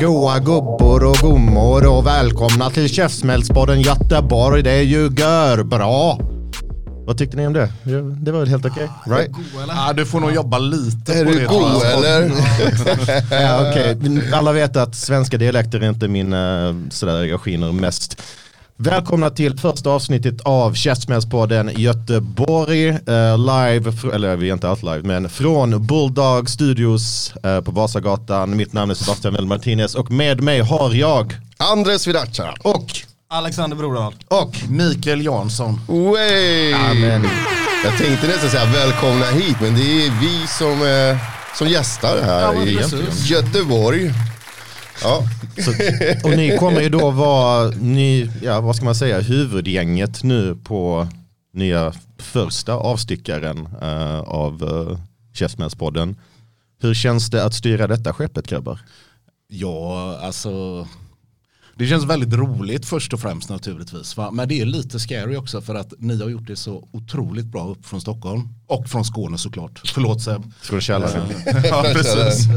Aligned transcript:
Goa 0.00 0.38
gubbor 0.38 1.04
och 1.04 1.16
gummor 1.16 1.86
och 1.86 2.06
välkomna 2.06 2.70
till 2.70 2.88
Käftsmällspodden 2.88 3.80
Göteborg. 3.80 4.62
Det 4.62 4.70
är 4.70 4.82
ju 4.82 5.08
gör 5.18 5.62
bra. 5.62 6.20
Vad 7.06 7.18
tyckte 7.18 7.36
ni 7.36 7.46
om 7.46 7.52
det? 7.52 7.72
Det- 7.84 8.32
var 8.32 8.38
väl 8.40 8.48
helt 8.48 8.66
okej? 8.66 8.88
Right? 9.06 9.30
Ja, 9.68 9.92
du 9.92 10.06
får 10.06 10.20
nog 10.20 10.32
jobba 10.32 10.58
lite 10.58 11.12
Är 11.14 11.24
på 11.24 11.30
du 11.30 11.38
det. 11.38 11.44
god 11.46 11.60
tror 11.60 11.84
jag. 11.84 12.16
eller? 12.16 12.30
Ja. 13.30 13.94
Men 14.00 14.34
Alla 14.34 14.52
vet 14.52 14.76
att 14.76 14.94
svenska 14.94 15.38
dialekter 15.38 15.80
är 15.80 15.88
inte 15.88 16.08
min, 16.08 16.32
eh, 16.32 16.74
sådär 16.90 17.24
jag 17.24 17.40
skiner 17.40 17.72
mest. 17.72 18.22
Välkomna 18.80 19.30
till 19.30 19.58
första 19.58 19.90
avsnittet 19.90 20.40
av 20.42 20.74
Käftsmällspodden 20.74 21.70
Göteborg. 21.76 22.88
eh, 22.88 23.38
live, 23.38 23.92
eller 24.14 24.36
vi 24.36 24.48
är 24.48 24.52
inte 24.52 24.68
alls 24.68 24.82
live, 24.82 25.02
men 25.02 25.28
från 25.28 25.86
Bulldog 25.86 26.50
Studios 26.50 27.32
eh, 27.44 27.60
på 27.60 27.70
Vasagatan. 27.70 28.56
Mitt 28.56 28.72
namn 28.72 28.90
är 28.90 28.94
Sebastian 28.94 29.32
Mell 29.34 29.46
Martinez 29.46 29.94
och 29.94 30.10
med 30.10 30.40
mig 30.40 30.60
har 30.60 30.94
jag 30.94 31.36
Andres 31.56 32.06
Vidacha. 32.06 32.54
och, 32.62 32.86
Alexander 33.30 33.76
Brodal. 33.76 34.14
och, 34.28 34.56
Mikael 34.68 35.24
Jansson. 35.24 35.80
Way! 35.88 36.72
Amen. 36.72 37.26
Jag 37.84 37.98
tänkte 37.98 38.26
nästan 38.26 38.50
säga 38.50 38.64
välkomna 38.64 39.24
hit, 39.26 39.56
men 39.60 39.74
det 39.74 40.06
är 40.06 40.20
vi 40.20 40.46
som, 40.46 40.82
eh, 40.86 41.16
som 41.58 41.68
gästar 41.68 42.22
här 42.22 42.40
Ja, 42.42 42.54
i. 42.64 42.78
Göteborg. 43.24 44.12
Ja, 45.02 45.22
Så, 45.58 45.70
och 46.24 46.36
ni 46.36 46.58
kommer 46.58 46.80
ju 46.80 46.88
då 46.88 47.10
vara, 47.10 47.68
ni, 47.68 48.30
ja, 48.42 48.60
vad 48.60 48.76
ska 48.76 48.84
man 48.84 48.94
säga, 48.94 49.20
huvudgänget 49.20 50.22
nu 50.22 50.56
på 50.64 51.08
nya 51.52 51.92
första 52.18 52.74
avstickaren 52.74 53.68
eh, 53.82 54.20
av 54.20 54.62
uh, 54.62 54.98
Käftsmällspodden. 55.34 56.16
Hur 56.80 56.94
känns 56.94 57.30
det 57.30 57.44
att 57.44 57.54
styra 57.54 57.86
detta 57.86 58.12
skeppet 58.12 58.46
grabbar? 58.46 58.80
Ja, 59.48 60.18
alltså. 60.22 60.86
Det 61.78 61.86
känns 61.86 62.04
väldigt 62.04 62.32
roligt 62.32 62.86
först 62.86 63.12
och 63.12 63.20
främst 63.20 63.48
naturligtvis. 63.50 64.16
Va? 64.16 64.30
Men 64.30 64.48
det 64.48 64.60
är 64.60 64.64
lite 64.64 65.00
scary 65.00 65.36
också 65.36 65.60
för 65.60 65.74
att 65.74 65.92
ni 65.98 66.22
har 66.22 66.28
gjort 66.28 66.46
det 66.46 66.56
så 66.56 66.88
otroligt 66.92 67.46
bra 67.46 67.68
upp 67.68 67.86
från 67.86 68.00
Stockholm. 68.00 68.48
Och 68.66 68.88
från 68.88 69.04
Skåne 69.04 69.38
såklart. 69.38 69.80
Förlåt 69.94 70.22
Seb. 70.22 70.52
Från 70.60 70.80
källaren. 70.80 71.28
ja, 71.64 71.84
precis. 71.92 72.48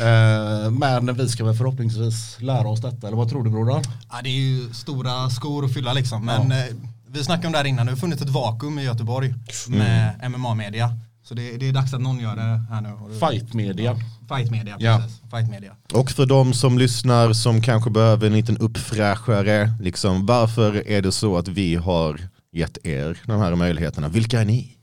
Eh, 0.00 0.70
Men 0.70 1.14
vi 1.14 1.28
ska 1.28 1.44
väl 1.44 1.54
förhoppningsvis 1.54 2.36
lära 2.40 2.68
oss 2.68 2.80
detta. 2.80 3.06
Eller 3.06 3.16
vad 3.16 3.28
tror 3.28 3.44
du 3.44 3.50
Brodar? 3.50 3.82
Ja, 4.10 4.16
det 4.22 4.28
är 4.28 4.40
ju 4.40 4.72
stora 4.72 5.30
skor 5.30 5.64
att 5.64 5.74
fylla 5.74 5.92
liksom. 5.92 6.24
Men 6.24 6.52
eh, 6.52 6.64
vi 7.08 7.24
snackade 7.24 7.46
om 7.46 7.52
det 7.52 7.58
här 7.58 7.64
innan, 7.64 7.86
det 7.86 7.92
har 7.92 7.96
funnits 7.96 8.22
ett 8.22 8.28
vakuum 8.28 8.78
i 8.78 8.84
Göteborg 8.84 9.34
med 9.68 10.30
MMA-media. 10.30 10.90
Så 11.24 11.34
det, 11.34 11.56
det 11.56 11.68
är 11.68 11.72
dags 11.72 11.94
att 11.94 12.00
någon 12.00 12.18
gör 12.20 12.36
det 12.36 12.62
här 12.70 12.80
nu. 12.80 13.18
Fight 13.20 13.54
media. 13.54 13.96
Fight 14.28 14.50
media, 14.50 14.76
Ja. 14.78 14.98
precis. 15.02 15.20
Fight 15.30 15.50
media. 15.50 15.72
Och 15.92 16.10
för 16.10 16.26
de 16.26 16.54
som 16.54 16.78
lyssnar 16.78 17.32
som 17.32 17.62
kanske 17.62 17.90
behöver 17.90 18.26
en 18.26 18.32
liten 18.32 18.58
uppfräschare, 18.58 19.72
liksom, 19.80 20.26
varför 20.26 20.88
är 20.88 21.02
det 21.02 21.12
så 21.12 21.38
att 21.38 21.48
vi 21.48 21.74
har 21.74 22.20
gett 22.52 22.86
er 22.86 23.18
de 23.26 23.40
här 23.40 23.54
möjligheterna? 23.54 24.08
Vilka 24.08 24.40
är 24.40 24.44
ni? 24.44 24.76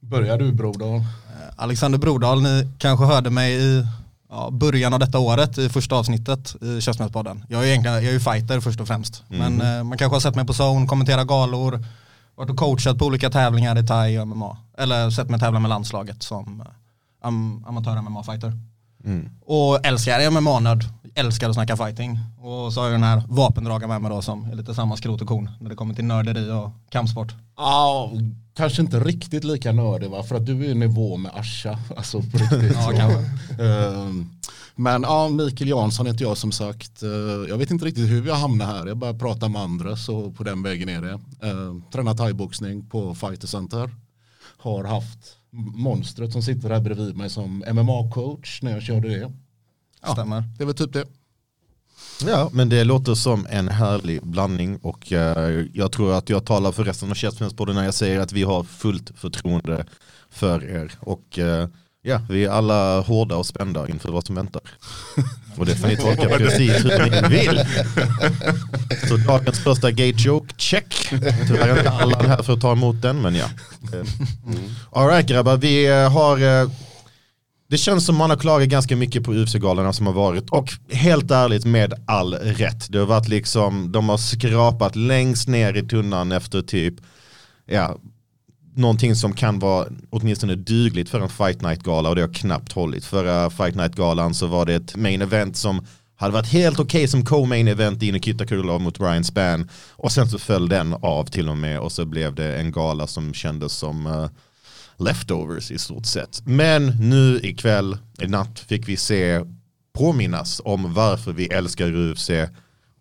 Börjar 0.00 0.38
du 0.38 0.52
Brodar? 0.52 0.96
Eh, 0.96 1.02
Alexander 1.56 1.98
Brodal, 1.98 2.42
ni 2.42 2.68
kanske 2.78 3.04
hörde 3.04 3.30
mig 3.30 3.54
i 3.54 3.86
ja, 4.30 4.50
början 4.52 4.92
av 4.94 5.00
detta 5.00 5.18
året 5.18 5.58
i 5.58 5.68
första 5.68 5.94
avsnittet 5.96 6.56
i 6.62 6.80
Köpsmällspodden. 6.80 7.44
Jag 7.48 7.62
är 7.62 7.66
egentligen, 7.66 7.94
jag 7.96 8.04
är 8.04 8.12
ju 8.12 8.20
fighter 8.20 8.60
först 8.60 8.80
och 8.80 8.86
främst. 8.88 9.22
Men 9.28 9.60
eh, 9.60 9.84
man 9.84 9.98
kanske 9.98 10.14
har 10.14 10.20
sett 10.20 10.34
mig 10.36 10.46
på 10.46 10.52
zone, 10.52 10.86
kommentera 10.86 11.24
galor, 11.24 11.84
varit 12.36 12.50
och 12.50 12.56
coachat 12.56 12.98
på 12.98 13.04
olika 13.04 13.30
tävlingar 13.30 13.78
i 13.78 13.86
thai 13.86 14.18
och 14.18 14.28
MMA. 14.28 14.58
Eller 14.78 15.10
sett 15.10 15.30
mig 15.30 15.40
tävla 15.40 15.60
med 15.60 15.68
landslaget 15.68 16.22
som 16.22 16.60
eh, 16.60 16.66
am 17.20 17.64
amatör 17.66 17.96
MMA-fighter. 17.96 18.52
Och 19.44 19.86
älskar 19.86 20.30
MMA-nörd, 20.30 20.84
älskar 21.14 21.48
att 21.48 21.54
snacka 21.54 21.76
fighting. 21.76 22.18
Och 22.38 22.72
så 22.72 22.80
har 22.80 22.86
jag 22.86 22.94
den 22.94 23.02
här 23.02 23.22
vapendragaren 23.28 23.88
med 23.88 24.02
mig 24.02 24.10
då 24.10 24.22
som 24.22 24.44
är 24.44 24.54
lite 24.54 24.74
samma 24.74 24.96
skrot 24.96 25.20
och 25.22 25.28
korn 25.28 25.50
när 25.60 25.70
det 25.70 25.76
kommer 25.76 25.94
till 25.94 26.04
nörderi 26.04 26.50
och 26.50 26.70
kampsport. 26.90 27.34
Ja, 27.56 28.12
kanske 28.56 28.82
inte 28.82 29.00
riktigt 29.00 29.44
lika 29.44 29.72
nördig 29.72 30.10
va? 30.10 30.22
För 30.22 30.34
att 30.36 30.46
du 30.46 30.64
är 30.64 30.70
i 30.70 30.74
nivå 30.74 31.16
med 31.16 31.32
Asha. 31.34 31.78
Alltså 31.96 32.20
på 32.22 32.38
riktigt. 32.38 32.72
Ja, 32.74 32.92
kanske. 32.96 33.20
Ehm, 33.64 34.30
Men 34.74 35.02
ja, 35.02 35.28
Mikael 35.28 35.68
Jansson 35.70 36.06
heter 36.06 36.24
jag 36.24 36.36
som 36.36 36.52
sagt. 36.52 37.02
Eh, 37.02 37.08
Jag 37.48 37.58
vet 37.58 37.70
inte 37.70 37.84
riktigt 37.84 38.10
hur 38.10 38.26
jag 38.26 38.34
hamnade 38.34 38.70
här. 38.72 38.86
Jag 38.86 38.96
bara 38.96 39.14
pratar 39.14 39.48
med 39.48 39.62
andra 39.62 39.96
så 39.96 40.30
på 40.30 40.44
den 40.44 40.62
vägen 40.62 40.88
är 40.88 41.02
det. 41.02 41.12
Uh, 41.50 41.82
tränar 41.92 42.14
thaiboxning 42.14 42.88
på 42.88 43.14
Fighter 43.14 43.46
Center. 43.46 43.90
Har 44.58 44.84
haft 44.84 45.18
monstret 45.56 46.32
som 46.32 46.42
sitter 46.42 46.70
här 46.70 46.80
bredvid 46.80 47.16
mig 47.16 47.30
som 47.30 47.64
MMA-coach 47.64 48.62
när 48.62 48.72
jag 48.72 48.82
körde 48.82 49.08
det. 49.08 49.32
Ja, 50.02 50.12
Stämmer. 50.12 50.44
Det 50.58 50.64
väl 50.64 50.74
typ 50.74 50.92
det. 50.92 51.04
Ja, 52.26 52.50
men 52.52 52.68
det 52.68 52.84
låter 52.84 53.14
som 53.14 53.46
en 53.50 53.68
härlig 53.68 54.22
blandning 54.22 54.76
och 54.76 55.12
eh, 55.12 55.66
jag 55.72 55.92
tror 55.92 56.14
att 56.14 56.28
jag 56.28 56.44
talar 56.44 56.72
för 56.72 56.84
resten 56.84 57.10
av 57.10 57.14
Käftsmällspodden 57.14 57.74
när 57.74 57.84
jag 57.84 57.94
säger 57.94 58.20
att 58.20 58.32
vi 58.32 58.42
har 58.42 58.64
fullt 58.64 59.10
förtroende 59.16 59.86
för 60.30 60.64
er. 60.64 60.92
Och 61.00 61.38
eh, 61.38 61.68
ja, 62.06 62.20
vi 62.28 62.44
är 62.44 62.50
alla 62.50 63.00
hårda 63.00 63.36
och 63.36 63.46
spända 63.46 63.88
inför 63.88 64.12
vad 64.12 64.26
som 64.26 64.34
väntar. 64.34 64.62
Och 65.58 65.66
det 65.66 65.76
får 65.76 65.88
ni 65.88 65.96
tolka 65.96 66.28
precis 66.28 66.84
hur 66.84 67.10
ni 67.10 67.28
vill. 67.36 67.60
Så 69.08 69.16
dagens 69.16 69.58
första 69.58 69.90
gate 69.90 70.14
joke, 70.16 70.54
check. 70.56 71.08
Tyvärr 71.46 71.68
är 71.68 71.78
inte 71.78 71.90
Allan 71.90 72.26
här 72.26 72.42
för 72.42 72.52
att 72.52 72.60
ta 72.60 72.72
emot 72.72 73.02
den, 73.02 73.22
men 73.22 73.34
ja. 73.34 73.46
Alright 74.92 75.26
grabbar, 75.26 75.56
vi 75.56 75.86
eh, 75.86 76.12
har 76.12 76.62
eh, 76.62 76.70
det 77.68 77.78
känns 77.78 78.06
som 78.06 78.16
man 78.16 78.30
har 78.30 78.36
klagat 78.36 78.68
ganska 78.68 78.96
mycket 78.96 79.24
på 79.24 79.32
UFC-galorna 79.32 79.92
som 79.92 80.06
har 80.06 80.14
varit 80.14 80.50
och 80.50 80.72
helt 80.90 81.30
ärligt 81.30 81.64
med 81.64 81.94
all 82.06 82.34
rätt. 82.34 82.92
Det 82.92 82.98
har 82.98 83.06
varit 83.06 83.28
liksom, 83.28 83.92
de 83.92 84.08
har 84.08 84.18
skrapat 84.18 84.96
längst 84.96 85.48
ner 85.48 85.76
i 85.76 85.82
tunnan 85.82 86.32
efter 86.32 86.62
typ, 86.62 86.94
ja, 87.66 87.96
någonting 88.76 89.16
som 89.16 89.32
kan 89.32 89.58
vara 89.58 89.86
åtminstone 90.10 90.54
dugligt 90.54 91.08
för 91.08 91.20
en 91.20 91.28
Fight 91.28 91.62
Night-gala 91.62 92.08
och 92.08 92.14
det 92.14 92.22
har 92.22 92.34
knappt 92.34 92.72
hållit. 92.72 93.04
Förra 93.04 93.50
Fight 93.50 93.74
Night-galan 93.74 94.34
så 94.34 94.46
var 94.46 94.66
det 94.66 94.74
ett 94.74 94.96
main 94.96 95.22
event 95.22 95.56
som 95.56 95.86
hade 96.16 96.32
varit 96.32 96.48
helt 96.48 96.80
okej 96.80 97.08
som 97.08 97.24
co-main 97.24 97.68
event 97.68 98.02
i 98.02 98.12
Nikita 98.12 98.46
Krylov 98.46 98.80
mot 98.80 99.00
Ryan 99.00 99.24
Spann 99.24 99.70
och 99.90 100.12
sen 100.12 100.28
så 100.28 100.38
föll 100.38 100.68
den 100.68 100.94
av 100.94 101.24
till 101.24 101.48
och 101.48 101.58
med 101.58 101.80
och 101.80 101.92
så 101.92 102.04
blev 102.04 102.34
det 102.34 102.56
en 102.56 102.72
gala 102.72 103.06
som 103.06 103.34
kändes 103.34 103.72
som 103.72 104.06
uh, 104.06 104.28
leftovers 104.96 105.70
i 105.70 105.78
stort 105.78 106.06
sett. 106.06 106.42
Men 106.44 106.86
nu 106.86 107.40
ikväll, 107.42 107.98
i 108.20 108.26
natt, 108.26 108.58
fick 108.58 108.88
vi 108.88 108.96
se 108.96 109.40
påminnas 109.98 110.60
om 110.64 110.94
varför 110.94 111.32
vi 111.32 111.46
älskar 111.46 111.92
UFC 111.92 112.30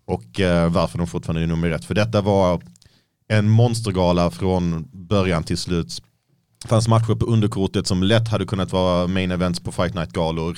och 0.06 0.40
uh, 0.40 0.68
varför 0.68 0.98
de 0.98 1.08
fortfarande 1.08 1.42
är 1.42 1.48
nummer 1.48 1.72
ett. 1.72 1.86
För 1.86 1.94
detta 1.94 2.22
var 2.22 2.62
en 3.28 3.50
monstergala 3.50 4.32
från 4.32 4.88
början 4.92 5.44
till 5.44 5.58
slut. 5.58 6.02
Det 6.62 6.68
fanns 6.68 6.88
matcher 6.88 7.16
på 7.16 7.26
underkortet 7.26 7.88
som 7.88 8.04
lätt 8.04 8.28
hade 8.28 8.46
kunnat 8.46 8.72
vara 8.72 9.08
main 9.08 9.32
events 9.32 9.60
på 9.60 9.72
Fight 9.72 9.94
Night-galor. 9.94 10.58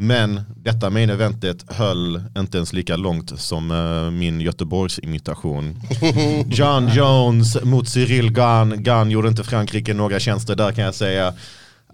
Men 0.00 0.40
detta 0.56 0.90
main 0.90 1.10
eventet 1.10 1.72
höll 1.72 2.22
inte 2.38 2.56
ens 2.56 2.72
lika 2.72 2.96
långt 2.96 3.40
som 3.40 3.70
eh, 3.70 4.10
min 4.10 4.40
Göteborgs 4.40 4.98
imitation. 4.98 5.80
John 6.46 6.88
Jones 6.88 7.62
mot 7.62 7.88
Cyril 7.88 8.32
Gahn. 8.32 8.82
Gahn 8.82 9.10
gjorde 9.10 9.28
inte 9.28 9.44
Frankrike 9.44 9.94
några 9.94 10.20
tjänster 10.20 10.56
där 10.56 10.72
kan 10.72 10.84
jag 10.84 10.94
säga. 10.94 11.26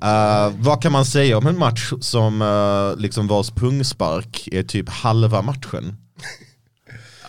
Eh, 0.02 0.52
vad 0.58 0.82
kan 0.82 0.92
man 0.92 1.04
säga 1.04 1.38
om 1.38 1.46
en 1.46 1.58
match 1.58 1.92
som 2.00 2.42
uh, 2.42 2.96
liksom 2.96 3.26
vars 3.26 3.50
pungspark 3.50 4.48
är 4.52 4.62
typ 4.62 4.88
halva 4.88 5.42
matchen? 5.42 5.96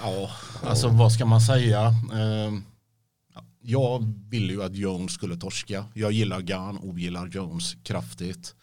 Ja, 0.03 0.29
alltså 0.67 0.87
vad 0.87 1.11
ska 1.11 1.25
man 1.25 1.41
säga? 1.41 1.93
Ehm, 2.13 2.63
jag 3.61 4.13
ville 4.29 4.53
ju 4.53 4.63
att 4.63 4.75
Jones 4.75 5.11
skulle 5.11 5.35
torska. 5.37 5.85
Jag 5.93 6.11
gillar 6.11 6.41
Gunn 6.41 6.77
och 6.77 6.99
gillar 6.99 7.27
Jones 7.27 7.73
kraftigt. 7.83 8.55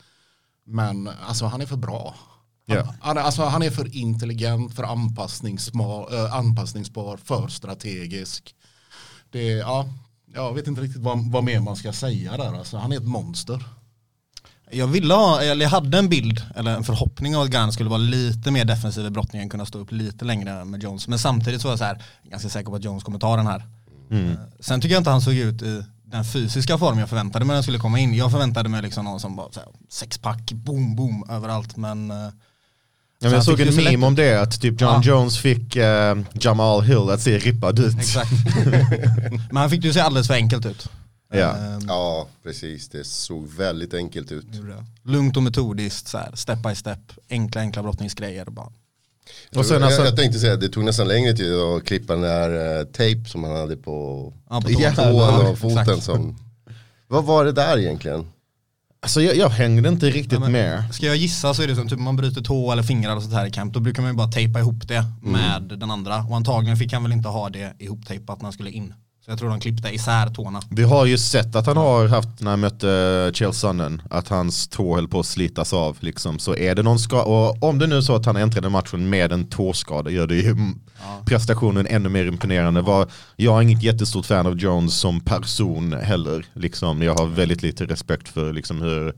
Men 0.67 1.09
alltså 1.27 1.47
han 1.47 1.61
är 1.61 1.67
för 1.67 1.77
bra. 1.77 2.15
Han, 3.01 3.17
är- 3.17 3.21
alltså, 3.23 3.43
han 3.45 3.63
är 3.63 3.71
för 3.71 3.97
intelligent, 3.97 4.75
för 4.75 4.83
anpassningsbar, 4.83 6.15
äh, 6.25 6.35
anpassningsbar 6.35 7.17
för 7.17 7.49
strategisk. 7.49 8.55
Det, 9.31 9.43
ja, 9.47 9.89
jag 10.35 10.55
vet 10.55 10.67
inte 10.67 10.81
riktigt 10.81 11.03
vad, 11.03 11.31
vad 11.31 11.45
mer 11.45 11.61
man 11.61 11.77
ska 11.77 11.93
säga 11.93 12.37
där. 12.37 12.59
Alltså, 12.59 12.77
han 12.77 12.93
är 12.93 12.97
ett 12.97 13.09
monster. 13.09 13.65
Jag 14.75 14.87
ville 14.87 15.15
ha, 15.15 15.41
eller 15.43 15.65
jag 15.65 15.71
hade 15.71 15.99
en 15.99 16.09
bild, 16.09 16.43
eller 16.57 16.77
en 16.77 16.85
förhoppning 16.85 17.37
om 17.37 17.43
att 17.43 17.51
Gunn 17.51 17.73
skulle 17.73 17.89
vara 17.91 17.99
lite 17.99 18.51
mer 18.51 18.65
defensiv 18.65 19.07
i 19.07 19.11
brottningen, 19.11 19.49
kunna 19.49 19.67
stå 19.67 19.79
upp 19.79 19.93
lite 19.93 20.25
längre 20.25 20.65
med 20.65 20.83
Jones. 20.83 21.09
Men 21.09 21.19
samtidigt 21.19 21.61
så 21.61 21.69
var 21.69 21.73
jag 21.73 21.79
så 21.79 21.85
här, 21.85 22.03
ganska 22.31 22.49
säker 22.49 22.71
på 22.71 22.77
att 22.77 22.85
Jones 22.85 23.03
kommer 23.05 23.19
ta 23.19 23.37
den 23.37 23.47
här. 23.47 23.67
Eh, 24.11 24.33
Sen 24.61 24.81
tycker 24.81 24.95
jag 24.95 25.01
inte 25.01 25.11
han 25.11 25.21
såg 25.21 25.35
ut 25.35 25.63
i 25.63 25.85
den 26.05 26.25
fysiska 26.25 26.79
form 26.79 26.99
jag 26.99 27.09
förväntade 27.09 27.45
mig 27.45 27.49
när 27.49 27.55
han 27.55 27.63
skulle 27.63 27.79
komma 27.79 27.99
in. 27.99 28.15
Jag 28.15 28.31
förväntade 28.31 28.69
mig 28.69 28.83
liksom 28.83 29.05
någon 29.05 29.21
som 29.21 29.37
bara 29.37 29.53
så 29.53 29.61
här, 29.61 29.69
sexpack, 29.91 30.53
boom, 30.53 30.97
boom 30.97 31.25
överallt. 31.31 31.77
Men, 31.77 32.11
eh, 32.11 32.17
Ja, 33.25 33.31
jag 33.31 33.45
såg 33.45 33.61
en 33.61 33.77
meme 33.77 34.07
om 34.07 34.15
det, 34.15 34.43
att 34.43 34.61
typ 34.61 34.81
John 34.81 34.91
Ja. 34.91 35.03
Jones 35.05 35.39
fick 35.39 35.77
eh, 35.77 36.17
Jamal 36.33 36.83
Hill 36.83 37.11
att 37.11 37.21
se 37.21 37.39
rippad 37.39 37.79
ut. 37.79 37.99
exakt. 37.99 38.31
men 39.51 39.57
han 39.57 39.71
fick 39.71 39.85
ju 39.85 39.93
se 39.93 40.01
alldeles 40.01 40.27
för 40.27 40.35
enkelt 40.35 40.67
ut. 40.67 40.89
Ja. 41.33 41.57
Eh, 41.57 41.79
Ja, 41.87 42.29
precis. 42.43 42.89
Det 42.89 43.05
såg 43.05 43.49
väldigt 43.49 43.95
enkelt 43.95 44.33
ut. 44.33 44.47
Lugnt 45.03 45.37
och 45.37 45.43
metodiskt, 45.43 46.09
så 46.09 46.19
här, 46.19 46.31
step 46.35 46.59
by 46.63 46.75
step, 46.75 46.99
enkla 47.31 47.61
enkla 47.61 47.83
brottningsgrejer. 47.83 48.45
Bara. 48.45 48.73
Och 49.57 49.67
sen 49.67 49.75
jag, 49.75 49.83
alltså, 49.83 50.05
jag 50.05 50.17
tänkte 50.17 50.39
säga, 50.39 50.57
det 50.57 50.69
tog 50.69 50.85
nästan 50.85 51.09
längre 51.09 51.33
tid 51.33 51.53
att 51.55 51.85
klippa 51.85 52.13
den 52.13 52.23
där 52.23 52.79
eh, 52.79 52.85
tape 52.85 53.25
som 53.29 53.45
han 53.45 53.57
hade 53.57 53.77
på 53.77 54.33
Ja, 54.51 54.61
på 54.61 54.69
tån. 54.69 54.83
Ja, 55.17 55.49
och 55.49 55.59
foten. 55.59 55.79
exakt. 55.79 56.03
Som, 56.03 56.37
vad 57.09 57.25
var 57.25 57.45
det 57.45 57.53
där 57.53 57.79
egentligen? 57.79 58.27
alltså 59.01 59.21
jag, 59.23 59.37
jag 59.37 59.49
hängde 59.49 59.89
inte 59.89 60.07
riktigt 60.07 60.33
Ja, 60.33 60.39
men 60.41 60.53
med. 60.53 60.95
Ska 60.95 61.07
jag 61.07 61.17
gissa 61.17 61.55
så 61.55 61.63
är 61.63 61.67
det 61.67 61.75
som 61.77 61.89
typ 61.89 61.99
man 61.99 62.17
bryter 62.17 62.41
tå 62.43 62.73
eller 62.73 62.83
fingrar 62.83 63.17
och 63.17 63.23
sånt 63.23 63.35
här 63.35 63.47
i 63.47 63.51
camp. 63.51 63.75
Då 63.75 63.81
brukar 63.81 64.03
man 64.03 64.11
ju 64.11 64.17
bara 64.17 64.29
tejpa 64.33 64.59
ihop 64.59 64.89
det 64.89 65.05
med 65.23 65.63
den 65.63 65.91
andra. 65.91 66.17
Och 66.31 66.37
antagligen 66.37 66.77
fick 66.77 66.93
han 66.93 67.03
väl 67.03 67.13
inte 67.13 67.29
ha 67.29 67.49
det 67.51 67.73
ihoptejpat 67.79 68.39
när 68.39 68.45
han 68.45 68.53
skulle 68.53 68.71
in. 68.71 68.95
Så 69.25 69.31
jag 69.31 69.39
tror 69.39 69.51
de 69.51 69.61
klippte 69.61 69.89
isär 69.89 70.27
tårna. 70.27 70.63
Vi 70.71 70.83
har 70.83 71.07
ju 71.07 71.19
sett 71.19 71.57
att 71.57 71.67
han 71.67 71.77
har 71.77 72.09
haft 72.09 72.41
när 72.41 72.51
han 72.51 72.61
mötte 72.61 73.31
Chael 73.35 73.53
Sonnen 73.53 74.03
att 74.11 74.29
hans 74.29 74.69
tå 74.69 74.95
höll 74.95 75.09
på 75.09 75.21
att 75.21 75.27
slitas 75.27 75.73
av. 75.73 75.97
Liksom. 76.01 76.39
Så 76.39 76.57
är 76.57 76.75
det 76.75 76.83
någon 76.83 76.99
skada, 76.99 77.25
och 77.25 77.63
om 77.63 77.79
det 77.79 77.87
nu 77.87 77.97
är 77.97 78.01
så 78.01 78.15
att 78.15 78.27
han 78.27 78.37
äntrade 78.37 78.69
matchen 78.69 79.11
med 79.11 79.33
en 79.33 79.47
tåskada 79.47 80.11
gör 80.11 80.27
det 80.27 80.35
ju 80.35 80.57
prestationen 81.27 81.87
ännu 81.87 82.09
mer 82.09 82.25
imponerande. 82.25 82.83
Var, 82.83 83.09
jag 83.37 83.59
är 83.59 83.63
inget 83.63 83.83
jättestort 83.83 84.27
fan 84.27 84.47
av 84.47 84.59
Jones 84.59 84.95
som 84.95 85.21
person 85.21 85.93
heller. 85.93 86.47
Liksom. 86.53 87.03
Jag 87.03 87.15
har 87.15 87.27
väldigt 87.27 87.63
lite 87.63 87.85
respekt 87.85 88.29
för 88.29 88.53
liksom, 88.53 88.83
hur 88.83 89.15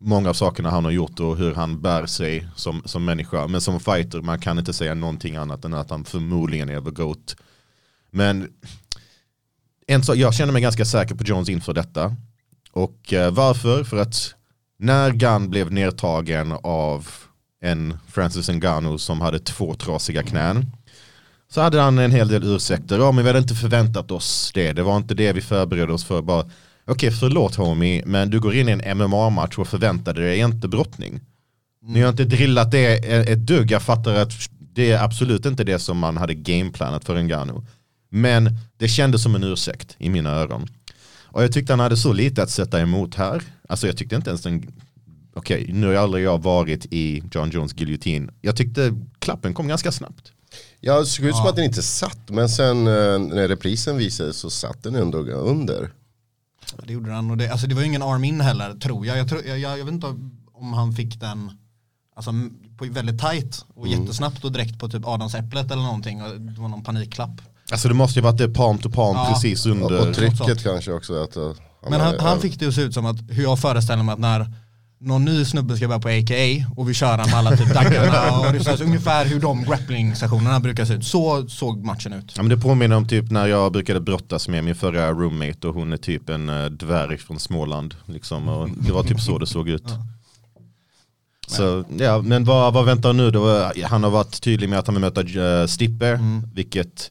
många 0.00 0.30
av 0.30 0.34
sakerna 0.34 0.70
han 0.70 0.84
har 0.84 0.92
gjort 0.92 1.20
och 1.20 1.36
hur 1.36 1.54
han 1.54 1.80
bär 1.80 2.06
sig 2.06 2.48
som, 2.56 2.82
som 2.84 3.04
människa. 3.04 3.46
Men 3.46 3.60
som 3.60 3.80
fighter, 3.80 4.20
man 4.20 4.40
kan 4.40 4.58
inte 4.58 4.72
säga 4.72 4.94
någonting 4.94 5.36
annat 5.36 5.64
än 5.64 5.74
att 5.74 5.90
han 5.90 6.04
förmodligen 6.04 6.68
är 6.68 6.80
the 6.80 6.90
GOAT. 6.90 7.36
Men 8.10 8.48
en 9.86 10.02
sak, 10.02 10.16
jag 10.16 10.34
känner 10.34 10.52
mig 10.52 10.62
ganska 10.62 10.84
säker 10.84 11.14
på 11.14 11.24
Jones 11.24 11.48
inför 11.48 11.74
detta. 11.74 12.16
Och 12.72 13.12
eh, 13.12 13.30
varför? 13.30 13.84
För 13.84 13.96
att 13.96 14.34
när 14.78 15.10
Gunn 15.10 15.50
blev 15.50 15.72
nedtagen 15.72 16.52
av 16.62 17.08
en 17.62 17.98
Francis 18.08 18.48
Ngannou 18.48 18.98
som 18.98 19.20
hade 19.20 19.38
två 19.38 19.74
trasiga 19.74 20.22
knän 20.22 20.66
så 21.48 21.60
hade 21.60 21.80
han 21.80 21.98
en 21.98 22.10
hel 22.10 22.28
del 22.28 22.44
ursäkter. 22.44 22.98
Ja, 22.98 23.12
men 23.12 23.24
vi 23.24 23.30
hade 23.30 23.38
inte 23.38 23.54
förväntat 23.54 24.10
oss 24.10 24.50
det. 24.54 24.72
Det 24.72 24.82
var 24.82 24.96
inte 24.96 25.14
det 25.14 25.32
vi 25.32 25.40
förberedde 25.40 25.92
oss 25.92 26.04
för. 26.04 26.22
Bara, 26.22 26.50
Okej, 26.86 27.10
förlåt 27.10 27.54
homie, 27.54 28.02
men 28.06 28.30
du 28.30 28.40
går 28.40 28.54
in 28.54 28.68
i 28.68 28.72
en 28.72 28.98
MMA-match 28.98 29.58
och 29.58 29.68
förväntade 29.68 30.20
dig 30.20 30.38
inte 30.38 30.68
brottning. 30.68 31.20
Ni 31.82 32.00
har 32.00 32.08
inte 32.08 32.24
drillat 32.24 32.70
det 32.70 32.94
ett 33.30 33.46
dugg. 33.46 33.70
Jag 33.70 33.82
fattar 33.82 34.14
att 34.14 34.32
det 34.74 34.92
är 34.92 35.04
absolut 35.04 35.46
inte 35.46 35.64
det 35.64 35.78
som 35.78 35.98
man 35.98 36.16
hade 36.16 36.34
gameplanat 36.34 37.04
för 37.04 37.22
Ngannou. 37.22 37.66
Men 38.14 38.58
det 38.76 38.88
kändes 38.88 39.22
som 39.22 39.34
en 39.34 39.44
ursäkt 39.44 39.96
i 39.98 40.10
mina 40.10 40.30
öron. 40.30 40.68
Och 41.22 41.42
jag 41.42 41.52
tyckte 41.52 41.72
han 41.72 41.80
hade 41.80 41.96
så 41.96 42.12
lite 42.12 42.42
att 42.42 42.50
sätta 42.50 42.80
emot 42.80 43.14
här. 43.14 43.42
Alltså 43.68 43.86
jag 43.86 43.96
tyckte 43.96 44.16
inte 44.16 44.30
ens 44.30 44.42
den... 44.42 44.72
Okej, 45.34 45.70
nu 45.72 45.86
har 45.86 45.94
aldrig 45.94 46.24
jag 46.24 46.42
varit 46.42 46.86
i 46.90 47.22
John 47.32 47.50
Jones 47.50 47.74
giljotin. 47.76 48.30
Jag 48.40 48.56
tyckte 48.56 48.94
klappen 49.18 49.54
kom 49.54 49.68
ganska 49.68 49.92
snabbt. 49.92 50.32
Ja, 50.80 51.00
det 51.00 51.06
såg 51.06 51.24
ut 51.24 51.36
som 51.36 51.46
att 51.46 51.56
den 51.56 51.64
inte 51.64 51.82
satt, 51.82 52.30
men 52.30 52.48
sen 52.48 52.78
eh, 52.78 53.18
när 53.18 53.48
reprisen 53.48 53.96
visades 53.96 54.36
så 54.36 54.50
satt 54.50 54.82
den 54.82 54.94
ändå 54.94 55.18
under. 55.18 55.90
Det 56.86 56.92
gjorde 56.92 57.12
han 57.12 57.30
och 57.30 57.36
det, 57.36 57.48
alltså 57.48 57.66
det 57.66 57.74
var 57.74 57.82
ju 57.82 57.88
ingen 57.88 58.02
arm 58.02 58.24
in 58.24 58.40
heller 58.40 58.74
tror 58.74 59.06
jag. 59.06 59.18
Jag, 59.18 59.28
tror, 59.28 59.44
jag, 59.44 59.58
jag, 59.58 59.78
jag 59.78 59.84
vet 59.84 59.94
inte 59.94 60.06
om 60.52 60.72
han 60.72 60.92
fick 60.92 61.20
den 61.20 61.50
alltså, 62.16 62.32
på 62.78 62.84
väldigt 62.84 63.20
tight 63.20 63.64
och 63.74 63.88
jättesnabbt 63.88 64.44
och 64.44 64.52
direkt 64.52 64.78
på 64.78 64.88
typ 64.88 65.06
Adamsäpplet 65.06 65.70
eller 65.70 65.82
någonting. 65.82 66.22
Och 66.22 66.40
det 66.40 66.60
var 66.60 66.68
någon 66.68 66.84
panikklapp. 66.84 67.40
Alltså 67.72 67.88
det 67.88 67.94
måste 67.94 68.18
ju 68.18 68.22
varit 68.22 68.38
det 68.38 68.48
palm 68.48 68.78
to 68.78 68.90
palm 68.90 69.16
Ja. 69.16 69.32
precis 69.34 69.66
Och, 69.66 69.72
under. 69.72 69.98
och 69.98 70.02
sånt. 70.02 70.16
trycket 70.16 70.62
kanske 70.62 70.92
också. 70.92 71.22
Att, 71.22 71.36
eh, 71.36 71.50
Men 71.88 72.00
han, 72.00 72.18
han 72.18 72.40
fick 72.40 72.58
det 72.58 72.66
att 72.66 72.74
se 72.74 72.82
ut 72.82 72.94
som 72.94 73.06
att 73.06 73.16
hur 73.28 73.42
jag 73.42 73.58
föreställer 73.58 74.02
mig 74.02 74.12
att 74.12 74.18
när 74.18 74.52
någon 75.00 75.24
ny 75.24 75.44
snubbe 75.44 75.76
ska 75.76 75.88
börja 75.88 76.00
på 76.00 76.08
AKA 76.08 76.72
och 76.76 76.88
vi 76.88 76.94
kör 76.94 77.18
han 77.18 77.30
med 77.30 77.34
alla 77.34 77.56
typ 77.56 77.74
daggarna 77.74 78.38
och 78.38 78.52
det 78.52 78.66
här, 78.66 78.82
ungefär 78.82 79.24
hur 79.24 79.40
de 79.40 79.64
grappling-sessionerna 79.64 80.60
brukar 80.60 80.84
se 80.84 80.94
ut. 80.94 81.04
Så 81.04 81.48
såg 81.48 81.84
matchen 81.84 82.12
ut. 82.12 82.32
Ja, 82.36 82.42
men 82.42 82.48
det 82.50 82.56
påminner 82.56 82.96
om 82.96 83.08
typ 83.08 83.30
när 83.30 83.46
jag 83.46 83.72
brukade 83.72 84.00
brottas 84.00 84.48
med 84.48 84.64
min 84.64 84.74
förra 84.74 85.10
roommate 85.12 85.68
och 85.68 85.74
hon 85.74 85.92
är 85.92 85.96
typ 85.96 86.28
en 86.28 86.48
uh, 86.48 86.66
dvärg 86.70 87.18
från 87.18 87.40
Småland. 87.40 87.94
Liksom, 88.06 88.48
och 88.48 88.68
det 88.70 88.92
var 88.92 89.02
typ 89.02 89.20
så 89.20 89.38
det 89.38 89.46
såg 89.46 89.68
ut. 89.68 89.84
Så, 91.46 91.84
ja, 91.98 92.22
men 92.22 92.44
vad, 92.44 92.72
vad 92.74 92.84
väntar 92.84 93.12
nu 93.12 93.30
då? 93.30 93.70
Han 93.84 94.02
har 94.02 94.10
varit 94.10 94.40
tydlig 94.42 94.68
med 94.68 94.78
att 94.78 94.86
han 94.86 94.94
vill 94.94 95.00
möta 95.00 95.22
uh, 95.22 95.66
Stippe, 95.66 96.18
vilket, 96.54 97.10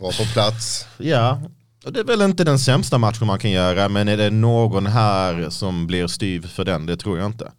var 0.00 0.12
på 0.12 0.32
plats. 0.32 0.86
ja, 0.98 1.42
och 1.84 1.92
det 1.92 2.00
är 2.00 2.04
väl 2.04 2.22
inte 2.22 2.44
den 2.44 2.58
sämsta 2.58 2.98
matchen 2.98 3.26
man 3.26 3.38
kan 3.38 3.50
göra, 3.50 3.88
men 3.88 4.08
är 4.08 4.16
det 4.16 4.30
någon 4.30 4.86
här 4.86 5.50
som 5.50 5.86
blir 5.86 6.06
styv 6.06 6.46
för 6.48 6.64
den? 6.64 6.86
Det 6.86 6.96
tror 6.96 7.18
jag 7.18 7.26
inte. 7.26 7.52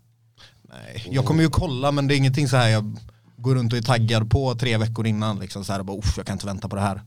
Nej, 0.70 1.08
jag 1.12 1.26
kommer 1.26 1.44
ju 1.44 1.50
kolla 1.50 1.92
men 1.92 2.08
det 2.08 2.16
är 2.16 2.18
ingenting 2.18 2.48
så 2.48 2.56
här 2.58 2.70
jag 2.70 2.98
går 3.38 3.56
runt 3.56 3.74
och 3.74 3.78
är 3.80 3.84
taggad 3.84 4.30
på 4.30 4.56
tre 4.56 4.78
veckor 4.78 5.08
innan. 5.08 5.40
Liksom 5.40 5.66
så 5.66 5.74
här, 5.74 5.84
bara, 5.84 5.98
"Uff, 5.98 6.14
jag 6.18 6.26
kan 6.26 6.34
inte 6.34 6.46
vänta 6.46 6.70
på 6.70 6.76
det 6.76 6.82
här. 6.82 7.02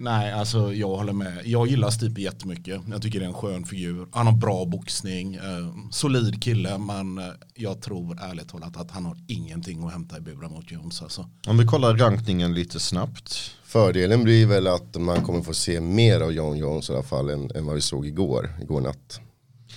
Nej, 0.00 0.32
alltså 0.32 0.74
jag 0.74 0.88
håller 0.88 1.12
med. 1.12 1.40
Jag 1.44 1.66
gillar 1.66 1.90
Stipe 1.90 2.20
jättemycket. 2.20 2.80
Jag 2.90 3.02
tycker 3.02 3.18
det 3.18 3.24
är 3.24 3.28
en 3.28 3.34
skön 3.34 3.64
figur. 3.64 4.06
Han 4.12 4.26
har 4.26 4.36
bra 4.36 4.64
boxning, 4.64 5.34
eh, 5.34 5.90
solid 5.90 6.42
kille, 6.42 6.78
men 6.78 7.18
eh, 7.18 7.24
jag 7.54 7.82
tror 7.82 8.22
ärligt 8.22 8.48
talat 8.48 8.76
att 8.76 8.90
han 8.90 9.04
har 9.04 9.16
ingenting 9.26 9.84
att 9.84 9.92
hämta 9.92 10.16
i 10.16 10.20
buren 10.20 10.52
mot 10.52 10.70
Jones. 10.70 11.02
Alltså. 11.02 11.26
Om 11.46 11.58
vi 11.58 11.66
kollar 11.66 11.96
rankningen 11.96 12.54
lite 12.54 12.80
snabbt. 12.80 13.34
Fördelen 13.64 14.24
blir 14.24 14.46
väl 14.46 14.66
att 14.66 14.96
man 14.96 15.24
kommer 15.24 15.42
få 15.42 15.54
se 15.54 15.80
mer 15.80 16.20
av 16.20 16.32
John 16.32 16.56
Jones 16.56 16.90
i 16.90 16.92
alla 16.92 17.02
fall 17.02 17.30
än, 17.30 17.50
än 17.54 17.66
vad 17.66 17.74
vi 17.74 17.80
såg 17.80 18.06
igår, 18.06 18.50
igår 18.62 18.80
natt. 18.80 19.20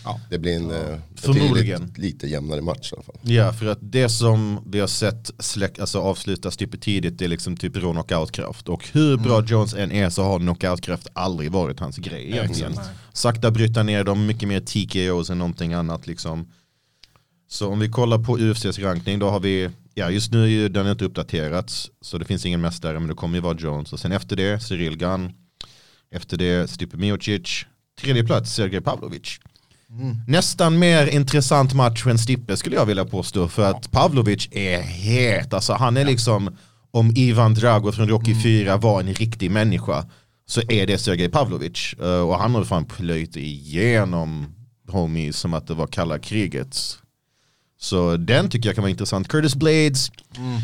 Ja. 0.03 0.19
Det 0.29 0.39
blir 0.39 0.55
en 0.55 0.71
eh, 0.71 0.97
Förmodligen. 1.15 1.93
lite 1.97 2.27
jämnare 2.27 2.61
match 2.61 2.91
i 2.91 2.95
alla 2.95 3.03
fall. 3.03 3.15
Ja, 3.21 3.53
för 3.53 3.65
att 3.65 3.79
det 3.81 4.09
som 4.09 4.59
vi 4.65 4.79
har 4.79 4.87
sett 4.87 5.31
släck, 5.39 5.79
alltså 5.79 5.99
avslutas 5.99 6.57
typ 6.57 6.81
tidigt 6.81 7.17
det 7.17 7.25
är 7.25 7.29
liksom 7.29 7.57
typ 7.57 7.77
rå 7.77 7.91
knockoutkraft. 7.93 8.69
Och 8.69 8.87
hur 8.91 9.17
bra 9.17 9.43
Jones 9.43 9.73
än 9.73 9.91
är 9.91 10.09
så 10.09 10.23
har 10.23 10.39
knockoutkraft 10.39 11.07
aldrig 11.13 11.51
varit 11.51 11.79
hans 11.79 11.97
grej 11.97 12.31
egentligen. 12.31 12.73
Sakta 13.13 13.51
bryta 13.51 13.83
ner 13.83 14.03
dem, 14.03 14.25
mycket 14.25 14.47
mer 14.47 14.59
TKOs 14.59 15.29
än 15.29 15.37
någonting 15.37 15.73
annat 15.73 16.07
liksom. 16.07 16.51
Så 17.47 17.67
om 17.67 17.79
vi 17.79 17.89
kollar 17.89 18.19
på 18.19 18.39
UFCs 18.39 18.79
rankning 18.79 19.19
då 19.19 19.29
har 19.29 19.39
vi, 19.39 19.69
ja 19.93 20.09
just 20.09 20.31
nu 20.31 20.43
är 20.43 20.47
ju 20.47 20.69
den 20.69 20.87
inte 20.87 21.05
uppdaterats 21.05 21.91
så 22.01 22.17
det 22.17 22.25
finns 22.25 22.45
ingen 22.45 22.61
mästare 22.61 22.99
men 22.99 23.07
det 23.09 23.15
kommer 23.15 23.35
ju 23.35 23.41
vara 23.41 23.57
Jones. 23.59 23.93
Och 23.93 23.99
sen 23.99 24.11
efter 24.11 24.35
det 24.35 24.59
Cyril 24.59 24.97
Gunn, 24.97 25.31
efter 26.11 26.37
det 26.37 26.69
Stipe 26.69 26.97
Miocic, 26.97 27.65
tredje 28.01 28.23
plats 28.23 28.53
Sergej 28.53 28.81
Pavlovic. 28.81 29.39
Nästan 30.27 30.79
mer 30.79 31.07
intressant 31.07 31.73
match 31.73 32.05
än 32.07 32.17
Stippe 32.19 32.57
skulle 32.57 32.75
jag 32.75 32.85
vilja 32.85 33.05
påstå 33.05 33.47
för 33.47 33.69
att 33.71 33.91
Pavlovic 33.91 34.47
är 34.51 34.81
het. 34.81 35.53
Alltså 35.53 35.73
han 35.73 35.97
är 35.97 36.05
liksom, 36.05 36.55
om 36.91 37.11
Ivan 37.15 37.53
Drago 37.53 37.91
från 37.91 38.09
Rocky 38.09 38.41
4 38.43 38.77
var 38.77 38.99
en 38.99 39.13
riktig 39.13 39.51
människa 39.51 40.05
så 40.47 40.61
är 40.69 40.87
det 40.87 40.97
Sergej 40.97 41.29
Pavlovic. 41.29 41.93
Eh, 42.01 42.07
och 42.21 42.39
han 42.39 42.55
har 42.55 42.63
fan 42.63 42.85
plöjt 42.85 43.35
igenom 43.35 44.45
homies 44.87 45.37
som 45.37 45.53
att 45.53 45.67
det 45.67 45.73
var 45.73 45.87
kalla 45.87 46.19
kriget. 46.19 46.77
Så 47.79 48.17
den 48.17 48.49
tycker 48.49 48.69
jag 48.69 48.75
kan 48.75 48.81
vara 48.81 48.89
intressant. 48.91 49.27
Curtis 49.27 49.55
Blades, 49.55 50.11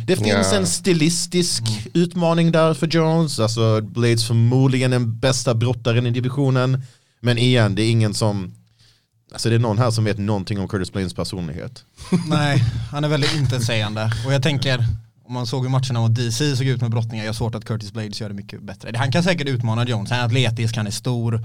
det 0.07 0.15
finns 0.15 0.51
Ja. 0.51 0.57
en 0.57 0.67
stilistisk 0.67 1.63
utmaning 1.93 2.51
där 2.51 2.74
för 2.74 2.88
Jones. 2.88 3.39
Alltså 3.39 3.81
Blades 3.81 4.27
förmodligen 4.27 4.91
den 4.91 5.19
bästa 5.19 5.55
brottaren 5.55 6.05
i 6.07 6.12
divisionen. 6.12 6.81
Men 7.22 7.38
igen, 7.38 7.75
det 7.75 7.81
är 7.84 7.91
ingen 7.91 8.13
som 8.13 8.53
Alltså 9.31 9.50
det 9.50 9.55
är 9.55 9.60
någon 9.60 9.77
här 9.77 9.91
som 9.91 10.03
vet 10.03 10.17
någonting 10.17 10.60
om 10.60 10.67
Curtis 10.67 10.91
Blades 10.91 11.13
personlighet. 11.13 11.86
Nej, 12.29 12.63
han 12.91 13.03
är 13.03 13.07
väldigt 13.07 13.36
intetsägande. 13.36 14.12
Och 14.25 14.34
jag 14.34 14.43
tänker, 14.43 14.86
om 15.25 15.34
man 15.34 15.48
såg 15.48 15.63
hur 15.63 15.69
matcherna 15.69 16.00
mot 16.00 16.15
DC 16.15 16.55
såg 16.55 16.67
ut 16.67 16.81
med 16.81 16.91
brottningar, 16.91 17.24
jag 17.24 17.29
har 17.29 17.36
svårt 17.36 17.55
att 17.55 17.65
Curtis 17.65 17.93
Blades 17.93 18.22
gör 18.22 18.29
det 18.29 18.36
mycket 18.36 18.62
bättre. 18.62 18.98
Han 18.98 19.12
kan 19.12 19.24
säkert 19.24 19.48
utmana 19.48 19.86
Jones, 19.86 20.12
han 20.12 20.19
är 20.19 20.25
atletisk, 20.25 20.77
han 20.77 20.88
är 20.88 20.91
stor. 20.91 21.43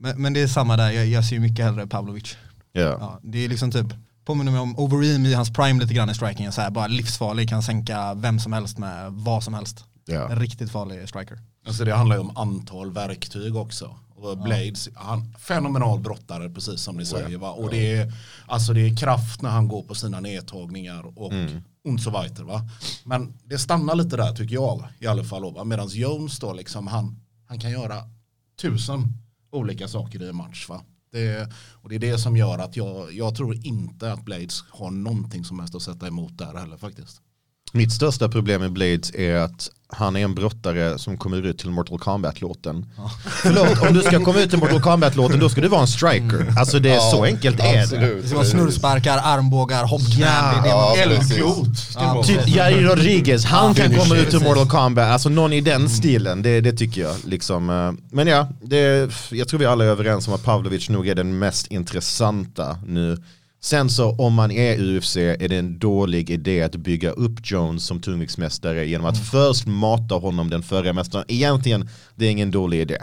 Men, 0.00 0.22
men 0.22 0.32
det 0.32 0.40
är 0.40 0.46
samma 0.46 0.76
där, 0.76 0.90
jag, 0.90 1.06
jag 1.06 1.24
ser 1.24 1.36
ju 1.36 1.40
mycket 1.40 1.64
hellre 1.64 1.86
Pavlovic. 1.86 2.36
Ja. 2.72 2.80
Ja, 2.80 3.20
det 3.22 3.44
är 3.44 3.48
liksom 3.48 3.70
typ 3.70 3.86
Påminner 4.28 4.52
mig 4.52 4.60
om 4.60 4.78
Overeem 4.78 5.26
i 5.26 5.34
hans 5.34 5.52
prime 5.52 5.80
lite 5.80 5.94
grann 5.94 6.10
i 6.10 6.14
strikingen. 6.14 6.52
Så 6.52 6.60
här, 6.60 6.70
bara 6.70 6.86
livsfarlig, 6.86 7.48
kan 7.48 7.62
sänka 7.62 8.14
vem 8.14 8.38
som 8.38 8.52
helst 8.52 8.78
med 8.78 9.12
vad 9.12 9.44
som 9.44 9.54
helst. 9.54 9.84
Ja. 10.04 10.30
En 10.30 10.38
riktigt 10.38 10.70
farlig 10.70 11.08
striker. 11.08 11.38
Alltså 11.66 11.84
det 11.84 11.94
handlar 11.94 12.16
ju 12.16 12.22
om 12.22 12.36
antal 12.36 12.92
verktyg 12.92 13.56
också. 13.56 13.96
Blades, 14.44 14.88
han, 14.94 15.34
fenomenal 15.38 16.00
brottare 16.00 16.50
precis 16.50 16.80
som 16.80 16.96
ni 16.96 17.04
säger. 17.04 17.38
Va? 17.38 17.50
Och 17.50 17.70
det 17.70 17.96
är, 17.96 18.12
alltså 18.46 18.72
det 18.72 18.80
är 18.80 18.96
kraft 18.96 19.42
när 19.42 19.50
han 19.50 19.68
går 19.68 19.82
på 19.82 19.94
sina 19.94 20.20
nedtagningar 20.20 21.18
och 21.18 21.32
und 21.84 22.02
so 22.02 22.10
weiter. 22.10 22.44
Va? 22.44 22.60
Men 23.04 23.34
det 23.44 23.58
stannar 23.58 23.94
lite 23.94 24.16
där 24.16 24.34
tycker 24.34 24.54
jag 24.54 24.84
i 24.98 25.06
alla 25.06 25.24
fall. 25.24 25.66
Medan 25.66 25.88
Jones 25.88 26.38
då 26.38 26.52
liksom, 26.52 26.86
han, 26.86 27.20
han 27.46 27.60
kan 27.60 27.70
göra 27.70 28.02
tusen 28.60 29.12
olika 29.50 29.88
saker 29.88 30.22
i 30.22 30.28
en 30.28 30.36
match. 30.36 30.68
Va? 30.68 30.82
Det, 31.12 31.52
och 31.72 31.88
det 31.88 31.94
är 31.94 31.98
det 31.98 32.18
som 32.18 32.36
gör 32.36 32.58
att 32.58 32.76
jag, 32.76 33.12
jag 33.12 33.34
tror 33.36 33.66
inte 33.66 34.12
att 34.12 34.24
Blades 34.24 34.64
har 34.70 34.90
någonting 34.90 35.44
som 35.44 35.58
helst 35.58 35.74
att 35.74 35.82
sätta 35.82 36.06
emot 36.06 36.38
där 36.38 36.54
heller 36.54 36.76
faktiskt. 36.76 37.22
Mitt 37.72 37.92
största 37.92 38.28
problem 38.28 38.60
med 38.60 38.72
Blades 38.72 39.14
är 39.14 39.34
att 39.34 39.70
han 39.92 40.16
är 40.16 40.20
en 40.20 40.34
brottare 40.34 40.98
som 40.98 41.16
kommer 41.18 41.46
ut 41.46 41.58
till 41.58 41.70
Mortal 41.70 41.98
Kombat-låten. 41.98 42.86
Förlåt, 43.42 43.88
om 43.88 43.94
du 43.94 44.02
ska 44.02 44.24
komma 44.24 44.38
ut 44.40 44.50
till 44.50 44.58
Mortal 44.58 44.80
Kombat-låten 44.82 45.40
då 45.40 45.48
ska 45.48 45.60
du 45.60 45.68
vara 45.68 45.80
en 45.80 45.86
striker. 45.86 46.54
Alltså 46.58 46.78
det 46.78 46.90
är 46.90 47.10
så 47.10 47.24
enkelt 47.24 47.60
är 47.60 47.72
det. 47.72 47.82
absolut. 47.82 48.22
Det 48.22 48.28
ska 48.28 48.36
vara 48.36 48.46
snurrsparkar, 48.46 49.20
armbågar, 49.24 49.84
hoppknän. 49.84 50.28
Ja. 50.64 50.92
det 50.94 51.02
är 51.02 51.08
det 51.08 51.16
man 51.16 51.74
Ja. 51.94 52.16
Ja, 52.16 52.22
Typ 52.22 52.48
Jair 52.48 52.82
Rodriguez, 52.82 53.44
han 53.44 53.74
kan 53.74 53.94
komma 53.94 54.16
ut 54.16 54.30
till. 54.30 54.40
Mortal 54.40 54.68
Kombat, 54.68 55.12
alltså 55.12 55.28
någon 55.28 55.52
i 55.52 55.60
den 55.60 55.88
stilen, 55.88 56.42
det, 56.42 56.60
det 56.60 56.72
tycker 56.72 57.00
jag. 57.00 57.14
Liksom. 57.24 57.70
eh, 57.70 57.92
Men 58.10 58.26
ja, 58.26 58.48
det, 58.62 59.10
jag 59.30 59.48
tror 59.48 59.60
vi 59.60 59.66
alla 59.66 59.84
är 59.84 59.88
överens 59.88 60.28
om 60.28 60.34
att 60.34 60.44
Pavlovic 60.44 60.88
nog 60.88 61.08
är 61.08 61.14
den 61.14 61.38
mest 61.38 61.66
intressanta 61.66 62.78
nu. 62.86 63.18
Sen 63.60 63.90
så 63.90 64.10
om 64.10 64.34
man 64.34 64.50
är 64.50 64.96
UFC 64.96 65.16
är 65.16 65.48
det 65.48 65.56
en 65.56 65.78
dålig 65.78 66.30
idé 66.30 66.62
att 66.62 66.76
bygga 66.76 67.10
upp 67.10 67.40
Jones 67.42 67.86
som 67.86 68.00
tungviktsmästare 68.00 68.86
genom 68.86 69.06
att 69.06 69.18
först 69.30 69.66
mata 69.66 70.14
honom 70.14 70.50
den 70.50 70.62
förra 70.62 70.92
mästaren. 70.92 71.24
Egentligen, 71.28 71.88
det 72.16 72.26
är 72.26 72.30
ingen 72.30 72.50
dålig 72.50 72.80
idé. 72.80 72.98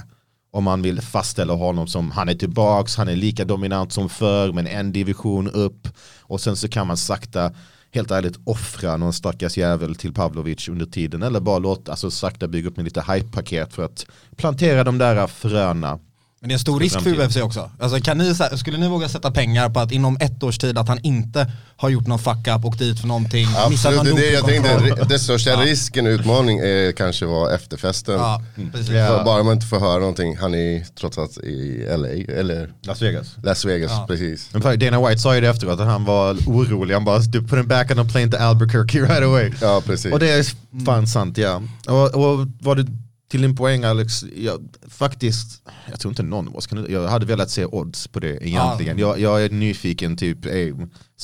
Om 0.51 0.63
man 0.63 0.81
vill 0.81 1.01
fastställa 1.01 1.53
honom 1.53 1.87
som 1.87 2.11
han 2.11 2.29
är 2.29 2.33
tillbaks, 2.33 2.95
han 2.95 3.07
är 3.07 3.15
lika 3.15 3.45
dominant 3.45 3.93
som 3.93 4.09
förr 4.09 4.51
men 4.51 4.67
en 4.67 4.91
division 4.91 5.47
upp. 5.47 5.87
Och 6.21 6.41
sen 6.41 6.55
så 6.55 6.67
kan 6.67 6.87
man 6.87 6.97
sakta, 6.97 7.51
helt 7.91 8.11
ärligt 8.11 8.39
offra 8.43 8.97
någon 8.97 9.13
stackars 9.13 9.57
jävel 9.57 9.95
till 9.95 10.13
Pavlovic 10.13 10.69
under 10.69 10.85
tiden. 10.85 11.23
Eller 11.23 11.39
bara 11.39 11.59
låta, 11.59 11.91
alltså 11.91 12.11
sakta 12.11 12.47
bygga 12.47 12.69
upp 12.69 12.77
med 12.77 12.85
lite 12.85 13.01
hype-paket 13.01 13.73
för 13.73 13.85
att 13.85 14.05
plantera 14.35 14.83
de 14.83 14.97
där 14.97 15.27
fröna. 15.27 15.99
Men 16.45 16.49
det 16.49 16.53
är 16.53 16.55
en 16.55 16.59
stor 16.59 16.79
risk 16.79 17.01
för. 17.01 17.25
UFC 17.25 17.37
också. 17.37 17.71
Alltså, 17.79 17.99
kan 17.99 18.17
ni, 18.17 18.35
skulle 18.57 18.77
ni 18.77 18.87
våga 18.87 19.09
sätta 19.09 19.31
pengar 19.31 19.69
på 19.69 19.79
att 19.79 19.91
inom 19.91 20.17
ett 20.19 20.43
års 20.43 20.57
tid 20.57 20.77
att 20.77 20.87
han 20.87 20.99
inte 21.03 21.51
har 21.77 21.89
gjort 21.89 22.07
någon 22.07 22.19
fuck 22.19 22.47
up, 22.47 22.65
åkt 22.65 22.79
dit 22.79 22.99
för 22.99 23.07
någonting, 23.07 23.47
missat 23.69 23.93
Absolut, 23.93 24.13
någon 24.13 24.15
det 24.21 24.31
jag 24.31 24.45
tänkte. 24.45 25.05
Det 25.09 25.19
största 25.19 25.51
risken 25.51 26.05
och 26.05 26.09
utmaning 26.09 26.59
är 26.59 26.91
kanske 26.91 27.25
var 27.25 27.51
efterfesten. 27.51 28.15
Ja, 28.15 28.41
precis. 28.71 28.87
För 28.87 29.23
bara 29.23 29.43
man 29.43 29.53
inte 29.53 29.65
får 29.65 29.79
höra 29.79 29.99
någonting, 29.99 30.37
han 30.37 30.55
är 30.55 30.85
trots 30.99 31.17
allt 31.17 31.37
i 31.37 31.85
LA, 31.97 32.33
eller 32.39 32.69
Las 32.83 33.01
Vegas. 33.01 33.27
Las 33.43 33.65
Vegas, 33.65 33.91
Ja. 33.91 34.05
precis. 34.07 34.49
Men 34.51 34.79
Dana 34.79 35.07
White 35.09 35.21
sa 35.21 35.35
ju 35.35 35.41
det 35.41 35.49
efteråt 35.49 35.79
att 35.79 35.87
han 35.87 36.05
var 36.05 36.37
orolig, 36.47 36.93
han 36.93 37.05
bara 37.05 37.19
du 37.19 37.41
put 37.41 37.59
him 37.59 37.67
back 37.67 37.91
on 37.91 37.99
a 37.99 38.05
plane 38.11 38.31
to 38.31 38.37
Albuquerque 38.37 38.99
right 39.01 39.23
away. 39.23 39.51
Ja, 39.61 39.81
precis. 39.85 40.13
Och 40.13 40.19
det 40.19 40.29
är 40.29 40.45
fan 40.85 41.07
sant 41.07 41.37
ja. 41.37 41.61
Och, 41.87 42.15
och 42.15 42.47
var 42.59 42.75
det 42.75 42.85
till 43.27 43.41
din 43.41 43.55
poäng 43.55 43.83
Alex, 43.83 44.23
jag, 44.35 44.69
faktiskt, 44.87 45.63
jag 45.89 45.99
tror 45.99 46.11
inte 46.11 46.23
någon 46.23 46.47
av 46.47 46.55
oss 46.55 46.67
kan, 46.67 46.85
jag 46.89 47.07
hade 47.07 47.25
velat 47.25 47.49
se 47.49 47.65
odds 47.65 48.07
på 48.07 48.19
det 48.19 48.47
egentligen. 48.47 48.97
Jag, 48.97 49.19
jag 49.19 49.45
är 49.45 49.49
nyfiken 49.49 50.17
typ, 50.17 50.45
hey, 50.45 50.73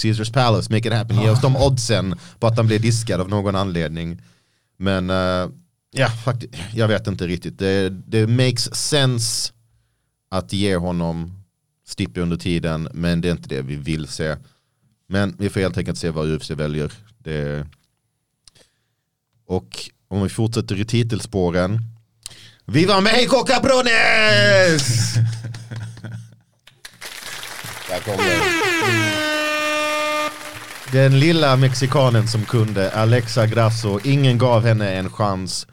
Caesars 0.01 0.31
Palace, 0.31 0.73
make 0.73 0.87
it 0.87 0.93
happen, 0.93 1.21
ge 1.21 1.29
oss 1.29 1.41
de 1.41 1.55
oddsen 1.55 2.15
på 2.39 2.47
att 2.47 2.57
han 2.57 2.67
blir 2.67 2.79
diskad 2.79 3.21
av 3.21 3.29
någon 3.29 3.55
anledning. 3.55 4.21
Men 4.77 5.09
eh, 5.09 5.49
ja, 5.91 6.07
faktiskt, 6.25 6.53
jag 6.73 6.87
vet 6.87 7.07
inte 7.07 7.27
riktigt. 7.27 7.59
Det, 7.59 7.89
det 7.89 8.27
makes 8.27 8.75
sense 8.75 9.53
att 10.29 10.53
ge 10.53 10.75
honom 10.75 11.41
Stippe 11.85 12.21
under 12.21 12.37
tiden, 12.37 12.89
men 12.93 13.21
det 13.21 13.27
är 13.27 13.31
inte 13.31 13.49
det 13.49 13.61
vi 13.61 13.75
vill 13.75 14.07
se. 14.07 14.37
Men 15.07 15.35
vi 15.39 15.49
får 15.49 15.59
helt 15.59 15.77
enkelt 15.77 15.97
se 15.97 16.09
vad 16.09 16.29
UFC 16.29 16.49
väljer. 16.49 16.93
Det... 17.17 17.67
Och 19.45 19.91
om 20.11 20.23
vi 20.23 20.29
fortsätter 20.29 20.79
i 20.79 20.85
titelspåren. 20.85 21.79
Viva 22.65 23.01
Mexico 23.01 23.43
cabrones! 23.43 25.13
Där 27.89 27.99
kom 28.05 28.17
det. 28.17 28.41
Den 30.91 31.19
lilla 31.19 31.55
mexikanen 31.55 32.27
som 32.27 32.45
kunde, 32.45 32.91
Alexa 32.91 33.47
Grasso, 33.47 33.99
ingen 34.03 34.37
gav 34.37 34.65
henne 34.65 34.91
en 34.91 35.09
chans. 35.09 35.67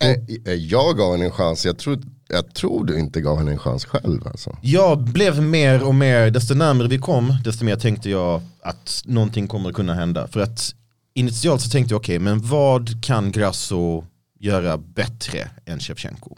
Eh, 0.00 0.10
eh, 0.46 0.52
Jag 0.54 0.96
gav 0.96 1.12
henne 1.12 1.24
en 1.24 1.30
chans, 1.30 1.64
jag 1.66 1.78
tror, 1.78 1.98
jag 2.28 2.54
tror 2.54 2.84
du 2.84 2.98
inte 2.98 3.20
gav 3.20 3.38
henne 3.38 3.50
en 3.50 3.58
chans 3.58 3.84
själv 3.84 4.26
alltså. 4.26 4.56
Jag 4.62 4.98
blev 5.04 5.42
mer 5.42 5.82
och 5.82 5.94
mer, 5.94 6.30
desto 6.30 6.54
närmare 6.54 6.88
vi 6.88 6.98
kom, 6.98 7.36
desto 7.44 7.64
mer 7.64 7.76
tänkte 7.76 8.10
jag 8.10 8.42
att 8.62 9.02
någonting 9.04 9.48
kommer 9.48 9.72
kunna 9.72 9.94
hända. 9.94 10.28
För 10.28 10.40
att 10.40 10.74
initialt 11.14 11.60
så 11.60 11.70
tänkte 11.70 11.94
jag, 11.94 12.00
okej, 12.00 12.18
men 12.18 12.40
vad 12.40 13.04
kan 13.04 13.32
Grasso 13.32 14.04
göra 14.38 14.78
bättre 14.78 15.50
än 15.66 15.80
Shevchenko? 15.80 16.36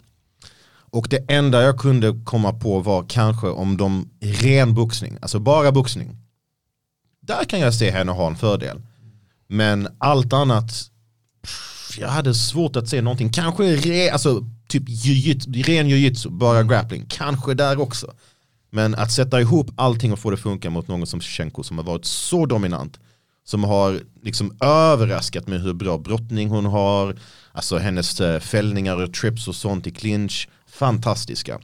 Och 0.95 1.07
det 1.09 1.25
enda 1.27 1.61
jag 1.61 1.77
kunde 1.77 2.19
komma 2.23 2.53
på 2.53 2.79
var 2.79 3.05
kanske 3.09 3.47
om 3.47 3.77
de 3.77 4.09
ren 4.21 4.73
boxning, 4.73 5.17
alltså 5.21 5.39
bara 5.39 5.71
boxning. 5.71 6.17
Där 7.21 7.43
kan 7.43 7.59
jag 7.59 7.73
se 7.73 7.91
henne 7.91 8.11
ha 8.11 8.27
en 8.27 8.35
fördel. 8.35 8.81
Men 9.47 9.87
allt 9.97 10.33
annat, 10.33 10.71
pff, 11.41 11.97
jag 11.99 12.07
hade 12.07 12.33
svårt 12.33 12.75
att 12.75 12.89
se 12.89 13.01
någonting. 13.01 13.31
Kanske 13.31 13.75
re, 13.75 14.11
alltså, 14.11 14.43
typ 14.67 14.83
jiu-jitsu, 14.89 15.63
ren 15.63 15.89
jujitsu, 15.89 16.29
bara 16.29 16.63
grappling. 16.63 17.05
Kanske 17.09 17.53
där 17.53 17.81
också. 17.81 18.13
Men 18.69 18.95
att 18.95 19.11
sätta 19.11 19.41
ihop 19.41 19.71
allting 19.75 20.13
och 20.13 20.19
få 20.19 20.29
det 20.29 20.37
funka 20.37 20.69
mot 20.69 20.87
någon 20.87 21.07
som 21.07 21.19
Shevchenko 21.19 21.63
som 21.63 21.77
har 21.77 21.85
varit 21.85 22.05
så 22.05 22.45
dominant. 22.45 22.99
Som 23.45 23.63
har 23.63 24.01
liksom 24.23 24.57
överraskat 24.59 25.47
med 25.47 25.61
hur 25.61 25.73
bra 25.73 25.97
brottning 25.97 26.49
hon 26.49 26.65
har. 26.65 27.15
Alltså 27.51 27.77
hennes 27.77 28.21
eh, 28.21 28.39
fällningar 28.39 29.03
och 29.03 29.13
trips 29.13 29.47
och 29.47 29.55
sånt 29.55 29.87
i 29.87 29.91
clinch. 29.91 30.49
Fantastiska. 30.67 31.59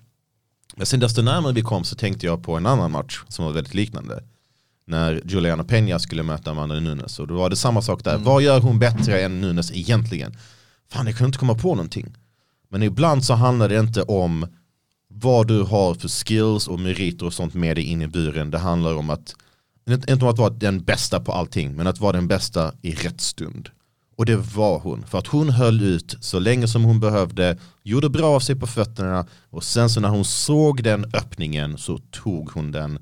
Men 0.76 0.86
sen 0.86 1.00
desto 1.00 1.22
närmare 1.22 1.54
vi 1.54 1.62
kom 1.62 1.84
så 1.84 1.96
tänkte 1.96 2.26
jag 2.26 2.44
på 2.44 2.56
en 2.56 2.66
annan 2.66 2.92
match 2.92 3.22
som 3.28 3.46
var 3.46 3.52
väldigt 3.52 3.74
liknande. 3.74 4.24
När 4.88 5.22
Juliana 5.26 5.64
Peña 5.64 5.98
skulle 5.98 6.24
möta 6.24 6.52
Amanda 6.52 6.80
Nunes. 6.80 7.20
Och 7.20 7.28
då 7.28 7.36
var 7.36 7.50
det 7.50 7.56
samma 7.56 7.82
sak 7.82 8.04
där. 8.04 8.18
Vad 8.18 8.42
gör 8.42 8.60
hon 8.60 8.80
bättre 8.80 9.22
än 9.22 9.42
Nunes 9.42 9.72
egentligen? 9.72 10.38
Fan 10.92 11.06
jag 11.06 11.16
kunde 11.16 11.28
inte 11.28 11.40
komma 11.40 11.56
på 11.56 11.76
någonting. 11.76 12.16
Men 12.70 12.84
ibland 12.84 13.26
så 13.26 13.34
handlar 13.34 13.70
det 13.70 13.80
inte 13.80 14.02
om 14.02 14.48
vad 15.08 15.48
du 15.48 15.62
har 15.62 15.94
för 15.94 16.08
skills 16.08 16.68
och 16.68 16.80
meriter 16.80 17.26
och 17.26 17.34
sånt 17.34 17.54
med 17.54 17.78
dig 17.78 17.84
in 17.84 18.02
i 18.02 18.08
buren. 18.08 18.52
Det 18.52 18.58
handlar 18.58 18.96
om 18.96 19.10
att, 19.10 19.36
inte 19.90 20.26
om 20.26 20.28
att 20.28 20.38
vara 20.38 20.50
den 20.50 20.84
bästa 20.84 21.20
på 21.20 21.32
allting, 21.32 21.76
men 21.76 21.88
att 21.88 22.00
vara 22.00 22.12
den 22.12 22.28
bästa 22.28 22.74
i 22.82 22.92
rätt 22.92 23.22
stund. 23.22 23.70
Och 24.16 24.26
det 24.26 24.36
var 24.36 24.80
hon. 24.80 25.04
För 25.08 25.18
att 25.18 25.28
hon 25.28 25.50
höll 25.50 25.82
ut 25.82 26.16
så 26.22 26.40
länge 26.40 26.68
som 26.68 26.84
hon 26.84 27.00
behövde, 27.00 27.58
gjorde 27.84 28.10
bra 28.10 28.36
av 28.36 28.40
sig 28.40 28.56
på 28.56 28.68
fötterna 28.68 29.26
och 29.50 29.64
sen 29.64 29.90
så 29.90 30.00
när 30.00 30.10
hon 30.10 30.26
såg 30.26 30.84
den 30.84 31.06
öppningen 31.14 31.78
så 31.78 31.98
tog 31.98 32.52
hon 32.52 32.72
den 32.72 33.00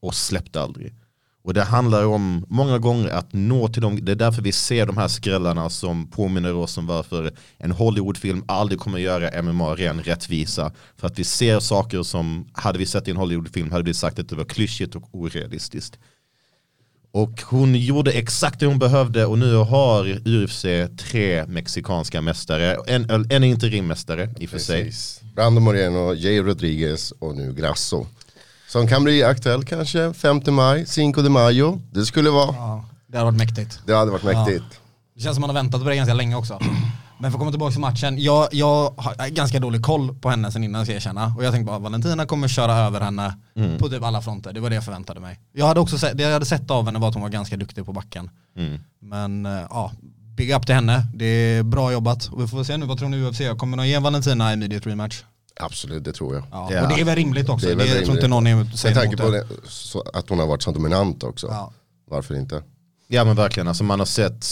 och 0.00 0.14
släppte 0.14 0.60
aldrig. 0.60 0.94
Och 1.42 1.54
det 1.54 1.62
handlar 1.62 2.06
om 2.06 2.44
många 2.48 2.78
gånger 2.78 3.08
att 3.08 3.32
nå 3.32 3.68
till 3.68 3.82
dem, 3.82 4.04
det 4.04 4.12
är 4.12 4.16
därför 4.16 4.42
vi 4.42 4.52
ser 4.52 4.86
de 4.86 4.96
här 4.96 5.08
skrällarna 5.08 5.70
som 5.70 6.10
påminner 6.10 6.54
oss 6.54 6.78
om 6.78 6.86
varför 6.86 7.32
en 7.58 7.70
Hollywoodfilm 7.70 8.44
aldrig 8.48 8.80
kommer 8.80 8.98
göra 8.98 9.42
MMA 9.42 9.74
ren 9.74 10.02
rättvisa. 10.02 10.72
För 10.96 11.06
att 11.06 11.18
vi 11.18 11.24
ser 11.24 11.60
saker 11.60 12.02
som, 12.02 12.48
hade 12.52 12.78
vi 12.78 12.86
sett 12.86 13.08
i 13.08 13.10
en 13.10 13.16
Hollywoodfilm 13.16 13.70
hade 13.70 13.84
vi 13.84 13.94
sagt 13.94 14.18
att 14.18 14.28
det 14.28 14.36
var 14.36 14.44
klyschigt 14.44 14.94
och 14.94 15.08
orealistiskt. 15.12 15.98
Och 17.12 17.42
hon 17.44 17.74
gjorde 17.74 18.12
exakt 18.12 18.60
det 18.60 18.66
hon 18.66 18.78
behövde 18.78 19.26
och 19.26 19.38
nu 19.38 19.54
har 19.54 20.20
UFC 20.26 20.64
tre 20.98 21.46
mexikanska 21.46 22.20
mästare. 22.20 22.76
En, 22.86 23.26
en 23.30 23.44
interimmästare 23.44 24.34
i 24.38 24.46
och 24.46 24.50
för 24.50 24.58
sig. 24.58 24.92
Brando 25.34 25.60
Moreno, 25.60 26.14
Jay 26.14 26.40
Rodriguez 26.42 27.12
och 27.18 27.36
nu 27.36 27.52
Grasso. 27.54 28.06
Som 28.68 28.88
kan 28.88 29.04
bli 29.04 29.22
aktuell 29.22 29.64
kanske 29.64 30.12
5 30.12 30.40
maj, 30.48 30.86
5 30.86 31.12
de 31.12 31.28
Mayo. 31.30 31.82
Det 31.92 32.04
skulle 32.06 32.30
vara, 32.30 32.54
Ja, 32.56 32.84
det 33.06 33.18
hade 33.18 33.30
varit 33.30 33.38
mäktigt. 33.38 33.80
det 33.86 33.94
hade 33.94 34.10
varit 34.10 34.24
mäktigt. 34.24 34.64
Det 35.14 35.20
känns 35.20 35.34
som 35.36 35.40
man 35.40 35.50
har 35.50 35.54
väntat 35.54 35.82
på 35.82 35.88
det 35.88 35.96
ganska 35.96 36.14
länge 36.14 36.36
också. 36.36 36.58
Men 37.20 37.30
för 37.30 37.36
att 37.36 37.40
komma 37.40 37.50
tillbaka 37.50 37.70
till 37.72 37.80
matchen, 37.80 38.18
jag, 38.18 38.48
jag 38.52 38.94
har 38.96 39.28
ganska 39.28 39.60
dålig 39.60 39.82
koll 39.82 40.14
på 40.14 40.30
henne 40.30 40.52
sen 40.52 40.64
innan 40.64 40.84
ska 40.84 40.92
jag 40.92 40.96
erkänna. 40.96 41.34
Och 41.36 41.44
jag 41.44 41.52
tänkte 41.52 41.66
bara 41.66 41.78
Valentina 41.78 42.26
kommer 42.26 42.48
köra 42.48 42.72
över 42.74 43.00
henne 43.00 43.34
Mm. 43.56 43.78
på 43.78 43.88
typ 43.88 44.02
alla 44.02 44.22
fronter. 44.22 44.52
Det 44.52 44.60
var 44.60 44.68
det 44.70 44.74
jag 44.74 44.84
förväntade 44.84 45.20
mig. 45.20 45.40
Jag 45.52 45.66
hade 45.66 45.80
också 45.80 45.98
sett, 45.98 46.16
det 46.16 46.22
jag 46.22 46.32
hade 46.32 46.46
sett 46.46 46.70
av 46.70 46.86
henne 46.86 46.98
var 46.98 47.08
att 47.08 47.14
hon 47.14 47.22
var 47.22 47.28
ganska 47.30 47.56
duktig 47.56 47.86
på 47.86 47.92
backen. 47.92 48.30
Mm. 48.56 48.78
Men 49.00 49.46
eh, 49.46 49.66
ja, 49.70 49.92
big 50.36 50.50
up 50.50 50.66
till 50.66 50.74
henne. 50.74 51.06
Det 51.14 51.24
är 51.24 51.62
bra 51.62 51.92
jobbat. 51.92 52.26
Och 52.32 52.42
vi 52.42 52.46
får 52.48 52.64
se 52.64 52.76
nu, 52.76 52.86
vad 52.86 52.98
tror 52.98 53.08
ni 53.08 53.22
UFC? 53.24 53.40
Kommer 53.58 53.76
de 53.76 53.88
ge 53.88 53.98
Valentina 53.98 54.52
immediate 54.52 54.90
rematch? 54.90 55.22
Absolut, 55.60 56.04
det 56.04 56.12
tror 56.12 56.34
jag. 56.34 56.44
Ja. 56.50 56.68
Ja. 56.72 56.82
Och 56.82 56.88
det 56.88 57.00
är 57.00 57.04
väl 57.04 57.16
rimligt 57.16 57.48
också. 57.48 57.66
Det 57.66 57.74
Det 57.74 57.82
är 57.82 57.86
väl 57.86 57.96
jag 57.96 58.04
tror 58.04 58.16
inte 58.16 58.28
någon 58.28 58.46
är, 58.46 58.54
Med 58.54 58.78
säger 58.78 58.94
tanke 58.94 59.08
emot 59.08 59.20
på 59.26 59.30
det, 59.30 60.18
att 60.18 60.28
hon 60.28 60.38
har 60.38 60.46
varit 60.46 60.62
så 60.62 60.70
dominant 60.72 61.22
också. 61.22 61.46
Ja. 61.46 61.72
Varför 62.10 62.34
inte? 62.34 62.62
Ja 63.08 63.24
men 63.24 63.36
verkligen, 63.36 63.68
alltså 63.68 63.84
man 63.84 63.98
har 63.98 64.06
sett 64.06 64.46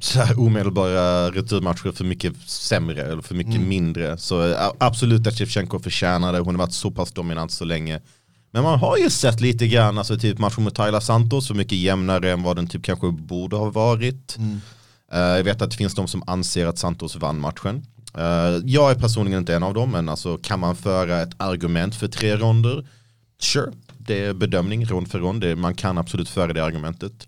så 0.00 0.20
här 0.20 0.40
omedelbara 0.40 1.30
returmatcher 1.30 1.92
för 1.92 2.04
mycket 2.04 2.36
sämre 2.46 3.02
eller 3.02 3.22
för 3.22 3.34
mycket 3.34 3.60
mindre. 3.60 4.18
Så 4.18 4.52
eh, 4.52 4.72
absolut 4.78 5.26
att 5.26 5.38
Shevchenko 5.38 5.78
förtjänar 5.78 6.32
det, 6.32 6.38
hon 6.38 6.54
har 6.54 6.66
varit 6.66 6.74
så 6.74 6.90
pass 6.90 7.12
dominant 7.12 7.52
så 7.52 7.64
länge. 7.64 8.00
Men 8.50 8.62
man 8.62 8.78
har 8.78 8.96
ju 8.96 9.10
sett 9.10 9.40
lite 9.40 9.66
grann, 9.68 9.98
alltså 9.98 10.18
typ 10.18 10.38
matchen 10.38 10.64
mot 10.64 10.74
Tyler 10.74 11.00
Santos, 11.00 11.46
så 11.46 11.54
mycket 11.54 11.78
jämnare 11.78 12.32
än 12.32 12.42
vad 12.42 12.56
den 12.56 12.66
typ 12.66 12.84
kanske 12.84 13.10
borde 13.10 13.56
ha 13.56 13.70
varit. 13.70 14.38
Eh, 15.12 15.18
jag 15.18 15.44
vet 15.44 15.62
att 15.62 15.70
det 15.70 15.76
finns 15.76 15.94
de 15.94 16.08
som 16.08 16.22
anser 16.26 16.66
att 16.66 16.78
Santos 16.78 17.16
vann 17.16 17.40
matchen. 17.40 17.86
Eh, 18.14 18.60
jag 18.64 18.90
är 18.90 18.94
personligen 18.94 19.38
inte 19.38 19.56
en 19.56 19.62
av 19.62 19.74
dem, 19.74 19.90
men 19.90 20.08
alltså 20.08 20.38
kan 20.38 20.60
man 20.60 20.76
föra 20.76 21.22
ett 21.22 21.34
argument 21.36 21.94
för 21.94 22.08
tre 22.08 22.36
ronder? 22.36 22.86
Sure, 23.40 23.72
det 23.98 24.24
är 24.24 24.34
bedömning 24.34 24.84
rond 24.84 25.10
för 25.10 25.18
rond, 25.18 25.58
man 25.58 25.74
kan 25.74 25.98
absolut 25.98 26.28
föra 26.28 26.52
det 26.52 26.64
argumentet. 26.64 27.26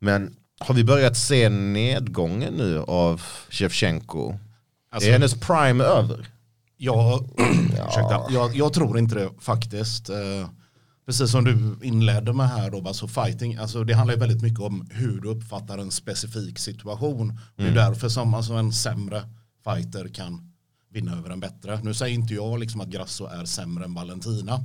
Men 0.00 0.36
har 0.60 0.74
vi 0.74 0.84
börjat 0.84 1.16
se 1.16 1.48
nedgången 1.48 2.54
nu 2.54 2.78
av 2.78 3.22
Shevchenko? 3.50 4.38
Alltså- 4.90 5.08
är 5.08 5.12
hennes 5.12 5.40
prime 5.40 5.84
över? 5.84 6.28
Jag, 6.76 7.30
ursäkta, 7.88 8.26
jag, 8.30 8.56
jag 8.56 8.72
tror 8.72 8.98
inte 8.98 9.14
det 9.14 9.30
faktiskt. 9.40 10.08
Eh, 10.08 10.48
precis 11.06 11.30
som 11.30 11.44
du 11.44 11.86
inledde 11.86 12.32
med 12.32 12.48
här 12.48 12.70
då, 12.70 12.88
alltså 12.88 13.08
fighting, 13.08 13.56
alltså 13.56 13.84
det 13.84 13.94
handlar 13.94 14.14
ju 14.14 14.20
väldigt 14.20 14.42
mycket 14.42 14.60
om 14.60 14.88
hur 14.90 15.20
du 15.20 15.28
uppfattar 15.28 15.78
en 15.78 15.90
specifik 15.90 16.58
situation. 16.58 17.40
Det 17.56 17.66
är 17.66 17.74
därför 17.74 18.08
som 18.08 18.34
alltså 18.34 18.52
en 18.52 18.72
sämre 18.72 19.22
fighter 19.64 20.08
kan 20.08 20.52
vinna 20.92 21.16
över 21.18 21.30
en 21.30 21.40
bättre. 21.40 21.80
Nu 21.82 21.94
säger 21.94 22.14
inte 22.14 22.34
jag 22.34 22.60
liksom 22.60 22.80
att 22.80 22.88
Grasso 22.88 23.26
är 23.26 23.44
sämre 23.44 23.84
än 23.84 23.94
Valentina. 23.94 24.60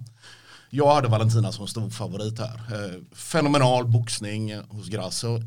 Jag 0.69 0.95
hade 0.95 1.07
Valentina 1.07 1.51
som 1.51 1.67
stor 1.67 1.89
favorit 1.89 2.39
här. 2.39 2.55
Eh, 2.55 3.15
fenomenal 3.15 3.88
boxning 3.88 4.55
hos 4.69 4.88
Grasso. 4.88 5.39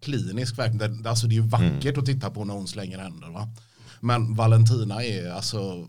Klinisk 0.00 0.58
verkligen. 0.58 1.02
Det, 1.02 1.10
alltså 1.10 1.26
det 1.26 1.32
är 1.32 1.40
ju 1.42 1.48
vackert 1.48 1.98
att 1.98 2.06
titta 2.06 2.30
på 2.30 2.44
när 2.44 2.54
hon 2.54 2.68
slänger 2.68 2.98
händer. 2.98 3.28
Va? 3.28 3.48
Men 4.00 4.34
Valentina 4.34 5.04
är 5.04 5.30
alltså 5.30 5.88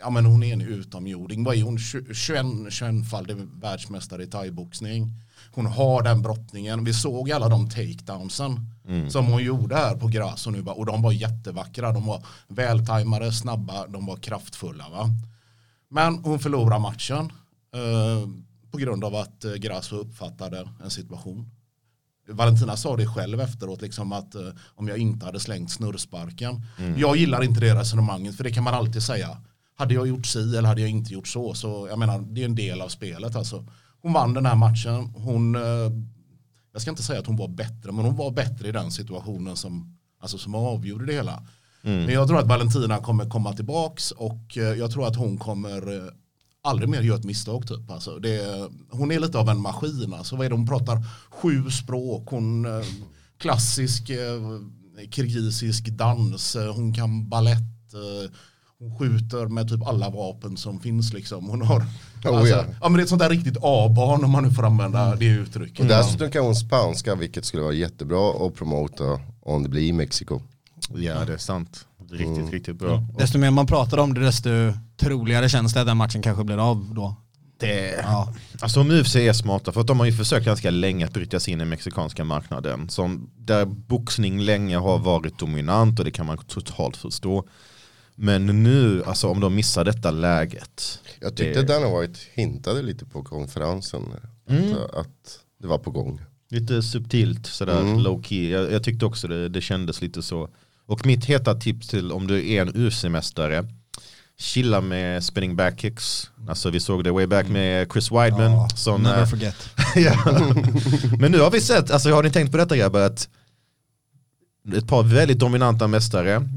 ja 0.00 0.10
men 0.10 0.26
hon 0.26 0.42
är 0.42 0.52
en 0.52 0.60
utomjording. 0.60 1.44
Vad 1.44 1.56
är 1.56 1.62
hon? 1.62 1.78
21, 1.78 2.06
21-faldig 2.12 3.48
världsmästare 3.60 4.22
i 4.22 4.26
thaiboxning. 4.26 5.10
Hon 5.54 5.66
har 5.66 6.02
den 6.02 6.22
brottningen. 6.22 6.84
Vi 6.84 6.94
såg 6.94 7.30
alla 7.30 7.48
de 7.48 7.70
takedownsen 7.70 8.60
som 9.10 9.26
hon 9.26 9.44
gjorde 9.44 9.76
här 9.76 9.96
på 9.96 10.06
Grasso 10.06 10.50
nu. 10.50 10.60
va? 10.60 10.72
Och 10.72 10.86
de 10.86 11.02
var 11.02 11.12
jättevackra. 11.12 11.92
De 11.92 12.06
var 12.06 12.24
vältajmade, 12.48 13.32
snabba, 13.32 13.86
de 13.86 14.06
var 14.06 14.16
kraftfulla. 14.16 14.88
Va? 14.88 15.08
Men 15.88 16.18
hon 16.24 16.38
förlorar 16.38 16.78
matchen 16.78 17.32
eh, 17.74 18.28
på 18.70 18.78
grund 18.78 19.04
av 19.04 19.14
att 19.14 19.44
eh, 19.44 19.52
Grasso 19.52 19.96
uppfattade 19.96 20.68
en 20.84 20.90
situation. 20.90 21.50
Valentina 22.28 22.76
sa 22.76 22.96
det 22.96 23.06
själv 23.06 23.40
efteråt, 23.40 23.82
liksom 23.82 24.12
att 24.12 24.34
eh, 24.34 24.48
om 24.74 24.88
jag 24.88 24.98
inte 24.98 25.26
hade 25.26 25.40
slängt 25.40 25.70
snurrsparken. 25.70 26.66
Jag 26.96 27.16
gillar 27.16 27.44
inte 27.44 27.60
det 27.60 27.74
resonemanget, 27.74 28.36
för 28.36 28.44
det 28.44 28.50
kan 28.50 28.64
man 28.64 28.74
alltid 28.74 29.02
säga. 29.02 29.28
Hade 29.76 29.94
jag 29.94 30.08
gjort 30.08 30.26
si 30.26 30.56
eller 30.56 30.68
hade 30.68 30.80
jag 30.80 30.90
inte 30.90 31.12
gjort 31.12 31.28
så, 31.28 31.54
så 31.54 31.86
jag 31.90 31.98
menar, 31.98 32.18
det 32.18 32.40
är 32.40 32.44
en 32.44 32.54
del 32.54 32.80
av 32.80 32.88
spelet. 32.88 33.36
Alltså. 33.36 33.64
Hon 34.02 34.12
vann 34.12 34.34
den 34.34 34.46
här 34.46 34.56
matchen, 34.56 35.12
hon, 35.14 35.54
eh, 35.54 35.92
jag 36.72 36.82
ska 36.82 36.90
inte 36.90 37.02
säga 37.02 37.20
att 37.20 37.26
hon 37.26 37.36
var 37.36 37.48
bättre, 37.48 37.92
men 37.92 38.04
hon 38.04 38.16
var 38.16 38.30
bättre 38.30 38.68
i 38.68 38.72
den 38.72 38.90
situationen 38.90 39.56
som, 39.56 39.98
alltså, 40.20 40.38
som 40.38 40.54
avgjorde 40.54 41.06
det 41.06 41.12
hela. 41.12 41.42
Men 41.84 42.14
jag 42.14 42.28
tror 42.28 42.38
att 42.38 42.46
Valentina 42.46 42.98
kommer 42.98 43.30
komma 43.30 43.52
tillbaks 43.52 44.10
och 44.10 44.58
eh, 44.58 44.62
jag 44.62 44.90
tror 44.90 45.06
att 45.06 45.16
hon 45.16 45.38
kommer 45.38 45.96
eh, 45.96 46.12
aldrig 46.62 46.88
mer 46.88 47.02
göra 47.02 47.18
ett 47.18 47.24
misstag 47.24 47.68
typ. 47.68 47.90
Alltså, 47.90 48.18
det, 48.18 48.68
hon 48.90 49.12
är 49.12 49.20
lite 49.20 49.38
av 49.38 49.48
en 49.48 49.60
maskin. 49.60 50.14
Alltså, 50.14 50.36
vad 50.36 50.46
är 50.46 50.50
det? 50.50 50.56
Hon 50.56 50.66
pratar 50.66 51.04
sju 51.30 51.70
språk, 51.70 52.28
hon 52.30 52.64
eh, 52.64 52.86
klassisk 53.38 54.10
eh, 54.10 54.40
kirgisisk 55.10 55.88
dans, 55.88 56.56
hon 56.74 56.94
kan 56.94 57.28
ballett, 57.28 57.94
eh, 57.94 58.30
hon 58.78 58.98
skjuter 58.98 59.46
med 59.46 59.68
typ 59.68 59.86
alla 59.86 60.10
vapen 60.10 60.56
som 60.56 60.80
finns 60.80 61.12
liksom. 61.12 61.48
Hon 61.48 61.62
har, 61.62 61.86
Oh, 62.24 62.38
alltså, 62.38 62.54
ja. 62.54 62.64
ja. 62.80 62.88
men 62.88 62.92
det 62.92 63.00
är 63.00 63.02
ett 63.02 63.08
sånt 63.08 63.22
där 63.22 63.30
riktigt 63.30 63.56
A-barn 63.62 64.24
om 64.24 64.30
man 64.30 64.44
nu 64.44 64.50
får 64.50 64.62
använda 64.62 65.16
det 65.16 65.24
uttrycket. 65.26 65.80
Och 65.80 65.86
dessutom 65.86 66.30
kan 66.30 66.44
hon 66.44 66.54
spanska 66.56 67.14
vilket 67.14 67.44
skulle 67.44 67.62
vara 67.62 67.72
jättebra 67.72 68.46
att 68.46 68.54
promota 68.54 69.20
om 69.40 69.62
det 69.62 69.68
blir 69.68 69.82
i 69.82 69.92
Mexiko. 69.92 70.40
Ja 70.94 71.24
det 71.24 71.32
är 71.32 71.38
sant. 71.38 71.86
Riktigt, 72.12 72.52
riktigt 72.52 72.76
bra. 72.78 73.02
Desto 73.18 73.38
mer 73.38 73.50
man 73.50 73.66
pratar 73.66 73.98
om 73.98 74.14
det 74.14 74.20
desto 74.20 74.48
troligare 74.96 75.48
känns 75.48 75.74
det 75.74 75.80
att 75.80 75.86
den 75.86 75.96
matchen 75.96 76.22
kanske 76.22 76.44
blir 76.44 76.70
av 76.70 76.94
då. 76.94 77.16
Det, 77.58 77.94
Ja. 78.02 78.34
Alltså 78.60 78.80
om 78.80 78.90
UFC 78.90 79.16
är 79.16 79.32
smarta, 79.32 79.72
för 79.72 79.80
att 79.80 79.86
de 79.86 79.98
har 79.98 80.06
ju 80.06 80.12
försökt 80.12 80.46
ganska 80.46 80.70
länge 80.70 81.06
att 81.06 81.12
bryta 81.12 81.40
sig 81.40 81.52
in 81.52 81.60
i 81.60 81.64
mexikanska 81.64 82.24
marknaden. 82.24 82.88
Som, 82.88 83.30
där 83.36 83.64
boxning 83.64 84.40
länge 84.40 84.76
har 84.76 84.98
varit 84.98 85.38
dominant 85.38 85.98
och 85.98 86.04
det 86.04 86.10
kan 86.10 86.26
man 86.26 86.38
totalt 86.38 86.96
förstå. 86.96 87.48
Men 88.14 88.62
nu, 88.62 89.04
alltså 89.06 89.28
om 89.28 89.40
de 89.40 89.54
missar 89.54 89.84
detta 89.84 90.10
läget. 90.10 90.98
Jag 91.20 91.36
tyckte 91.36 91.62
det, 91.62 91.66
Dana 91.66 92.00
White 92.00 92.18
hintade 92.34 92.82
lite 92.82 93.04
på 93.04 93.22
konferensen 93.22 94.02
Mm. 94.48 94.72
att, 94.72 94.94
att 94.94 95.38
det 95.62 95.68
var 95.68 95.78
på 95.78 95.90
gång. 95.90 96.20
Lite 96.50 96.82
subtilt, 96.82 97.46
sådär 97.46 97.80
Mm. 97.80 97.98
low 97.98 98.22
key. 98.22 98.50
Jag, 98.50 98.72
jag 98.72 98.84
tyckte 98.84 99.06
också 99.06 99.28
det, 99.28 99.48
det 99.48 99.60
kändes 99.60 100.02
lite 100.02 100.22
så. 100.22 100.48
Och 100.86 101.06
mitt 101.06 101.24
heta 101.24 101.54
tips 101.54 101.88
till 101.88 102.12
om 102.12 102.26
du 102.26 102.50
är 102.52 102.62
en 102.62 102.74
UFC-mästare, 102.74 103.68
chilla 104.38 104.80
med 104.80 105.24
spinning 105.24 105.56
back 105.56 105.80
kicks. 105.80 106.30
Alltså 106.48 106.70
vi 106.70 106.80
såg 106.80 107.04
det 107.04 107.12
way 107.12 107.26
back 107.26 107.48
med 107.48 107.92
Chris 107.92 108.10
Weidman. 108.10 108.52
Ja, 108.52 108.68
som, 108.68 109.02
never 109.02 109.20
eh, 109.20 109.26
forget. 109.26 109.70
ja. 109.96 110.14
Men 111.18 111.32
nu 111.32 111.40
har 111.40 111.50
vi 111.50 111.60
sett, 111.60 111.90
alltså 111.90 112.12
har 112.12 112.22
ni 112.22 112.30
tänkt 112.30 112.50
på 112.50 112.56
detta 112.56 112.76
grabbar, 112.76 113.00
att 113.00 113.28
ett 114.76 114.88
par 114.88 115.02
väldigt 115.02 115.38
dominanta 115.38 115.86
mästare, 115.88 116.48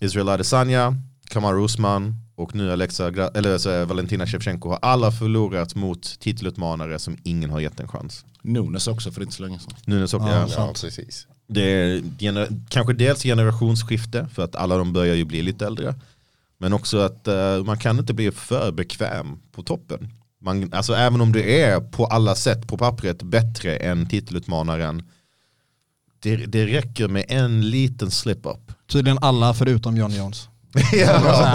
Israel 0.00 0.28
Adesanya, 0.28 0.96
Kamaru 1.28 1.64
Usman 1.64 2.14
och 2.34 2.54
nu 2.54 2.72
Alexa, 2.72 3.08
eller 3.34 3.58
så 3.58 3.84
Valentina 3.84 4.26
Shevchenko 4.26 4.68
har 4.68 4.78
alla 4.82 5.12
förlorat 5.12 5.74
mot 5.74 6.20
titelutmanare 6.20 6.98
som 6.98 7.16
ingen 7.24 7.50
har 7.50 7.60
gett 7.60 7.80
en 7.80 7.88
chans. 7.88 8.24
Nunes 8.42 8.88
också 8.88 9.12
för 9.12 9.22
inte 9.22 9.34
så 9.34 9.42
länge 9.42 9.58
sedan. 9.58 9.74
Nunes 9.84 10.14
och, 10.14 10.22
Ja, 10.22 10.28
ja, 10.28 10.48
Ja, 10.56 10.72
precis. 10.80 11.26
Det 11.52 11.62
är 11.62 12.48
kanske 12.68 12.92
dels 12.92 13.22
generationsskifte 13.22 14.28
för 14.34 14.44
att 14.44 14.56
alla 14.56 14.76
de 14.76 14.92
börjar 14.92 15.14
ju 15.14 15.24
bli 15.24 15.42
lite 15.42 15.66
äldre. 15.66 15.94
Men 16.58 16.72
också 16.72 16.98
att 16.98 17.28
eh, 17.28 17.64
man 17.64 17.78
kan 17.78 17.98
inte 17.98 18.14
bli 18.14 18.30
för 18.30 18.72
bekväm 18.72 19.38
på 19.52 19.62
toppen. 19.62 20.08
Man, 20.40 20.72
alltså 20.72 20.94
även 20.94 21.20
om 21.20 21.32
du 21.32 21.50
är 21.50 21.80
på 21.80 22.06
alla 22.06 22.34
sätt 22.34 22.66
på 22.66 22.78
pappret 22.78 23.22
bättre 23.22 23.76
än 23.76 24.08
titelutmanaren. 24.08 25.02
Det, 26.22 26.36
det 26.36 26.66
räcker 26.66 27.08
med 27.08 27.24
en 27.28 27.70
liten 27.70 28.10
slip-up. 28.10 28.72
Tydligen 28.86 29.18
alla 29.20 29.54
förutom 29.54 29.96
John 29.96 30.12
Jones. 30.12 30.48
Ja, 30.92 31.08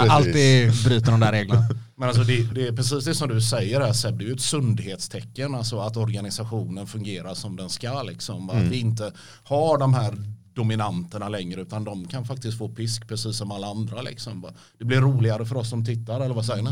alltid 0.08 0.84
bryter 0.84 1.10
de 1.10 1.20
där 1.20 1.32
reglerna. 1.32 1.64
Men 1.98 2.08
alltså 2.08 2.22
det, 2.22 2.42
det 2.54 2.68
är 2.68 2.72
precis 2.72 3.04
det 3.04 3.14
som 3.14 3.28
du 3.28 3.40
säger 3.40 3.80
här 3.80 3.92
Seb, 3.92 4.18
det 4.18 4.24
är 4.24 4.26
ju 4.26 4.32
ett 4.32 4.40
sundhetstecken, 4.40 5.54
alltså 5.54 5.78
att 5.78 5.96
organisationen 5.96 6.86
fungerar 6.86 7.34
som 7.34 7.56
den 7.56 7.68
ska. 7.68 8.02
Liksom. 8.02 8.50
Att 8.50 8.62
vi 8.62 8.76
inte 8.76 9.12
har 9.44 9.78
de 9.78 9.94
här 9.94 10.14
dominanterna 10.54 11.28
längre 11.28 11.60
utan 11.60 11.84
de 11.84 12.08
kan 12.08 12.24
faktiskt 12.24 12.58
få 12.58 12.68
pisk 12.68 13.08
precis 13.08 13.36
som 13.36 13.52
alla 13.52 13.66
andra. 13.66 14.02
Liksom. 14.02 14.46
Det 14.78 14.84
blir 14.84 15.00
roligare 15.00 15.46
för 15.46 15.56
oss 15.56 15.70
som 15.70 15.84
tittar, 15.84 16.20
eller 16.20 16.34
vad 16.34 16.44
säger 16.44 16.62
ni? 16.62 16.70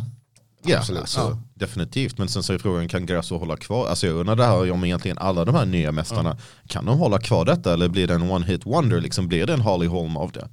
Ja, 0.65 0.79
Absolut. 0.79 1.01
alltså, 1.01 1.39
definitivt. 1.55 2.19
Men 2.19 2.29
sen 2.29 2.43
så 2.43 2.53
är 2.53 2.59
frågan, 2.59 2.89
kan 2.89 3.07
Grasso 3.07 3.39
hålla 3.39 3.57
kvar? 3.57 3.89
Alltså 3.89 4.07
jag 4.07 4.17
undrar 4.17 4.37
det 4.37 4.45
här 4.45 4.71
om 4.71 4.85
egentligen 4.85 5.19
alla 5.19 5.45
de 5.45 5.55
här 5.55 5.67
nya 5.67 5.93
mästarna, 5.93 6.39
kan 6.67 6.85
de 6.85 6.99
hålla 6.99 7.19
kvar 7.19 7.45
detta 7.45 7.73
eller 7.73 7.89
blir 7.89 8.07
det 8.07 8.15
en 8.15 8.31
one 8.31 8.47
hit 8.47 8.67
wonder? 8.67 9.01
Liksom, 9.01 9.29
blir 9.29 9.47
det 9.47 9.53
en 9.53 9.61
Harley 9.61 9.89
Holm 9.89 10.17
av 10.17 10.33
det? 10.33 10.49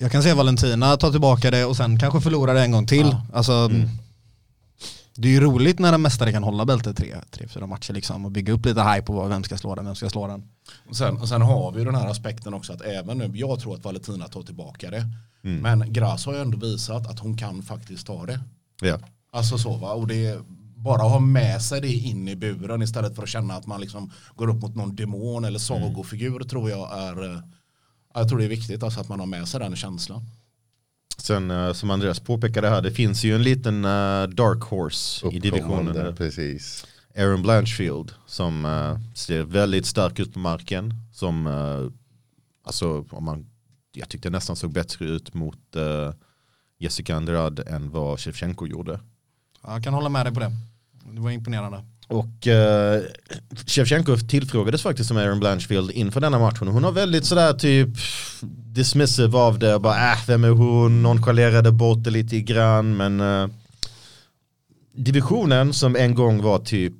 Jag 0.00 0.12
kan 0.12 0.22
se 0.22 0.34
Valentina 0.34 0.96
ta 0.96 1.10
tillbaka 1.10 1.50
det 1.50 1.64
och 1.64 1.76
sen 1.76 1.98
kanske 1.98 2.20
förlora 2.20 2.52
det 2.52 2.60
en 2.62 2.70
gång 2.72 2.86
till. 2.86 3.16
Alltså, 3.32 3.68
Det 5.14 5.28
är 5.28 5.32
ju 5.32 5.40
roligt 5.40 5.78
när 5.78 5.92
en 5.92 6.02
mästare 6.02 6.32
kan 6.32 6.42
hålla 6.44 6.64
bältet 6.64 6.96
tre, 6.96 7.14
tre, 7.30 7.48
fyra 7.48 7.66
matcher 7.66 7.92
liksom 7.92 8.24
och 8.24 8.30
bygga 8.30 8.52
upp 8.52 8.66
lite 8.66 8.82
hype 8.82 9.02
på 9.06 9.12
vad- 9.12 9.28
vem 9.28 9.44
ska 9.44 9.56
slå 9.58 9.74
den, 9.74 9.84
vem 9.84 9.94
ska 9.94 10.10
slå 10.10 10.26
den. 10.26 10.42
Och 10.88 10.96
sen, 10.96 11.16
och 11.16 11.28
sen 11.28 11.42
har 11.42 11.72
vi 11.72 11.78
ju 11.78 11.84
den 11.84 11.94
här 11.94 12.06
aspekten 12.06 12.54
också 12.54 12.72
att 12.72 12.80
även 12.82 13.18
nu, 13.18 13.30
jag 13.34 13.60
tror 13.60 13.74
att 13.74 13.84
Valentina 13.84 14.28
tar 14.28 14.42
tillbaka 14.42 14.90
det. 14.90 15.06
Men 15.62 15.92
Gras 15.92 16.26
har 16.26 16.32
ju 16.34 16.40
ändå 16.40 16.58
visat 16.58 17.10
att 17.10 17.18
hon 17.18 17.36
kan 17.36 17.62
faktiskt 17.62 18.06
ta 18.06 18.26
det. 18.26 18.40
Ja. 18.80 18.98
Alltså 19.32 19.58
så 19.58 19.76
va, 19.76 19.92
och 19.92 20.06
det 20.06 20.26
är 20.26 20.40
bara 20.76 21.02
att 21.02 21.10
ha 21.10 21.18
med 21.18 21.62
sig 21.62 21.80
det 21.80 21.92
in 21.92 22.28
i 22.28 22.36
buren 22.36 22.82
istället 22.82 23.14
för 23.16 23.22
att 23.22 23.28
känna 23.28 23.54
att 23.54 23.66
man 23.66 23.80
liksom 23.80 24.10
går 24.36 24.48
upp 24.50 24.62
mot 24.62 24.74
någon 24.74 24.96
demon 24.96 25.44
eller 25.44 25.58
sagofigur 25.58 26.40
tror 26.40 26.70
jag 26.70 26.98
är, 27.02 27.24
eh, 27.32 27.38
jag 28.14 28.28
tror 28.28 28.38
det 28.38 28.44
är 28.44 28.48
viktigt 28.48 28.82
alltså 28.82 29.00
att 29.00 29.08
man 29.08 29.20
har 29.20 29.26
med 29.26 29.48
sig 29.48 29.60
den 29.60 29.76
känslan. 29.76 30.22
Sen 31.16 31.50
eh, 31.50 31.72
som 31.72 31.90
Andreas 31.90 32.20
påpekade 32.20 32.68
här, 32.68 32.82
det 32.82 32.90
finns 32.90 33.24
ju 33.24 33.34
en 33.34 33.42
liten 33.42 33.84
eh, 33.84 34.22
dark 34.22 34.62
horse 34.62 35.28
i 35.28 35.38
divisionen. 35.38 36.16
Precis. 36.16 36.86
Aaron 37.16 37.42
Blanchfield 37.42 38.12
som 38.26 38.64
eh, 38.64 38.98
ser 39.14 39.42
väldigt 39.42 39.86
stark 39.86 40.18
ut 40.18 40.32
på 40.32 40.38
marken. 40.38 40.94
Som, 41.12 41.46
alltså, 42.64 43.04
om 43.10 43.24
man, 43.24 43.46
jag 43.92 44.08
tyckte 44.08 44.30
nästan 44.30 44.56
såg 44.56 44.72
bättre 44.72 45.04
ut 45.04 45.34
mot 45.34 45.76
Jessica 46.78 47.16
Andrade 47.16 47.62
än 47.62 47.90
vad 47.90 48.20
Shevchenko 48.20 48.66
gjorde. 48.66 49.00
Jag 49.62 49.84
kan 49.84 49.94
hålla 49.94 50.08
med 50.08 50.26
dig 50.26 50.34
på 50.34 50.40
det. 50.40 50.52
Det 51.12 51.20
var 51.20 51.30
imponerande. 51.30 51.84
Och 52.08 52.46
uh, 52.46 53.02
Shevchenko 53.66 54.16
tillfrågades 54.16 54.82
faktiskt 54.82 55.08
som 55.08 55.16
Aaron 55.16 55.40
Blanchfield 55.40 55.90
inför 55.90 56.20
denna 56.20 56.38
matchen. 56.38 56.68
Hon 56.68 56.84
har 56.84 56.92
väldigt 56.92 57.24
sådär 57.24 57.52
typ 57.52 57.88
dismissive 58.74 59.38
av 59.38 59.58
det. 59.58 59.78
Bara 59.78 60.12
äh, 60.12 60.18
vem 60.26 60.44
är 60.44 60.48
hon? 60.48 61.02
Nonchalerade 61.02 61.72
bort 61.72 62.04
det 62.04 62.10
lite 62.10 62.40
grann. 62.40 62.96
Men 62.96 63.20
uh, 63.20 63.48
divisionen 64.94 65.72
som 65.72 65.96
en 65.96 66.14
gång 66.14 66.42
var 66.42 66.58
typ 66.58 66.94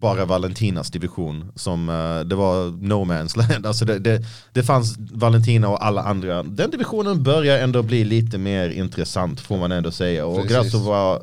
bara 0.00 0.24
Valentinas 0.24 0.90
division 0.90 1.52
som 1.54 1.88
uh, 1.88 2.20
det 2.20 2.34
var 2.34 2.70
no 2.70 3.04
man's 3.04 3.38
land. 3.38 3.66
Alltså 3.74 3.84
det, 3.84 3.98
det, 3.98 4.22
det 4.52 4.62
fanns 4.62 4.96
Valentina 4.98 5.68
och 5.68 5.84
alla 5.86 6.02
andra. 6.02 6.42
Den 6.42 6.70
divisionen 6.70 7.22
börjar 7.22 7.58
ändå 7.58 7.82
bli 7.82 8.04
lite 8.04 8.38
mer 8.38 8.68
intressant 8.68 9.40
får 9.40 9.58
man 9.58 9.72
ändå 9.72 9.90
säga. 9.90 10.26
Och. 10.26 10.46
Grasso 10.48 10.78
var 10.78 11.22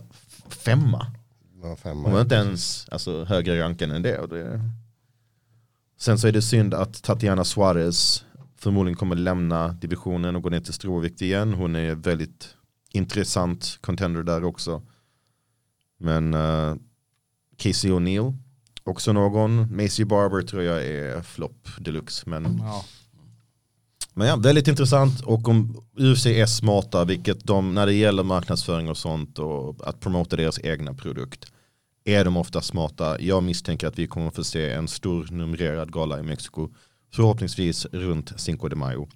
femma. 0.50 1.08
Ja, 1.62 1.76
femma. 1.76 2.04
Hon 2.04 2.14
var 2.14 2.22
inte 2.22 2.36
ens 2.36 2.90
alltså, 2.90 3.24
högre 3.24 3.62
ranken 3.64 3.92
än 3.92 4.02
det, 4.02 4.18
och 4.18 4.30
det. 4.30 4.62
Sen 5.98 6.20
så 6.20 6.28
är 6.28 6.32
det 6.32 6.42
synd 6.42 6.74
att 6.74 7.04
Tatiana 7.04 7.44
Suarez 7.44 8.26
förmodligen 8.58 8.98
kommer 8.98 9.16
lämna 9.16 9.68
divisionen 9.68 10.36
och 10.36 10.44
gå 10.44 10.50
ner 10.50 10.60
till 10.60 10.74
stråvikt 10.74 11.22
igen. 11.22 11.54
Hon 11.54 11.76
är 11.76 11.96
väldigt 11.96 12.56
intressant 12.92 13.78
contender 13.82 14.24
där 14.24 14.44
också. 14.44 14.82
Men 15.98 16.34
uh, 16.34 16.76
Casey 17.58 17.92
O'Neill, 17.92 18.38
också 18.84 19.14
någon. 19.14 19.76
Macy 19.76 20.06
Barber 20.06 20.42
tror 20.42 20.64
jag 20.64 20.86
är 20.86 21.22
flopp 21.22 21.68
deluxe. 21.80 22.30
Men 22.30 22.58
Ja 22.64 22.86
men 24.14 24.28
ja, 24.28 24.36
väldigt 24.36 24.68
intressant 24.68 25.22
och 25.22 25.48
om 25.48 25.84
UFC 26.00 26.26
är 26.26 26.46
smarta, 26.46 27.06
vilket 27.06 27.46
de, 27.46 27.74
när 27.74 27.86
det 27.86 27.94
gäller 27.94 28.24
marknadsföring 28.24 28.90
och 28.90 28.98
sånt 28.98 29.40
och 29.40 29.88
att 29.88 30.00
promota 30.00 30.36
deras 30.36 30.60
egna 30.60 30.94
produkt, 30.94 31.46
är 32.06 32.26
de 32.26 32.38
ofta 32.38 32.62
smarta. 32.62 33.20
Jag 33.20 33.44
misstänker 33.44 33.88
att 33.88 34.00
vi 34.00 34.08
kommer 34.08 34.28
att 34.28 34.36
få 34.36 34.44
se 34.44 34.72
en 34.72 34.88
stor 34.88 35.28
numrerad 35.32 35.92
gala 35.92 36.20
i 36.20 36.24
Mexiko, 36.24 36.70
förhoppningsvis 37.14 37.86
runt 37.86 38.34
Cinco 38.38 38.68
de 38.68 38.76
Mayo. 38.76 39.08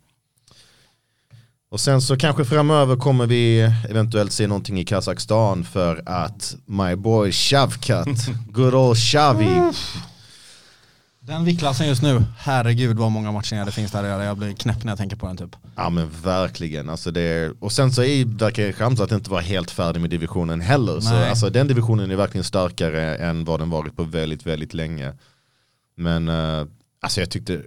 Och 1.69 1.79
sen 1.79 2.01
så 2.01 2.17
kanske 2.17 2.45
framöver 2.45 2.95
kommer 2.95 3.25
vi 3.25 3.61
eventuellt 3.89 4.31
se 4.31 4.47
någonting 4.47 4.79
i 4.79 4.85
Kazakstan 4.85 5.63
för 5.63 6.03
att 6.05 6.55
my 6.65 6.95
boy 6.95 7.31
Shavkat, 7.31 8.07
good 8.49 8.75
old 8.75 8.97
Shavi, 8.97 9.71
den 11.27 11.45
viktklassen 11.45 11.87
just 11.87 12.01
nu, 12.01 12.23
herregud 12.37 12.97
vad 12.97 13.11
många 13.11 13.31
matcher 13.31 13.65
det 13.65 13.71
finns 13.71 13.91
där. 13.91 14.03
Jag 14.03 14.37
blir 14.37 14.53
knäpp 14.53 14.83
när 14.83 14.91
jag 14.91 14.97
tänker 14.97 15.15
på 15.15 15.27
den 15.27 15.37
typ. 15.37 15.55
Ja 15.75 15.89
men 15.89 16.09
verkligen. 16.23 16.89
Alltså 16.89 17.11
det 17.11 17.21
är, 17.21 17.53
och 17.59 17.71
sen 17.71 17.91
så 17.91 18.03
är, 18.03 18.25
verkar 18.25 18.71
Khamzat 18.71 19.11
inte 19.11 19.29
vara 19.29 19.41
helt 19.41 19.71
färdig 19.71 20.01
med 20.01 20.09
divisionen 20.09 20.61
heller. 20.61 20.99
Så 20.99 21.09
Nej. 21.09 21.29
alltså, 21.29 21.49
den 21.49 21.67
divisionen 21.67 22.11
är 22.11 22.15
verkligen 22.15 22.43
starkare 22.43 23.15
än 23.15 23.45
vad 23.45 23.59
den 23.59 23.69
varit 23.69 23.95
på 23.95 24.03
väldigt, 24.03 24.45
väldigt 24.45 24.73
länge. 24.73 25.13
Men 25.97 26.29
eh, 26.29 26.65
alltså 27.01 27.19
jag 27.19 27.29
tyckte, 27.29 27.61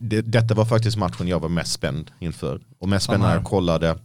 det, 0.00 0.20
detta 0.20 0.54
var 0.54 0.64
faktiskt 0.64 0.96
matchen 0.96 1.28
jag 1.28 1.40
var 1.40 1.48
mest 1.48 1.72
spänd 1.72 2.10
inför. 2.18 2.60
Och 2.78 2.88
mest 2.88 3.04
spänd 3.04 3.22
när 3.22 3.34
jag 3.34 3.44
kollade. 3.44 3.98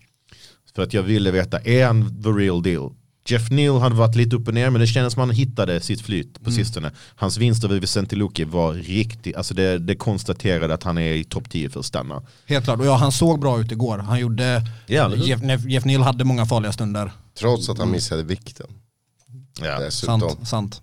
För 0.76 0.84
att 0.84 0.94
jag 0.94 1.04
ville 1.04 1.32
veta, 1.32 1.60
är 1.60 1.88
han 1.88 2.24
the 2.24 2.30
real 2.30 2.64
deal? 2.64 2.92
Jeff 3.32 3.50
Neal 3.52 3.80
hade 3.80 3.96
varit 3.96 4.16
lite 4.16 4.36
upp 4.36 4.48
och 4.48 4.54
ner 4.54 4.70
men 4.70 4.82
det 4.82 4.88
kändes 4.88 5.14
som 5.14 5.20
han 5.20 5.30
hittade 5.32 5.82
sitt 5.82 6.02
flyt 6.02 6.44
på 6.44 6.52
sistone. 6.52 6.92
Hans 7.16 7.38
vinst 7.38 7.64
över 7.64 7.80
Vicente 7.80 8.16
Luque 8.16 8.46
var 8.46 8.74
riktigt, 8.74 9.36
alltså 9.36 9.54
det, 9.54 9.78
det 9.80 9.96
konstaterade 9.96 10.74
att 10.74 10.84
han 10.84 10.98
är 10.98 11.12
i 11.14 11.24
topp 11.24 11.50
10 11.50 11.70
för 11.70 11.80
att 11.80 11.86
stanna. 11.86 12.22
Helt 12.46 12.66
klart, 12.66 12.80
och 12.80 12.86
ja, 12.86 12.96
han 12.96 13.12
såg 13.12 13.40
bra 13.40 13.60
ut 13.62 13.72
igår. 13.72 13.98
Han 13.98 14.20
gjorde, 14.20 14.62
Ja? 14.88 15.16
Jeff, 15.16 15.66
Jeff 15.66 15.86
Neal 15.86 16.02
hade 16.02 16.24
många 16.24 16.46
farliga 16.46 16.72
stunder. 16.72 17.12
Trots 17.40 17.70
att 17.70 17.78
han 17.78 17.92
missade 17.92 18.24
vikten. 18.24 18.68
Ja. 19.62 19.80
Dessutom. 19.80 20.20
Sant, 20.22 20.48
sant. 20.48 20.82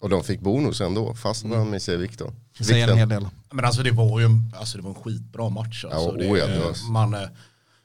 Och 0.00 0.10
de 0.10 0.24
fick 0.24 0.40
bonus 0.40 0.80
ändå, 0.80 1.14
fast 1.14 1.44
han 1.44 1.70
missade 1.70 1.98
vikten. 1.98 2.26
Det 2.58 2.64
säger 2.64 2.88
en 2.88 2.98
hel 2.98 3.08
del. 3.08 3.26
Men 3.52 3.64
alltså 3.64 3.82
det 3.82 3.90
var 3.90 4.20
ju 4.20 4.26
en, 4.26 4.52
alltså 4.58 4.76
det 4.78 4.82
var 4.82 4.90
en 4.90 4.96
skitbra 5.02 5.48
match. 5.48 5.84
Alltså, 5.84 6.16
Ja, 6.22 6.30
oh 6.32 6.38
ja, 6.38 6.46
det 6.46 6.58
var- 6.58 6.90
man, 6.92 7.14
eh, 7.14 7.20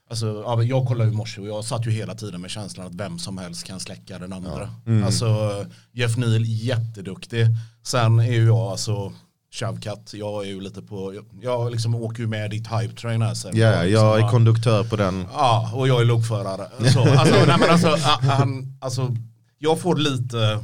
alltså, 0.09 0.43
ja, 0.45 0.63
jag 0.63 0.87
kollade 0.87 1.09
i 1.09 1.13
morse 1.13 1.41
och 1.41 1.47
jag 1.47 1.65
satt 1.65 1.87
ju 1.87 1.91
hela 1.91 2.15
tiden 2.15 2.41
med 2.41 2.51
känslan 2.51 2.87
att 2.87 2.95
vem 2.95 3.19
som 3.19 3.37
helst 3.37 3.63
kan 3.63 3.79
släcka 3.79 4.19
den 4.19 4.33
andra. 4.33 4.69
Alltså 5.05 5.65
Jeff 5.91 6.17
Neal 6.17 6.43
jätteduktig. 6.45 7.45
Sen 7.83 8.19
är 8.19 8.31
ju 8.33 8.45
jag 8.45 8.57
alltså 8.57 9.13
Shavkat, 9.51 10.11
jag 10.13 10.43
är 10.45 10.47
ju 10.49 10.61
lite 10.61 10.81
på, 10.81 11.13
jag, 11.13 11.25
jag 11.41 11.71
liksom 11.71 11.95
åker 11.95 12.19
ju 12.21 12.27
med 12.27 12.51
ditt 12.51 12.67
hype 12.67 12.95
train 12.95 13.21
här 13.21 13.33
sen. 13.33 13.57
Ja, 13.57 13.69
liksom 13.83 13.91
jag 14.05 14.17
är 14.17 14.21
bara- 14.21 14.31
konduktör 14.31 14.83
på 14.83 14.95
den. 14.95 15.25
Ja, 15.33 15.71
och 15.73 15.87
jag 15.87 16.01
är 16.01 16.05
lokförare. 16.05 16.67
Så, 16.93 16.99
alltså, 17.01 17.35
nej, 17.47 17.55
men 17.59 17.69
alltså, 17.69 17.95
han, 18.21 18.77
alltså, 18.81 19.15
jag 19.57 19.79
får 19.79 19.95
lite, 19.95 20.63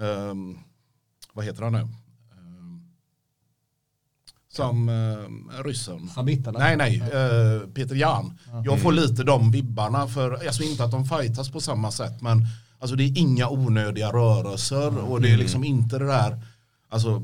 ehm, 0.00 0.58
vad 1.32 1.44
heter 1.44 1.62
han 1.62 1.72
nu? 1.72 1.88
Som 4.60 4.88
uh, 4.88 5.64
ryssen. 5.64 6.10
Eller? 6.16 6.58
Nej, 6.58 6.76
nej, 6.76 6.96
eh, 7.00 7.68
Peter 7.68 7.94
Jan. 7.94 8.38
Jag 8.64 8.80
får 8.80 8.92
lite 8.92 9.24
de 9.24 9.50
vibbarna 9.50 10.06
för, 10.06 10.46
alltså 10.46 10.62
inte 10.62 10.84
att 10.84 10.90
de 10.90 11.04
fightas 11.04 11.50
på 11.50 11.60
samma 11.60 11.90
sätt, 11.90 12.22
men 12.22 12.46
alltså 12.78 12.96
det 12.96 13.04
är 13.04 13.18
inga 13.18 13.48
onödiga 13.48 14.08
rörelser 14.08 14.98
och 14.98 15.20
det 15.20 15.30
är 15.32 15.36
liksom 15.36 15.64
inte 15.64 15.98
det 15.98 16.06
där, 16.06 16.44
alltså 16.88 17.22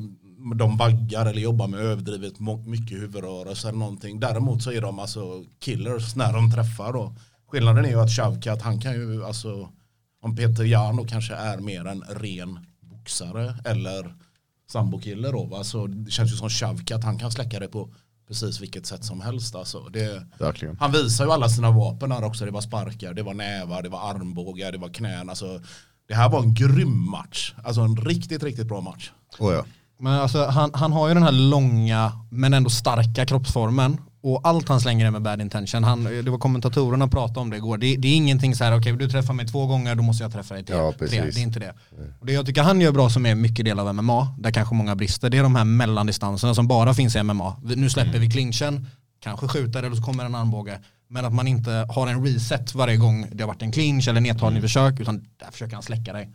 de 0.54 0.76
vaggar 0.76 1.26
eller 1.26 1.40
jobbar 1.40 1.68
med 1.68 1.80
överdrivet 1.80 2.40
mycket 2.66 2.98
huvudrörelser 2.98 3.68
eller 3.68 3.78
någonting. 3.78 4.20
Däremot 4.20 4.62
så 4.62 4.72
är 4.72 4.80
de 4.80 4.98
alltså 4.98 5.44
killers 5.60 6.16
när 6.16 6.32
de 6.32 6.52
träffar 6.52 6.92
då. 6.92 7.14
Skillnaden 7.50 7.84
är 7.84 7.88
ju 7.88 8.00
att 8.00 8.10
Shavkat, 8.10 8.62
han 8.62 8.80
kan 8.80 8.92
ju 8.92 9.24
alltså, 9.24 9.68
om 10.22 10.36
Peter 10.36 10.64
Jan 10.64 11.06
kanske 11.06 11.34
är 11.34 11.58
mer 11.58 11.86
en 11.86 12.02
ren 12.02 12.58
boxare 12.80 13.54
eller 13.64 14.14
sambokille 14.72 15.30
då 15.30 15.44
va? 15.44 15.64
Så 15.64 15.86
det 15.86 16.10
känns 16.10 16.32
ju 16.32 16.36
som 16.36 16.50
Shavkat, 16.50 17.04
han 17.04 17.18
kan 17.18 17.30
släcka 17.30 17.60
det 17.60 17.68
på 17.68 17.90
precis 18.28 18.60
vilket 18.60 18.86
sätt 18.86 19.04
som 19.04 19.20
helst 19.20 19.54
alltså. 19.54 19.80
Det, 19.80 20.26
Verkligen. 20.38 20.76
han 20.80 20.92
visar 20.92 21.24
ju 21.24 21.32
alla 21.32 21.48
sina 21.48 21.70
vapen 21.70 22.12
här 22.12 22.24
också. 22.24 22.44
Det 22.44 22.50
var 22.50 22.60
sparkar, 22.60 23.14
det 23.14 23.22
var 23.22 23.34
nävar, 23.34 23.82
det 23.82 23.88
var 23.88 24.10
armbågar, 24.10 24.72
det 24.72 24.78
var 24.78 24.88
knän. 24.88 25.28
Alltså, 25.28 25.60
det 26.08 26.14
här 26.14 26.28
var 26.28 26.42
en 26.42 26.54
grym 26.54 27.10
match. 27.10 27.54
Alltså 27.64 27.80
en 27.80 27.96
riktigt, 27.96 28.42
riktigt 28.42 28.66
bra 28.66 28.80
match. 28.80 29.10
Oh, 29.38 29.54
ja. 29.54 29.64
Men 29.98 30.12
alltså, 30.12 30.44
han, 30.44 30.70
han 30.74 30.92
har 30.92 31.08
ju 31.08 31.14
den 31.14 31.22
här 31.22 31.32
långa 31.32 32.12
men 32.30 32.54
ändå 32.54 32.70
starka 32.70 33.26
kroppsformen. 33.26 33.98
Och 34.28 34.40
allt 34.44 34.68
han 34.68 34.80
slänger 34.80 35.06
är 35.06 35.10
med 35.10 35.22
bad 35.22 35.40
intention. 35.40 35.84
Han, 35.84 36.04
det 36.04 36.30
var 36.30 36.38
kommentatorerna 36.38 37.08
pratade 37.08 37.40
om 37.40 37.50
det 37.50 37.56
igår. 37.56 37.78
Det, 37.78 37.96
det 37.96 38.08
är 38.08 38.16
ingenting 38.16 38.54
så 38.54 38.64
här, 38.64 38.78
okej 38.78 38.92
du 38.92 39.08
träffar 39.08 39.34
mig 39.34 39.46
två 39.46 39.66
gånger, 39.66 39.94
då 39.94 40.02
måste 40.02 40.24
jag 40.24 40.32
träffa 40.32 40.54
dig 40.54 40.64
till 40.64 40.74
Ja, 40.74 40.92
tre. 40.98 41.08
Det 41.08 41.16
är 41.16 41.38
inte 41.38 41.60
det. 41.60 41.74
Och 42.20 42.26
det 42.26 42.32
jag 42.32 42.46
tycker 42.46 42.62
han 42.62 42.80
gör 42.80 42.92
bra 42.92 43.10
som 43.10 43.26
är 43.26 43.34
mycket 43.34 43.64
del 43.64 43.78
av 43.78 43.94
MMA, 43.94 44.34
där 44.38 44.50
kanske 44.50 44.74
många 44.74 44.96
brister, 44.96 45.30
det 45.30 45.38
är 45.38 45.42
de 45.42 45.54
här 45.54 45.64
mellandistanserna 45.64 46.54
som 46.54 46.68
bara 46.68 46.94
finns 46.94 47.16
i 47.16 47.22
MMA. 47.22 47.56
Nu 47.62 47.90
släpper 47.90 48.18
vi 48.18 48.30
clinchen, 48.30 48.86
kanske 49.20 49.48
skjuter 49.48 49.82
eller 49.82 49.96
så 49.96 50.02
kommer 50.02 50.24
en 50.24 50.34
armbåge. 50.34 50.78
Men 51.08 51.24
att 51.24 51.34
man 51.34 51.48
inte 51.48 51.86
har 51.90 52.06
en 52.06 52.24
reset 52.24 52.74
varje 52.74 52.96
gång 52.96 53.26
det 53.32 53.42
har 53.42 53.48
varit 53.48 53.62
en 53.62 53.72
clinch 53.72 54.08
eller 54.08 54.20
nedtagning 54.20 54.62
försök, 54.62 55.00
utan 55.00 55.28
där 55.36 55.50
försöker 55.50 55.74
han 55.74 55.82
släcka 55.82 56.12
dig. 56.12 56.32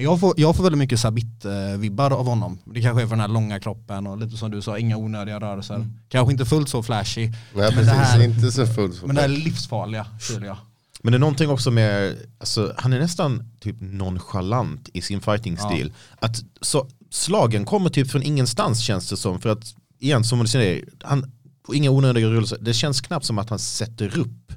Men 0.00 0.04
jag 0.04 0.20
får, 0.20 0.34
jag 0.36 0.56
får 0.56 0.62
väldigt 0.62 0.78
mycket 0.78 0.98
Sabit-vibbar 0.98 2.10
av 2.10 2.26
honom. 2.26 2.58
Det 2.64 2.82
kanske 2.82 3.02
är 3.02 3.06
för 3.06 3.10
den 3.10 3.20
här 3.20 3.28
långa 3.28 3.60
kroppen 3.60 4.06
och 4.06 4.18
lite 4.18 4.36
som 4.36 4.50
du 4.50 4.62
sa, 4.62 4.78
inga 4.78 4.96
onödiga 4.96 5.40
rörelser. 5.40 5.86
Kanske 6.08 6.32
inte 6.32 6.44
fullt 6.44 6.68
så 6.68 6.82
flashy. 6.82 7.26
Nej 7.26 7.32
men, 7.54 7.72
precis, 7.72 7.86
det 7.86 7.92
här, 7.92 8.22
inte 8.22 8.52
så 8.52 8.66
fullt. 8.66 9.02
men 9.02 9.16
det 9.16 9.22
här 9.22 9.28
livsfarliga, 9.28 10.06
kyliga. 10.20 10.58
Men 11.02 11.12
det 11.12 11.16
är 11.16 11.18
någonting 11.20 11.50
också 11.50 11.70
med, 11.70 12.16
alltså, 12.38 12.74
han 12.76 12.92
är 12.92 12.98
nästan 12.98 13.50
typ 13.60 13.76
nonchalant 13.80 14.88
i 14.92 15.02
sin 15.02 15.20
fighting-stil. 15.20 15.92
Att 16.20 16.36
så, 16.60 16.86
slagen 17.10 17.64
kommer 17.64 17.90
typ 17.90 18.10
från 18.10 18.22
ingenstans 18.22 18.80
känns 18.80 19.10
det 19.10 19.16
som. 19.16 19.40
För 19.40 19.48
att, 19.48 19.74
igen 19.98 20.24
som 20.24 20.38
du 20.38 20.46
säger, 20.46 20.84
han, 21.02 21.32
på 21.62 21.74
inga 21.74 21.90
onödiga 21.90 22.26
rörelser. 22.26 22.58
Det 22.60 22.74
känns 22.74 23.00
knappt 23.00 23.26
som 23.26 23.38
att 23.38 23.50
han 23.50 23.58
sätter 23.58 24.18
upp 24.18 24.52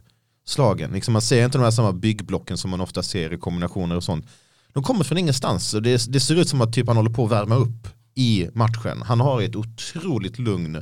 slagen. 0.45 0.91
Liksom 0.91 1.13
man 1.13 1.21
ser 1.21 1.45
inte 1.45 1.57
de 1.57 1.63
här 1.63 1.71
samma 1.71 1.93
byggblocken 1.93 2.57
som 2.57 2.71
man 2.71 2.81
ofta 2.81 3.03
ser 3.03 3.33
i 3.33 3.37
kombinationer 3.37 3.95
och 3.95 4.03
sånt. 4.03 4.25
De 4.73 4.83
kommer 4.83 5.03
från 5.03 5.17
ingenstans. 5.17 5.73
Och 5.73 5.81
det, 5.81 6.05
det 6.13 6.19
ser 6.19 6.35
ut 6.35 6.49
som 6.49 6.61
att 6.61 6.73
typ 6.73 6.87
han 6.87 6.97
håller 6.97 7.09
på 7.11 7.25
att 7.25 7.31
värma 7.31 7.55
upp 7.55 7.87
i 8.15 8.47
matchen. 8.53 9.01
Han 9.05 9.19
har 9.19 9.41
ett 9.41 9.55
otroligt 9.55 10.39
lugn. 10.39 10.81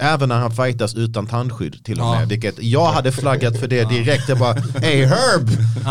Även 0.00 0.28
när 0.28 0.38
han 0.38 0.50
fightas 0.56 0.94
utan 0.94 1.26
tandskydd 1.26 1.84
till 1.84 2.00
och 2.00 2.06
Ja. 2.06 2.18
med. 2.18 2.28
Vilket 2.28 2.62
jag 2.62 2.92
hade 2.92 3.12
flaggat 3.12 3.60
för 3.60 3.68
det 3.68 3.84
direkt. 3.88 4.28
Jag 4.28 4.38
bara, 4.38 4.54
hey 4.54 5.04
Herb, 5.04 5.48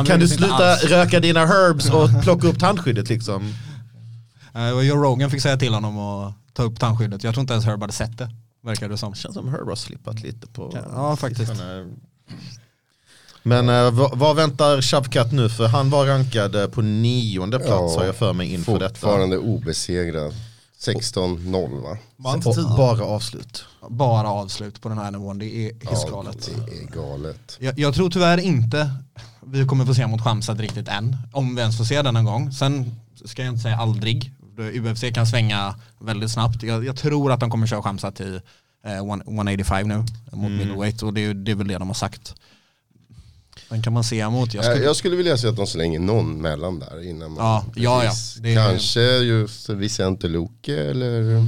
kan 0.08 0.20
du 0.20 0.28
sluta 0.28 0.76
röka 0.76 1.20
dina 1.20 1.46
herbs 1.46 1.90
och 1.90 2.24
plocka 2.24 2.48
upp 2.48 2.60
tandskyddet 2.60 3.10
liksom? 3.10 3.54
Eh, 4.56 4.70
Joe 4.70 4.98
Rogan 5.04 5.30
fick 5.32 5.42
säga 5.42 5.58
till 5.58 5.74
honom 5.74 5.98
att 6.00 6.34
ta 6.54 6.64
upp 6.64 6.80
tandskyddet. 6.80 7.24
Jag 7.24 7.34
tror 7.34 7.42
inte 7.42 7.54
ens 7.54 7.66
Herb 7.66 7.82
hade 7.82 7.94
sett 7.94 8.18
det, 8.18 8.30
verkar 8.64 8.90
det 8.90 8.98
som. 8.98 9.16
Känns 9.16 9.34
som 9.36 9.50
Herb 9.50 9.68
har 9.68 9.76
slippat 9.76 10.22
lite 10.24 10.48
på... 10.48 10.78
Ja, 10.92 11.16
faktiskt. 11.16 11.52
Men 13.48 13.70
eh, 13.70 13.92
vad, 13.92 14.18
vad 14.18 14.36
väntar 14.36 14.82
Shavkat 14.82 15.32
nu? 15.32 15.50
För 15.50 15.68
han 15.68 15.90
var 15.90 16.06
rankad 16.06 16.56
eh, 16.56 16.68
på 16.68 16.82
nionde 16.82 17.58
plats 17.60 17.94
Ja, 17.94 18.00
har 18.00 18.06
jag 18.06 18.16
för 18.16 18.34
mig 18.34 18.54
inför 18.54 18.80
detta. 18.80 18.94
Fortfarande 18.96 19.38
obesegrad. 19.38 20.34
16-0 20.80 21.82
va? 21.84 21.98
Tio? 22.42 22.78
bara 22.78 23.04
avslut. 23.06 23.66
Bara 23.90 24.30
avslut 24.30 24.82
på 24.82 24.90
den 24.90 24.98
här 24.98 25.12
nivån, 25.12 25.40
det 25.40 25.46
är 25.46 25.72
helt 25.90 26.10
galet. 26.12 26.50
Det 26.68 26.78
är 26.78 27.02
galet. 27.02 27.58
Jag, 27.60 27.80
jag 27.80 27.94
tror 27.94 28.10
tyvärr 28.10 28.38
inte 28.38 28.92
vi 29.46 29.66
kommer 29.66 29.86
få 29.86 29.94
se 29.94 30.08
mot 30.08 30.22
Chamsat 30.24 30.60
riktigt 30.60 30.88
än. 30.88 31.18
Om 31.34 31.56
vi 31.56 31.62
ens 31.62 31.78
får 31.78 31.84
se 31.86 32.02
den 32.02 32.16
en 32.16 32.26
gång. 32.26 32.52
Sen 32.52 32.96
ska 33.26 33.42
jag 33.44 33.50
inte 33.52 33.62
säga 33.64 33.78
aldrig. 33.78 34.32
UFC 34.74 35.04
kan 35.14 35.28
svänga 35.28 35.76
väldigt 36.00 36.32
snabbt. 36.32 36.64
Jag, 36.64 36.86
jag 36.86 36.96
tror 36.98 37.32
att 37.32 37.40
de 37.40 37.50
kommer 37.52 37.68
köra 37.68 37.82
Shamsat 37.82 38.16
till 38.16 38.36
eh, 38.86 38.90
one- 38.90 39.24
185 39.28 39.88
nu 39.88 40.04
mot 40.32 40.52
middleweight 40.52 41.04
och 41.04 41.14
det, 41.14 41.26
är- 41.26 41.34
det 41.34 41.52
är 41.52 41.56
väl 41.56 41.68
det 41.68 41.78
de 41.78 41.88
har 41.88 41.96
sagt. 41.96 42.36
Den 43.70 43.82
kan 43.82 43.94
man 43.94 44.04
se 44.04 44.20
emot. 44.20 44.54
Jag 44.54 44.64
Jag, 44.66 44.72
skulle, 44.72 44.86
jag 44.86 44.96
skulle 44.96 45.16
vilja 45.16 45.38
se 45.38 45.48
att 45.48 45.56
de 45.56 45.68
slänger 45.68 46.00
någon 46.00 46.42
mellan 46.42 46.80
där 46.80 47.10
innan 47.10 47.32
man... 47.32 47.46
Ja, 47.46 47.66
ja, 47.76 48.04
ja. 48.04 48.12
Det 48.42 48.54
är- 48.54 48.70
Kanske 48.70 49.02
just 49.18 49.70
Vicente 49.70 50.28
Luque 50.28 50.90
eller... 50.90 51.46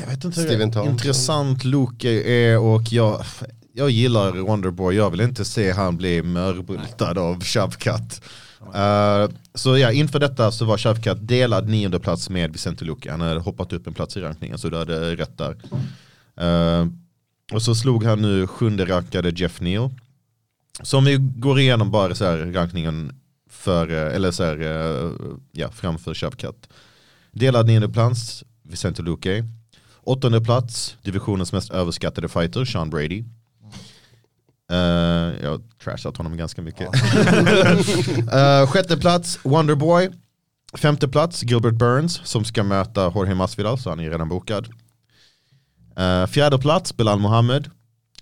Jag 0.00 0.06
vet 0.06 0.24
inte 0.24 0.40
Steven 0.42 0.72
Thompson. 0.72 0.92
intressant 0.92 1.64
Luke 1.64 2.08
är 2.30 2.58
och 2.58 2.82
jag, 2.92 3.24
jag 3.74 3.90
gillar 3.90 4.32
Wonderboy. 4.32 4.94
Jag 4.96 5.10
vill 5.10 5.20
inte 5.20 5.44
se 5.44 5.72
han 5.72 5.96
bli 5.96 6.22
mörbultad 6.22 7.18
av 7.18 7.44
Shavkat. 7.44 8.20
Uh, 8.62 9.34
så 9.54 9.78
ja, 9.78 9.92
inför 9.92 10.18
detta 10.18 10.52
så 10.52 10.64
var 10.64 10.78
Shavkat 10.78 11.28
delad 11.28 11.68
nionde 11.68 12.00
plats 12.00 12.30
med 12.30 12.52
Vicente 12.52 12.84
Luque. 12.84 13.10
Han 13.10 13.20
hade 13.20 13.40
hoppat 13.40 13.72
upp 13.72 13.86
en 13.86 13.94
plats 13.94 14.16
i 14.16 14.20
rankningen 14.20 14.58
så 14.58 14.68
du 14.68 14.76
hade 14.76 15.16
rätt 15.16 15.38
där. 15.38 15.56
Uh, 16.42 16.86
och 17.52 17.62
så 17.62 17.74
slog 17.74 18.04
han 18.04 18.22
nu 18.22 18.46
sjunde 18.46 18.84
rankade 18.84 19.30
Jeff 19.36 19.60
Neal. 19.60 19.90
Så 20.80 20.98
om 20.98 21.04
vi 21.04 21.16
går 21.16 21.60
igenom 21.60 21.90
bara 21.90 22.14
så 22.14 22.24
här 22.24 22.38
rankningen 22.38 23.12
för, 23.50 23.90
eh, 23.90 24.14
eller 24.14 24.30
så 24.30 24.44
här, 24.44 24.60
eh, 24.60 25.10
ja, 25.52 25.70
framför 25.70 26.14
Shavkat. 26.14 26.68
Delad 27.32 27.66
nionde 27.66 27.88
plats, 27.88 28.44
Vicente 28.62 29.02
Luque. 29.02 29.44
Åttonde 30.04 30.40
plats, 30.40 30.96
divisionens 31.02 31.52
mest 31.52 31.70
överskattade 31.70 32.28
fighter, 32.28 32.64
Sean 32.64 32.90
Brady. 32.90 33.24
Eh, 34.70 34.78
jag 35.42 35.50
har 35.50 35.60
trashat 35.84 36.16
honom 36.16 36.36
ganska 36.36 36.62
mycket. 36.62 36.88
Eh, 38.32 38.66
sjätte 38.66 38.96
plats, 38.96 39.38
Wonderboy. 39.42 40.10
Femte 40.74 41.08
plats, 41.08 41.42
Gilbert 41.42 41.74
Burns 41.74 42.20
som 42.24 42.44
ska 42.44 42.62
möta 42.62 43.12
Jorge 43.14 43.34
Masvidal, 43.34 43.78
så 43.78 43.90
han 43.90 44.00
är 44.00 44.10
redan 44.10 44.28
bokad. 44.28 44.68
Eh, 45.96 46.26
fjärde 46.26 46.58
plats, 46.58 46.96
Belal 46.96 47.18
Mohammed. 47.18 47.70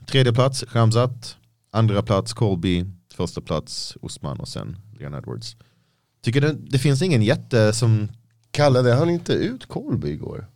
Tredje 0.06 0.32
plats, 0.32 0.64
Ramzat. 0.72 1.36
Andra 1.70 2.02
plats, 2.02 2.32
Colby. 2.32 2.84
Första 3.14 3.40
plats, 3.40 3.96
Usman 4.02 4.40
och 4.40 4.48
sen 4.48 4.76
Leon 4.98 5.14
Edwards. 5.14 5.56
Tycker 6.22 6.40
det, 6.40 6.52
det 6.52 6.78
finns 6.78 7.02
ingen 7.02 7.22
jätte 7.22 7.72
som... 7.72 8.08
Kallade 8.50 8.94
han 8.94 9.10
inte 9.10 9.32
ut 9.32 9.66
Colby 9.66 10.08
igår? 10.08 10.46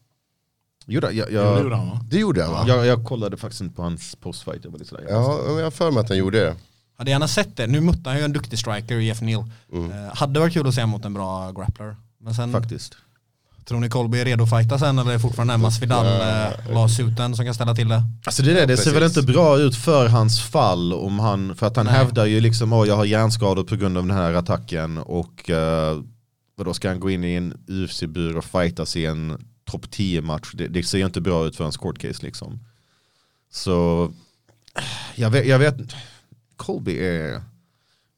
Gjorde, 0.87 1.11
jag, 1.13 1.33
Ja, 1.33 1.41
det 1.43 1.47
jag, 1.49 1.63
gjorde 1.63 1.77
han 1.77 1.87
va? 1.89 2.01
Det 2.11 2.19
gjorde 2.19 2.43
han 2.45 2.53
va? 2.53 2.65
jag, 2.69 2.87
jag 2.87 3.05
kollade 3.07 3.37
faktiskt 3.37 3.61
inte 3.61 3.75
på 3.77 3.83
hans 3.83 4.17
postfight. 4.17 4.65
Jag 4.65 4.71
var 4.71 4.79
lite 4.79 4.91
sådär, 4.91 5.07
Ja, 5.09 5.41
men 5.47 5.57
jag 5.57 5.65
har 5.65 5.71
för 5.71 5.91
mig 5.91 6.01
att 6.01 6.09
han 6.09 6.19
gjorde 6.19 6.41
det. 6.41 6.57
hade 6.97 7.11
gärna 7.11 7.29
sett 7.29 7.57
det. 7.57 7.67
Nu 7.67 7.81
muttar 7.81 8.11
han 8.11 8.19
ju 8.19 8.25
en 8.25 8.33
duktig 8.33 8.59
striker, 8.59 8.97
Jeff 8.97 9.21
Neal. 9.21 9.51
Mm. 9.73 9.91
Eh, 9.93 10.15
hade 10.15 10.41
varit 10.41 10.53
kul 10.53 10.67
att 10.69 10.75
se 10.75 10.87
mot 10.87 11.05
en 11.05 11.15
bra 11.15 11.53
grappler. 11.53 11.97
Men 12.19 12.35
sen, 12.35 12.53
Faktiskt. 12.53 12.97
Tror 13.65 13.81
ni 13.81 13.89
Colby 13.89 14.21
är 14.21 14.25
redo 14.25 14.45
att 14.45 14.51
fighta 14.51 14.79
sen 14.79 14.99
eller 14.99 15.11
är 15.11 15.15
det 15.15 15.21
fortfarande 15.21 15.55
den 15.55 15.61
Masvidal 15.61 16.07
eh, 16.07 16.73
lawsuiten 16.75 17.37
som 17.37 17.45
kan 17.45 17.55
ställa 17.55 17.75
till 17.75 17.89
det? 17.89 18.03
Alltså 18.25 18.43
det, 18.43 18.55
där, 18.55 18.67
det 18.67 18.77
ser 18.77 18.95
väl 18.95 19.03
inte 19.03 19.23
bra 19.23 19.59
ut 19.59 19.77
för 19.77 20.09
hans 20.09 20.43
fall 20.43 20.93
om 20.93 21.19
han, 21.19 21.57
för 21.57 21.67
att 21.67 21.77
han 21.77 21.87
Nej. 21.87 21.95
hävdar 21.95 22.27
ju 22.27 22.41
liksom 22.41 22.73
att 22.73 22.89
jag 22.89 22.97
har 22.97 23.05
hjärnskador 23.05 23.65
på 23.65 23.77
grund 23.77 23.99
av 23.99 24.07
den 24.07 24.17
här 24.17 24.35
attacken 24.35 24.99
och 24.99 25.51
uh, 25.51 26.65
då 26.65 26.75
ska 26.75 26.89
han 26.89 27.01
gå 27.01 27.11
in 27.11 27.25
i 27.25 27.35
en 27.35 27.55
UFC-bur 27.69 28.37
och 28.37 28.45
fightas 28.45 28.97
i 28.97 29.07
en 29.07 29.45
topp 29.65 29.91
10 29.91 30.23
match. 30.23 30.51
Det, 30.55 30.69
det 30.69 30.83
ser 30.83 30.99
ju 30.99 31.05
inte 31.05 31.21
bra 31.21 31.47
ut 31.47 31.57
för 31.57 31.65
hans 31.65 31.77
court 31.77 31.99
case 31.99 32.23
liksom. 32.23 32.59
Så 33.53 34.11
jag 35.15 35.31
vet, 35.31 35.47
jag 35.47 35.59
vet 35.59 35.77
Colby 36.57 36.99
är, 36.99 37.43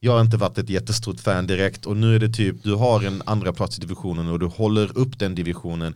jag 0.06 0.12
har 0.12 0.20
inte 0.20 0.36
varit 0.36 0.58
ett 0.58 0.70
jättestort 0.70 1.20
fan 1.20 1.46
direkt 1.46 1.86
och 1.86 1.96
nu 1.96 2.14
är 2.14 2.18
det 2.18 2.28
typ, 2.28 2.62
du 2.62 2.74
har 2.74 3.02
en 3.02 3.22
andra 3.26 3.52
plats 3.52 3.78
i 3.78 3.80
divisionen 3.80 4.28
och 4.28 4.38
du 4.38 4.46
håller 4.46 4.98
upp 4.98 5.18
den 5.18 5.34
divisionen. 5.34 5.94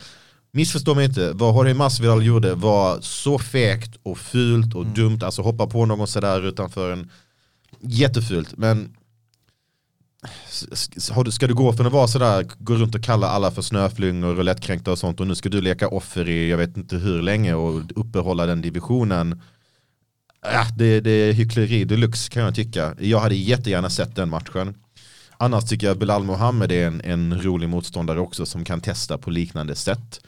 Missförstå 0.52 0.94
mig 0.94 1.04
inte, 1.04 1.32
vad 1.32 1.54
Jorge 1.54 1.74
Masvidal 1.74 2.26
gjorde 2.26 2.54
var 2.54 3.00
så 3.00 3.38
fegt 3.38 3.96
och 4.02 4.18
fult 4.18 4.74
och 4.74 4.86
dumt, 4.86 5.18
alltså 5.22 5.42
hoppa 5.42 5.66
på 5.66 5.86
någon 5.86 6.06
sådär 6.06 6.46
utanför 6.46 6.92
en 6.92 7.10
jättefult, 7.80 8.56
men 8.56 8.96
ska 11.30 11.46
du 11.46 11.54
gå 11.54 11.72
från 11.72 11.86
att 11.86 11.92
vara 11.92 12.08
sådär, 12.08 12.46
gå 12.58 12.74
runt 12.74 12.94
och 12.94 13.02
kalla 13.02 13.28
alla 13.28 13.50
för 13.50 13.62
snöflingor 13.62 14.38
och 14.38 14.44
lättkränkta 14.44 14.92
och 14.92 14.98
sånt 14.98 15.20
och 15.20 15.26
nu 15.26 15.34
ska 15.34 15.48
du 15.48 15.60
leka 15.60 15.88
offer 15.88 16.28
i 16.28 16.50
jag 16.50 16.58
vet 16.58 16.76
inte 16.76 16.96
hur 16.96 17.22
länge 17.22 17.54
och 17.54 17.82
uppehålla 17.96 18.46
den 18.46 18.60
divisionen. 18.60 19.40
Ja, 20.42 20.66
det, 20.76 21.00
det 21.00 21.10
är 21.10 21.32
hyckleri 21.32 21.84
deluxe 21.84 22.30
kan 22.30 22.42
jag 22.42 22.54
tycka. 22.54 22.94
Jag 22.98 23.20
hade 23.20 23.34
jättegärna 23.34 23.90
sett 23.90 24.16
den 24.16 24.28
matchen. 24.28 24.74
Annars 25.36 25.64
tycker 25.64 25.86
jag 25.86 25.98
Belal 25.98 26.24
Mohammed 26.24 26.72
är 26.72 26.86
en, 26.86 27.00
en 27.00 27.42
rolig 27.42 27.68
motståndare 27.68 28.20
också 28.20 28.46
som 28.46 28.64
kan 28.64 28.80
testa 28.80 29.18
på 29.18 29.30
liknande 29.30 29.74
sätt. 29.74 30.20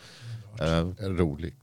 Eh, 0.60 1.08
Rolig. 1.08 1.54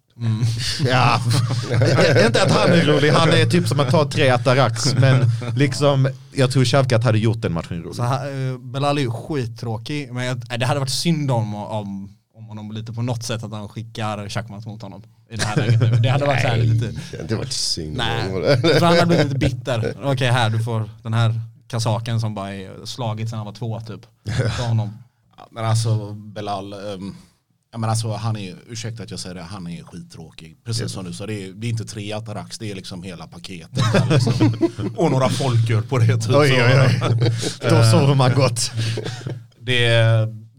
Ja, 0.85 1.21
inte 2.25 2.43
att 2.43 2.51
han 2.51 2.71
är 2.71 2.85
rolig, 2.85 3.09
han 3.09 3.29
är 3.29 3.45
typ 3.45 3.67
som 3.67 3.79
att 3.79 3.89
ta 3.89 4.11
tre 4.11 4.29
Atarax, 4.29 4.95
men 4.95 5.25
liksom, 5.55 6.09
jag 6.33 6.51
tror 6.51 6.65
Shavkat 6.65 7.03
hade 7.03 7.17
gjort 7.19 7.41
den 7.41 7.53
matchen 7.53 7.83
rolig. 7.83 7.95
Så 7.95 8.03
här, 8.03 8.51
eh, 8.51 8.57
Belal 8.57 8.97
är 8.97 9.01
ju 9.01 9.11
skittråkig, 9.11 10.13
men 10.13 10.25
jag, 10.25 10.59
det 10.59 10.65
hade 10.65 10.79
varit 10.79 10.89
synd 10.89 11.31
om, 11.31 11.55
om 11.55 12.09
honom 12.49 12.71
lite 12.71 12.93
på 12.93 13.01
något 13.01 13.23
sätt 13.23 13.43
att 13.43 13.51
han 13.51 13.69
skickar 13.69 14.29
Schachmans 14.29 14.65
mot 14.65 14.81
honom. 14.81 15.03
I 15.29 15.35
det 15.35 15.43
här 15.45 15.55
läget. 15.57 16.03
Det 16.03 16.09
hade 16.09 16.25
varit 16.25 16.41
så 16.41 16.47
här 16.47 16.57
lite, 16.57 16.93
Det 17.27 17.35
var 17.35 17.45
synd. 17.45 17.97
nej, 17.97 18.31
jag 18.31 18.61
tror 18.61 18.85
han 18.87 18.93
hade 18.99 19.05
blivit 19.05 19.25
lite 19.25 19.39
bitter. 19.39 19.95
Okej 20.03 20.27
här, 20.31 20.49
du 20.49 20.63
får 20.63 20.89
den 21.03 21.13
här 21.13 21.41
kasaken 21.67 22.19
som 22.19 22.35
bara 22.35 22.53
är 22.55 22.85
slagit 22.85 23.29
sedan 23.29 23.37
han 23.39 23.45
var 23.45 23.53
två 23.53 23.81
typ. 23.81 24.01
Ta 24.57 24.63
honom. 24.63 24.97
Ja, 25.37 25.47
Men 25.51 25.65
alltså 25.65 26.13
Belal, 26.13 26.73
um, 26.73 27.15
ja, 27.71 27.77
men 27.77 27.89
alltså, 27.89 28.13
han 28.13 28.37
är, 28.37 28.55
ursäkta 28.69 29.03
att 29.03 29.11
jag 29.11 29.19
säger 29.19 29.35
det, 29.35 29.41
han 29.41 29.67
är 29.67 29.83
skittråkig. 29.83 30.57
Precis 30.65 30.91
som 30.91 31.05
du 31.05 31.13
sa, 31.13 31.25
det 31.25 31.33
är, 31.43 31.51
det 31.53 31.67
är 31.67 31.69
inte 31.69 31.85
tre 31.85 32.13
Atarax, 32.13 32.57
det 32.59 32.71
är 32.71 32.75
liksom 32.75 33.03
hela 33.03 33.27
paketet. 33.27 33.83
Liksom. 34.09 34.55
Och 34.97 35.11
några 35.11 35.29
folköl 35.29 35.83
på 35.83 35.97
det. 35.97 36.17
Typ. 36.17 36.35
Oj, 36.35 36.49
Så, 36.49 36.55
oj, 36.55 36.89
oj. 37.01 37.31
Då 37.69 37.83
sover 37.83 38.15
man 38.15 38.33
gott. 38.35 38.71
Det, 39.59 39.89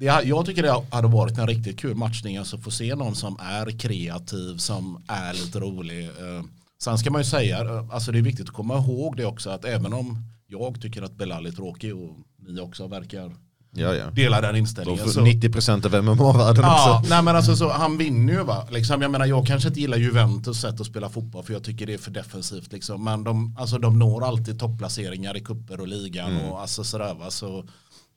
det, 0.00 0.22
jag 0.24 0.46
tycker 0.46 0.62
det 0.62 0.82
hade 0.90 1.08
varit 1.08 1.38
en 1.38 1.46
riktigt 1.46 1.78
kul 1.80 1.94
matchning. 1.96 2.36
Alltså 2.36 2.58
få 2.58 2.70
se 2.70 2.94
någon 2.94 3.14
som 3.14 3.36
är 3.40 3.78
kreativ, 3.78 4.56
som 4.56 5.02
är 5.08 5.32
lite 5.32 5.60
rolig. 5.60 6.04
Eh, 6.04 6.42
Sen 6.82 6.98
ska 6.98 7.10
man 7.10 7.20
ju 7.20 7.24
säga, 7.24 7.60
eh, 7.60 7.84
alltså 7.94 8.12
det 8.12 8.18
är 8.18 8.22
viktigt 8.22 8.48
att 8.48 8.54
komma 8.54 8.78
ihåg 8.78 9.16
det 9.16 9.24
också, 9.26 9.50
att 9.50 9.64
även 9.64 9.92
om 9.92 10.18
jag 10.46 10.80
tycker 10.82 11.02
att 11.02 11.16
Belal 11.16 11.46
är 11.46 11.50
tråkig 11.52 11.94
och 11.96 12.16
ni 12.48 12.60
också 12.60 12.86
verkar 12.86 13.32
Ja, 13.72 13.94
ja. 13.94 14.10
dela 14.10 14.40
den 14.40 14.54
De 14.54 14.58
inställningen. 14.60 15.08
så- 15.10 15.20
90% 15.20 15.84
av 15.86 15.94
MMA-världen 16.04 16.62
Ja, 16.64 16.98
också. 16.98 17.10
nej 17.10 17.22
men 17.22 17.36
alltså 17.36 17.56
så, 17.56 17.70
han 17.72 17.98
vinner 17.98 18.32
ju 18.32 18.42
va. 18.44 18.66
Liksom, 18.70 19.02
jag 19.02 19.10
menar 19.10 19.26
jag 19.26 19.46
kanske 19.46 19.68
inte 19.68 19.80
gillar 19.80 19.96
Juventus 19.98 20.60
sätt 20.60 20.80
att 20.80 20.86
spela 20.86 21.08
fotboll 21.08 21.44
för 21.44 21.52
jag 21.52 21.64
tycker 21.64 21.86
det 21.86 21.94
är 21.94 21.98
för 21.98 22.10
defensivt 22.10 22.72
liksom. 22.72 23.04
Men 23.04 23.24
de, 23.24 23.56
alltså, 23.58 23.78
de 23.78 23.98
når 23.98 24.24
alltid 24.24 24.58
topplaceringar 24.58 25.36
i 25.36 25.40
kupper 25.40 25.80
och 25.80 25.88
ligan 25.88 26.30
Mm. 26.36 26.46
och 26.50 26.60
alltså 26.60 26.84
sådär 26.84 27.14
va. 27.14 27.30
Så, 27.30 27.64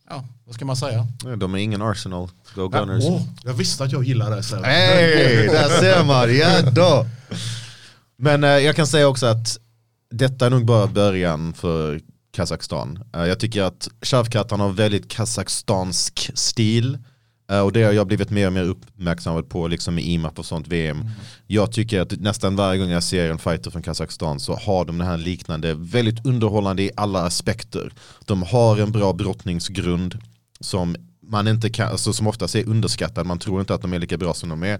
ja, 0.09 0.25
vad 0.45 0.55
ska 0.55 0.65
man 0.65 0.75
säga? 0.75 1.07
Ja, 1.25 1.35
De 1.35 1.53
är 1.53 1.57
ingen 1.57 1.81
Arsenal. 1.81 2.29
Go 2.55 2.67
Gunners. 2.67 3.03
Åh, 3.07 3.21
jag 3.43 3.53
visste 3.53 3.83
att 3.83 3.91
jag 3.91 4.03
gillar 4.03 4.29
det. 4.31 4.65
Hej, 4.67 5.47
där 5.47 5.79
ser 5.79 6.03
man, 6.03 6.35
ja 6.37 6.61
då. 6.71 7.05
Men 8.17 8.43
eh, 8.43 8.49
jag 8.49 8.75
kan 8.75 8.87
säga 8.87 9.07
också 9.07 9.25
att 9.25 9.57
detta 10.11 10.45
är 10.45 10.49
nog 10.49 10.65
bara 10.65 10.87
början 10.87 11.53
för 11.53 12.01
Kazakstan. 12.35 13.03
Eh, 13.15 13.25
jag 13.25 13.39
tycker 13.39 13.63
att 13.63 13.87
Shavkat 14.01 14.51
han 14.51 14.59
har 14.59 14.69
väldigt 14.69 15.09
kazakstansk 15.11 16.31
stil. 16.33 16.97
Eh, 17.53 17.59
och 17.59 17.71
det 17.71 17.83
har 17.83 17.91
jag 17.91 18.07
blivit 18.07 18.29
mer 18.29 18.47
och 18.47 18.53
mer 18.53 18.63
uppmärksammad 18.63 19.49
på 19.49 19.67
liksom 19.67 19.99
i 19.99 20.01
IMAP 20.01 20.39
och 20.39 20.45
sånt 20.45 20.67
VM. 20.67 21.05
Jag 21.47 21.71
tycker 21.71 22.01
att 22.01 22.11
nästan 22.11 22.55
varje 22.55 22.79
gång 22.79 22.89
jag 22.89 23.03
ser 23.03 23.29
en 23.29 23.39
fighter 23.39 23.71
från 23.71 23.81
Kazakstan 23.81 24.39
så 24.39 24.55
har 24.55 24.85
de 24.85 24.97
det 24.97 25.05
här 25.05 25.17
liknande, 25.17 25.73
väldigt 25.73 26.25
underhållande 26.25 26.83
i 26.83 26.91
alla 26.95 27.21
aspekter. 27.21 27.93
De 28.25 28.43
har 28.43 28.77
en 28.77 28.91
bra 28.91 29.13
brottningsgrund 29.13 30.17
som 30.59 30.95
man 31.21 31.47
inte 31.47 31.69
kan, 31.69 31.91
alltså 31.91 32.13
som 32.13 32.27
oftast 32.27 32.55
är 32.55 32.67
underskattad, 32.67 33.25
man 33.25 33.39
tror 33.39 33.59
inte 33.59 33.73
att 33.73 33.81
de 33.81 33.93
är 33.93 33.99
lika 33.99 34.17
bra 34.17 34.33
som 34.33 34.49
de 34.49 34.63
är 34.63 34.79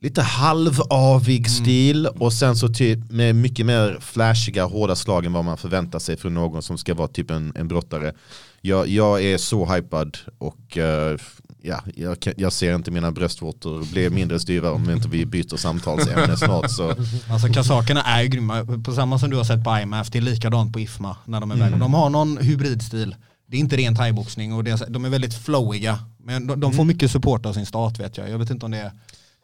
lite 0.00 0.22
halvavig 0.22 1.50
stil 1.50 2.06
och 2.06 2.32
sen 2.32 2.56
så 2.56 2.68
typ 2.68 3.10
med 3.10 3.36
mycket 3.36 3.66
mer 3.66 3.98
flashiga 4.00 4.64
hårda 4.64 4.96
slag 4.96 5.26
än 5.26 5.32
vad 5.32 5.44
man 5.44 5.56
förväntar 5.56 5.98
sig 5.98 6.16
från 6.16 6.34
någon 6.34 6.62
som 6.62 6.78
ska 6.78 6.94
vara 6.94 7.08
typ 7.08 7.30
en, 7.30 7.52
en 7.54 7.68
brottare. 7.68 8.12
Jag, 8.60 8.88
jag 8.88 9.22
är 9.22 9.38
så 9.38 9.66
hypad 9.66 10.18
och 10.38 10.78
eh, 10.78 11.18
ja, 11.62 11.82
jag, 11.96 12.16
jag 12.36 12.52
ser 12.52 12.74
inte 12.74 12.90
mina 12.90 13.12
bröstvårtor 13.12 13.92
bli 13.92 14.10
mindre 14.10 14.40
styva 14.40 14.70
om 14.70 14.90
inte 14.90 15.08
vi 15.08 15.26
byter 15.26 15.56
samtalsämne 15.56 16.36
snart. 16.36 16.70
Så. 16.70 16.94
Alltså 17.30 17.48
kasakerna 17.52 18.02
är 18.02 18.22
ju 18.22 18.28
grymma, 18.28 18.64
på 18.84 18.92
samma 18.92 19.18
som 19.18 19.30
du 19.30 19.36
har 19.36 19.44
sett 19.44 19.64
på 19.64 19.78
IMF, 19.78 20.10
det 20.10 20.18
är 20.18 20.22
likadant 20.22 20.72
på 20.72 20.80
IFMA 20.80 21.16
när 21.24 21.40
de 21.40 21.50
är 21.50 21.56
iväg. 21.56 21.78
De 21.78 21.94
har 21.94 22.10
någon 22.10 22.38
hybridstil, 22.38 23.16
det 23.46 23.56
är 23.56 23.60
inte 23.60 23.76
ren 23.76 23.96
thaiboxning 23.96 24.52
och 24.52 24.68
är, 24.68 24.90
de 24.90 25.04
är 25.04 25.08
väldigt 25.08 25.34
flowiga. 25.34 25.98
Men 26.18 26.46
de, 26.46 26.60
de 26.60 26.72
får 26.72 26.84
mycket 26.84 27.10
support 27.10 27.46
av 27.46 27.52
sin 27.52 27.66
stat 27.66 28.00
vet 28.00 28.16
jag. 28.16 28.30
Jag 28.30 28.38
vet 28.38 28.50
inte 28.50 28.66
om 28.66 28.72
det 28.72 28.78
är 28.78 28.92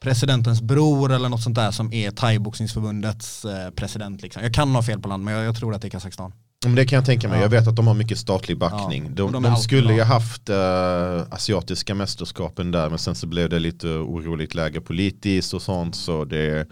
presidentens 0.00 0.62
bror 0.62 1.12
eller 1.12 1.28
något 1.28 1.42
sånt 1.42 1.56
där 1.56 1.70
som 1.70 1.92
är 1.92 2.10
thaiboxningsförbundets 2.10 3.44
eh, 3.44 3.70
president. 3.70 4.22
Liksom. 4.22 4.42
Jag 4.42 4.54
kan 4.54 4.74
ha 4.74 4.82
fel 4.82 5.00
på 5.00 5.08
land 5.08 5.24
men 5.24 5.34
jag, 5.34 5.44
jag 5.44 5.56
tror 5.56 5.74
att 5.74 5.82
det 5.82 5.88
är 5.88 5.90
Kazakstan. 5.90 6.32
Men 6.64 6.74
det 6.74 6.86
kan 6.86 6.96
jag 6.96 7.06
tänka 7.06 7.28
mig. 7.28 7.40
Jag 7.40 7.48
vet 7.48 7.68
att 7.68 7.76
de 7.76 7.86
har 7.86 7.94
mycket 7.94 8.18
statlig 8.18 8.58
backning. 8.58 9.04
Ja, 9.04 9.10
De, 9.14 9.32
de, 9.32 9.42
de 9.42 9.56
skulle 9.56 9.94
ju 9.94 10.02
haft 10.02 10.48
eh, 10.48 11.22
asiatiska 11.30 11.94
mästerskapen 11.94 12.70
där 12.70 12.88
men 12.90 12.98
sen 12.98 13.14
så 13.14 13.26
blev 13.26 13.48
det 13.48 13.58
lite 13.58 13.88
oroligt 13.88 14.54
läge 14.54 14.80
politiskt 14.80 15.54
och 15.54 15.62
sånt. 15.62 15.96
Så 15.96 16.24
det, 16.24 16.66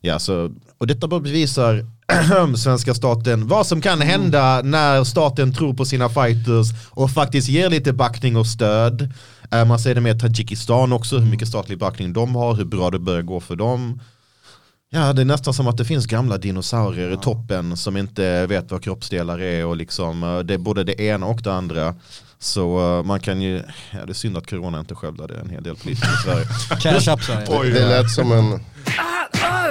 ja, 0.00 0.18
så, 0.18 0.50
och 0.78 0.86
detta 0.86 1.08
bara 1.08 1.20
bevisar 1.20 1.86
svenska 2.56 2.94
staten 2.94 3.48
vad 3.48 3.66
som 3.66 3.80
kan 3.80 4.00
hända 4.00 4.60
när 4.64 5.04
staten 5.04 5.54
tror 5.54 5.74
på 5.74 5.84
sina 5.84 6.08
fighters 6.08 6.66
och 6.90 7.10
faktiskt 7.10 7.48
ger 7.48 7.70
lite 7.70 7.92
backning 7.92 8.36
och 8.36 8.46
stöd. 8.46 9.12
Eh, 9.52 9.64
man 9.64 9.78
ser 9.78 9.94
det 9.94 10.00
med 10.00 10.20
Tadzjikistan 10.20 10.92
också, 10.92 11.18
hur 11.18 11.30
mycket 11.30 11.48
statlig 11.48 11.78
backning 11.78 12.12
de 12.12 12.34
har, 12.34 12.54
hur 12.54 12.64
bra 12.64 12.90
det 12.90 12.98
börjar 12.98 13.22
gå 13.22 13.40
för 13.40 13.56
dem. 13.56 14.00
Ja, 14.90 15.12
det 15.12 15.22
är 15.22 15.26
nästan 15.26 15.54
som 15.54 15.68
att 15.68 15.76
det 15.76 15.84
finns 15.84 16.06
gamla 16.06 16.38
dinosaurier 16.38 17.12
i 17.12 17.16
toppen 17.16 17.76
som 17.76 17.96
inte 17.96 18.46
vet 18.46 18.70
vad 18.70 18.82
kroppsdelar 18.82 19.40
är 19.40 19.66
och 19.66 19.76
liksom 19.76 20.22
eh, 20.22 20.38
det 20.38 20.54
är 20.54 20.58
både 20.58 20.84
det 20.84 21.00
ena 21.00 21.26
och 21.26 21.42
det 21.42 21.52
andra. 21.54 21.94
Så 22.38 22.98
eh, 22.98 23.04
man 23.04 23.20
kan 23.20 23.40
ju, 23.42 23.62
ja 23.92 24.06
det 24.06 24.12
är 24.12 24.14
synd 24.14 24.36
att 24.36 24.50
corona 24.50 24.80
inte 24.80 24.94
skövlade 24.94 25.34
en 25.40 25.50
hel 25.50 25.62
del 25.62 25.76
politiker 25.76 26.08
i 26.08 26.22
Sverige. 26.24 26.46
Cash 26.80 27.12
up 27.14 27.22
Sverige. 27.22 27.72
Det 27.74 27.88
lät 27.88 28.10
som 28.10 28.32
en... 28.32 28.60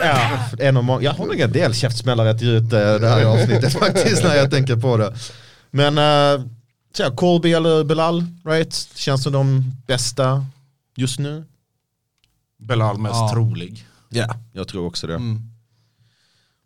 Ja, 0.04 0.40
en 0.60 0.78
av 0.78 0.84
många, 0.84 1.02
jag 1.02 1.14
har 1.14 1.26
nog 1.26 1.40
en 1.40 1.52
del 1.52 1.74
käftsmällare 1.74 2.30
att 2.30 2.42
ge 2.42 2.50
ut 2.52 2.64
eh, 2.74 2.80
det 2.80 3.10
här 3.10 3.26
avsnittet 3.26 3.74
faktiskt 3.80 4.24
när 4.24 4.36
jag 4.36 4.52
tänker 4.52 4.76
på 4.76 4.98
det. 4.98 5.16
Men 5.72 5.98
uh, 5.98 6.46
tja, 6.98 7.12
Colby 7.16 7.54
eller 7.54 7.84
Belal, 7.84 8.24
right? 8.46 8.74
Känns 8.96 9.24
som 9.24 9.34
de 9.34 9.72
bästa 9.88 10.46
just 10.96 11.20
nu. 11.20 11.46
Belal 12.60 12.98
mest 12.98 13.16
Ja. 13.16 13.30
trolig. 13.34 13.88
Ja, 14.16 14.36
jag 14.54 14.68
tror 14.68 14.86
också 14.86 15.08
det. 15.08 15.16
Mm. 15.16 15.42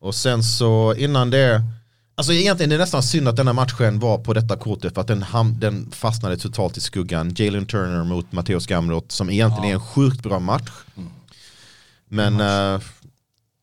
Och 0.01 0.15
sen 0.15 0.43
så 0.43 0.95
innan 0.95 1.29
det, 1.29 1.61
alltså 2.15 2.33
egentligen 2.33 2.71
är 2.71 2.77
det 2.77 2.83
nästan 2.83 3.03
synd 3.03 3.27
att 3.27 3.35
denna 3.35 3.53
matchen 3.53 3.99
var 3.99 4.17
på 4.17 4.33
detta 4.33 4.57
kortet 4.57 4.93
för 4.93 5.01
att 5.01 5.07
den, 5.07 5.23
ham- 5.23 5.59
den 5.59 5.91
fastnade 5.91 6.37
totalt 6.37 6.77
i 6.77 6.81
skuggan. 6.81 7.33
Jalen 7.37 7.65
Turner 7.65 8.03
mot 8.03 8.31
Matteus 8.31 8.67
Gamrot 8.67 9.11
som 9.11 9.29
egentligen 9.29 9.69
är 9.69 9.73
en 9.73 9.81
sjukt 9.85 10.23
bra 10.23 10.39
match. 10.39 10.71
Men 12.07 12.39
eh, 12.39 12.81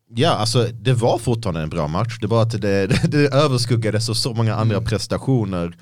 ja, 0.08 0.30
alltså 0.30 0.68
det 0.72 0.92
var 0.92 1.18
fortfarande 1.18 1.60
en 1.62 1.70
bra 1.70 1.88
match. 1.88 2.18
Det 2.20 2.26
var 2.26 2.42
att 2.42 2.50
det, 2.50 2.86
det, 2.86 3.00
det 3.08 3.34
överskuggades 3.34 4.08
av 4.08 4.14
så 4.14 4.34
många 4.34 4.54
andra 4.54 4.80
prestationer. 4.80 5.76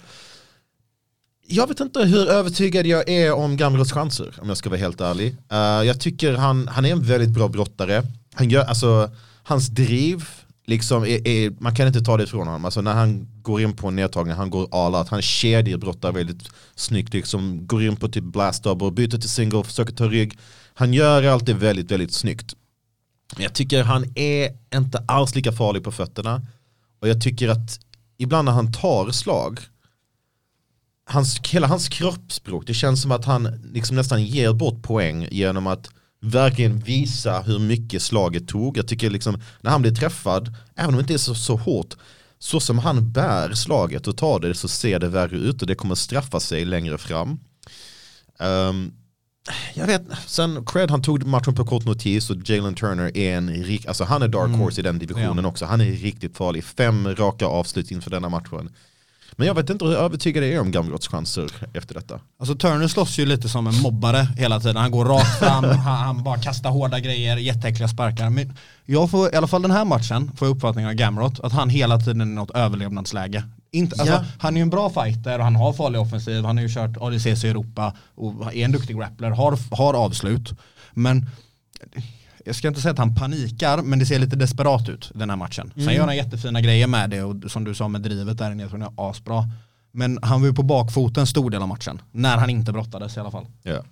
Jag 1.46 1.66
vet 1.66 1.80
inte 1.80 2.00
hur 2.04 2.28
övertygad 2.28 2.87
jag 2.87 3.09
är 3.09 3.33
om 3.33 3.57
Gamrots 3.57 3.92
chanser 3.92 4.35
om 4.40 4.48
jag 4.48 4.57
ska 4.57 4.70
vara 4.70 4.80
helt 4.80 5.00
ärlig. 5.00 5.37
Uh, 5.52 5.59
jag 5.87 6.00
tycker 6.00 6.35
han, 6.35 6.68
han 6.68 6.85
är 6.85 6.92
en 6.92 7.02
väldigt 7.02 7.30
bra 7.30 7.48
brottare. 7.48 8.02
Han 8.35 8.50
gör, 8.50 8.64
alltså, 8.64 9.11
hans 9.42 9.68
driv, 9.68 10.28
liksom 10.66 11.02
är, 11.02 11.28
är, 11.28 11.52
man 11.59 11.74
kan 11.74 11.87
inte 11.87 12.00
ta 12.00 12.16
det 12.16 12.24
ifrån 12.24 12.46
honom. 12.46 12.64
Alltså, 12.64 12.80
när 12.80 12.92
han 12.92 13.28
går 13.42 13.61
in 13.61 13.76
på 13.76 13.88
en 13.88 13.96
nedtagning, 13.96 14.35
han 14.35 14.50
går 14.50 14.68
all 14.70 14.94
out. 14.94 15.09
Han 15.09 15.22
kedjebrottar 15.22 16.12
väldigt 16.12 16.48
snyggt, 16.74 17.14
liksom, 17.14 17.66
går 17.66 17.83
in 17.83 17.96
på 17.96 18.09
typ 18.09 18.24
blast 18.24 18.62
double, 18.62 18.90
byter 18.90 19.18
till 19.18 19.30
single, 19.30 19.64
försöker 19.64 19.92
ta 19.92 20.09
rygg. 20.09 20.38
Han 20.74 20.92
gör 20.92 21.22
allt 21.22 21.46
det 21.46 21.54
väldigt, 21.54 21.90
väldigt 21.90 22.12
snyggt. 22.12 22.54
Men 23.35 23.42
jag 23.42 23.54
tycker 23.54 23.83
han 23.83 24.12
är 24.14 24.50
inte 24.74 25.04
alls 25.09 25.35
lika 25.35 25.52
farlig 25.52 25.85
på 25.85 25.92
fötterna. 25.92 26.42
Och 27.00 27.09
jag 27.09 27.22
tycker 27.22 27.48
att 27.48 27.80
ibland 28.18 28.44
när 28.44 28.52
han 28.52 28.72
tar 28.72 29.11
slag 29.11 29.61
hans, 31.05 31.40
hela 31.49 31.67
hans 31.67 31.88
kroppsspråk, 31.88 32.67
det 32.67 32.75
känns 32.75 33.03
som 33.03 33.12
att 33.12 33.25
han 33.25 33.61
liksom 33.73 33.97
nästan 33.97 34.25
ger 34.25 34.53
bort 34.53 34.83
poäng 34.83 35.29
genom 35.31 35.67
att 35.67 35.90
verkligen 36.21 36.79
visa 36.79 37.40
hur 37.40 37.59
mycket 37.59 38.03
slaget 38.03 38.49
tog. 38.49 38.79
Jag 38.79 38.88
tycker 38.88 39.11
liksom 39.11 39.40
när 39.61 39.71
han 39.71 39.83
blir 39.83 39.95
träffad, 39.95 40.55
även 40.75 40.88
om 40.88 40.95
det 40.95 41.01
inte 41.01 41.14
är 41.14 41.19
så, 41.19 41.35
så 41.35 41.57
hårt, 41.57 41.95
så 42.38 42.61
som 42.61 42.79
han 42.79 43.12
bär 43.12 43.53
slaget 43.53 44.07
och 44.07 44.17
tar 44.17 44.40
det 44.40 44.55
så 44.55 44.69
ser 44.69 44.99
det 44.99 45.09
värre 45.09 45.37
ut 45.37 45.62
och 45.62 45.69
det 45.69 45.75
kommer 45.75 45.95
straffa 45.95 46.40
sig 46.40 46.64
längre 46.64 46.99
fram. 46.99 47.38
Ehm, 48.38 48.93
jag 49.75 49.87
vet, 49.87 50.03
sen 50.27 50.67
Cred 50.67 50.90
han 50.90 51.03
tog 51.03 51.27
matchen 51.27 51.55
på 51.55 51.64
kort 51.64 51.85
notis 51.85 52.31
och 52.31 52.37
Jalen 52.45 52.75
Turner 52.75 53.17
är 53.17 53.37
en 53.37 53.51
rik, 53.51 53.87
alltså 53.87 54.05
han 54.05 54.23
är 54.23 54.29
dark 54.29 54.57
horse 54.57 54.81
i 54.81 54.85
den 54.85 54.99
divisionen 54.99 55.45
också. 55.45 55.64
Han 55.64 55.81
är 55.81 55.93
riktigt 55.93 56.37
farlig. 56.37 56.64
Fem 56.64 57.14
raka 57.14 57.47
avslut 57.47 57.90
inför 57.90 58.11
denna 58.11 58.29
matchen. 58.29 58.71
Men 59.37 59.47
jag 59.47 59.55
vet 59.55 59.70
inte 59.70 59.85
hur 59.85 59.97
övertygad 59.97 60.44
jag 60.44 60.53
är 60.53 60.61
om 60.61 60.70
Gamrots 60.70 61.09
chanser 61.09 61.51
efter 61.75 61.94
detta. 61.94 62.20
Alltså 62.38 62.55
Turner 62.55 62.88
slåss 62.88 63.18
ju 63.18 63.27
lite 63.27 63.49
som 63.49 63.66
en 63.66 63.81
mobbare 63.81 64.29
hela 64.37 64.61
tiden. 64.61 64.77
Han 64.77 64.90
går 64.90 65.05
rakt 65.05 65.38
fram, 65.38 65.64
han, 65.64 65.79
han 65.79 66.23
bara 66.23 66.38
kastar 66.38 66.70
hårda 66.70 67.01
grejer, 67.01 67.37
jätteäckliga 67.37 67.88
sparkar. 67.88 68.31
Men 68.31 68.57
jag 68.85 69.11
får, 69.11 69.35
i 69.35 69.37
alla 69.37 69.47
fall 69.47 69.62
den 69.62 69.70
här 69.70 69.85
matchen, 69.85 70.31
får 70.37 70.49
jag 70.49 70.57
uppfattningen 70.57 70.90
av 70.90 70.94
Gamrot, 70.94 71.40
att 71.40 71.53
han 71.53 71.68
hela 71.68 71.99
tiden 71.99 72.20
är 72.20 72.25
i 72.25 72.29
något 72.29 72.51
överlevnadsläge. 72.51 73.44
Inte, 73.70 73.97
alltså, 74.01 74.14
Ja. 74.14 74.25
Han 74.38 74.55
är 74.55 74.59
ju 74.59 74.62
en 74.62 74.70
bra 74.70 74.90
fighter 74.90 75.38
och 75.38 75.44
han 75.44 75.57
har 75.57 75.73
farlig 75.73 76.01
offensiv, 76.01 76.44
han 76.44 76.57
har 76.57 76.62
ju 76.64 76.75
kört 76.75 76.97
ADCC 77.01 77.44
i 77.44 77.49
Europa 77.49 77.92
och 78.14 78.55
är 78.55 78.64
en 78.64 78.73
duktig 78.73 78.97
grappler, 78.97 79.31
har, 79.31 79.59
har 79.70 79.94
avslut. 79.94 80.53
Men 80.92 81.27
jag 82.44 82.57
ska 82.57 82.68
inte 82.68 82.80
säga 82.80 82.92
att 82.92 82.98
han 82.98 83.14
panikar, 83.14 83.83
men 83.83 83.98
det 83.98 84.07
ser 84.07 84.18
lite 84.18 84.37
desperat 84.37 84.88
ut 84.88 85.11
den 85.14 85.30
här 85.30 85.37
matchen. 85.37 85.72
Sen 85.74 85.94
gör 85.94 86.07
han 86.07 86.16
jättefina 86.16 86.61
grejer 86.61 86.87
med 86.87 87.11
det 87.11 87.22
och 87.22 87.50
som 87.50 87.64
du 87.64 87.74
sa 87.74 87.88
med 87.88 88.00
drivet 88.00 88.38
där 88.38 88.52
inne, 88.52 88.62
jag 88.62 88.70
tror 88.70 88.80
det 88.80 88.85
är 88.85 89.11
asbra. 89.11 89.48
Men 89.92 90.18
han 90.22 90.40
var 90.40 90.48
ju 90.48 90.54
på 90.54 90.62
bakfoten 90.62 91.26
stor 91.26 91.50
del 91.50 91.62
av 91.62 91.68
matchen, 91.68 92.02
när 92.12 92.37
han 92.37 92.50
inte 92.50 92.72
brottades 92.72 93.16
i 93.16 93.20
alla 93.20 93.30
fall. 93.30 93.46
Ja. 93.62 93.85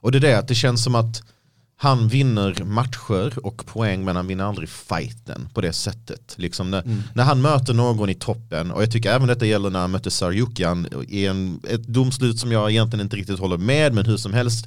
Och 0.00 0.12
det 0.12 0.18
är 0.18 0.20
det 0.20 0.38
att 0.38 0.48
det 0.48 0.54
känns 0.54 0.84
som 0.84 0.94
att 0.94 1.22
han 1.76 2.08
vinner 2.08 2.64
matcher 2.64 3.46
och 3.46 3.66
poäng 3.66 4.04
men 4.04 4.16
han 4.16 4.26
vinner 4.26 4.44
aldrig 4.44 4.68
fighten 4.68 5.48
på 5.54 5.60
det 5.60 5.72
sättet. 5.72 6.34
Liksom 6.36 6.70
när, 6.70 6.82
när 7.14 7.24
han 7.24 7.40
möter 7.40 7.74
någon 7.74 8.08
i 8.08 8.14
toppen 8.14 8.70
och 8.70 8.82
jag 8.82 8.92
tycker 8.92 9.12
även 9.12 9.28
detta 9.28 9.46
gäller 9.46 9.70
när 9.70 9.80
han 9.80 9.90
mötte 9.90 10.10
Sarjukian 10.10 10.86
i 11.08 11.26
en, 11.26 11.60
ett 11.68 11.86
domslut 11.86 12.38
som 12.38 12.52
jag 12.52 12.70
egentligen 12.70 13.04
inte 13.04 13.16
riktigt 13.16 13.38
håller 13.38 13.56
med 13.58 13.94
men 13.94 14.06
hur 14.06 14.16
som 14.16 14.32
helst. 14.32 14.66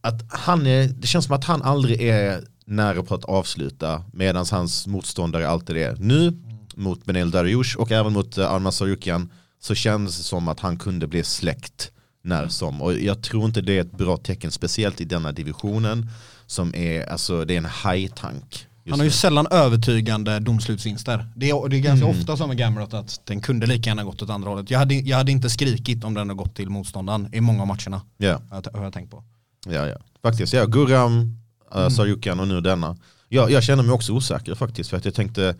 Att 0.00 0.24
han 0.28 0.66
är, 0.66 0.88
det 0.88 1.06
känns 1.06 1.24
som 1.24 1.34
att 1.34 1.44
han 1.44 1.62
aldrig 1.62 2.02
är 2.02 2.44
nära 2.66 3.02
på 3.02 3.14
att 3.14 3.24
avsluta 3.24 4.04
medan 4.12 4.46
hans 4.50 4.86
motståndare 4.86 5.48
alltid 5.48 5.76
är. 5.76 5.96
Nu 5.96 6.32
mot 6.74 7.04
Benel 7.04 7.30
Dariush 7.30 7.76
och 7.76 7.92
även 7.92 8.12
mot 8.12 8.38
uh, 8.38 8.46
Alma 8.52 8.72
Sarjukian 8.72 9.32
så 9.60 9.74
känns 9.74 10.16
det 10.16 10.22
som 10.22 10.48
att 10.48 10.60
han 10.60 10.76
kunde 10.78 11.06
bli 11.06 11.24
släckt 11.24 11.90
när 12.22 12.48
som. 12.48 12.82
Och 12.82 12.94
jag 12.94 13.22
tror 13.22 13.44
inte 13.44 13.60
det 13.60 13.76
är 13.76 13.80
ett 13.80 13.98
bra 13.98 14.16
tecken, 14.16 14.50
speciellt 14.50 15.00
i 15.00 15.04
denna 15.04 15.32
divisionen 15.32 16.10
som 16.46 16.74
är, 16.74 17.06
alltså 17.06 17.44
det 17.44 17.54
är 17.54 17.58
en 17.58 17.64
hajtank. 17.64 18.44
just 18.84 18.90
Han 18.90 18.98
har 19.00 19.04
ju 19.04 19.08
nu. 19.08 19.12
sällan 19.12 19.46
övertygande 19.50 20.38
domslutsvinster. 20.38 21.26
Det 21.36 21.50
är, 21.50 21.68
det 21.68 21.76
är 21.76 21.80
ganska 21.80 22.06
ofta 22.06 22.36
som 22.36 22.48
med 22.48 22.58
Gamrot 22.58 22.94
att 22.94 23.20
den 23.24 23.40
kunde 23.40 23.66
lika 23.66 23.90
gärna 23.90 24.04
gått 24.04 24.22
åt 24.22 24.30
andra 24.30 24.48
hållet. 24.50 24.70
Jag 24.70 24.78
hade, 24.78 24.94
jag 24.94 25.16
hade 25.16 25.32
inte 25.32 25.50
skrikit 25.50 26.04
om 26.04 26.14
den 26.14 26.28
hade 26.28 26.38
gått 26.38 26.56
till 26.56 26.70
motståndaren 26.70 27.28
i 27.34 27.40
många 27.40 27.60
av 27.62 27.66
matcherna. 27.68 28.00
Ja, 28.16 28.40
Har 28.50 28.62
jag, 28.64 28.78
har 28.78 28.84
jag 28.84 28.92
tänkt 28.92 29.10
på. 29.10 29.24
ja, 29.66 29.86
ja. 29.86 29.96
Faktiskt, 30.22 30.52
ja, 30.52 30.64
Guram, 30.66 31.38
uh, 31.76 31.88
Sarjukian 31.88 32.40
och 32.40 32.48
nu 32.48 32.60
denna. 32.60 32.96
Jag, 33.28 33.50
jag 33.50 33.62
känner 33.62 33.82
mig 33.82 33.92
också 33.92 34.12
osäker 34.12 34.54
faktiskt 34.54 34.90
för 34.90 34.96
att 34.96 35.04
jag 35.04 35.14
tänkte 35.14 35.54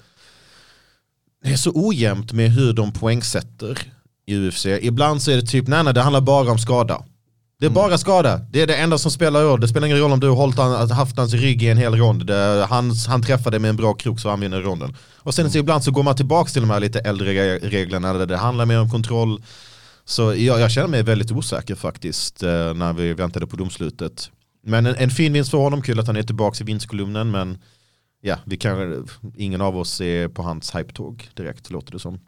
det 1.44 1.52
är 1.52 1.56
så 1.56 1.72
ojämnt 1.74 2.32
med 2.32 2.50
hur 2.50 2.72
de 2.72 2.92
poängsätter 2.92 3.78
i 4.26 4.36
UFC. 4.48 4.66
Ibland 4.66 5.22
så 5.22 5.30
är 5.30 5.36
det 5.36 5.42
typ, 5.42 5.68
nej 5.68 5.84
nej 5.84 5.94
det 5.94 6.02
handlar 6.02 6.20
bara 6.20 6.50
om 6.50 6.58
skada. 6.58 7.04
Det 7.60 7.66
är 7.66 7.70
bara 7.70 7.98
skada, 7.98 8.38
det 8.38 8.62
är 8.62 8.66
det 8.66 8.76
enda 8.76 8.98
som 8.98 9.10
spelar 9.10 9.42
roll. 9.42 9.60
Det 9.60 9.68
spelar 9.68 9.86
ingen 9.86 9.98
roll 9.98 10.12
om 10.12 10.20
du 10.20 10.28
har 10.28 10.94
haft 10.94 11.16
hans 11.16 11.34
rygg 11.34 11.62
i 11.62 11.68
en 11.68 11.78
hel 11.78 11.94
rond. 11.94 12.26
Det, 12.26 12.66
han, 12.70 12.92
han 13.08 13.22
träffade 13.22 13.58
med 13.58 13.68
en 13.68 13.76
bra 13.76 13.94
krok 13.94 14.20
så 14.20 14.30
han 14.30 14.40
vinner 14.40 14.60
ronden. 14.60 14.96
Och 15.16 15.34
sen 15.34 15.50
så 15.50 15.58
ibland 15.58 15.84
så 15.84 15.90
går 15.90 16.02
man 16.02 16.16
tillbaka 16.16 16.50
till 16.50 16.62
de 16.62 16.70
här 16.70 16.80
lite 16.80 17.00
äldre 17.00 17.32
re- 17.32 17.70
reglerna 17.70 18.12
där 18.12 18.26
det 18.26 18.36
handlar 18.36 18.66
mer 18.66 18.80
om 18.80 18.90
kontroll. 18.90 19.42
Så 20.04 20.22
jag, 20.34 20.60
jag 20.60 20.70
känner 20.70 20.88
mig 20.88 21.02
väldigt 21.02 21.30
osäker 21.32 21.74
faktiskt 21.74 22.42
eh, 22.42 22.74
när 22.74 22.92
vi 22.92 23.12
väntade 23.12 23.46
på 23.46 23.56
domslutet. 23.56 24.30
Men 24.66 24.86
en, 24.86 24.94
en 24.94 25.10
fin 25.10 25.32
vinst 25.32 25.50
för 25.50 25.58
honom, 25.58 25.82
kul 25.82 26.00
att 26.00 26.06
han 26.06 26.16
är 26.16 26.22
tillbaka 26.22 26.64
i 26.64 26.66
vinstkolumnen 26.66 27.30
men 27.30 27.58
ja, 28.20 28.38
vi 28.44 28.56
kan, 28.56 29.08
ingen 29.36 29.60
av 29.60 29.76
oss 29.76 30.00
är 30.00 30.28
på 30.28 30.42
hans 30.42 30.74
hype-tåg 30.74 31.28
direkt 31.34 31.70
låter 31.70 31.92
det 31.92 31.98
som. 31.98 32.20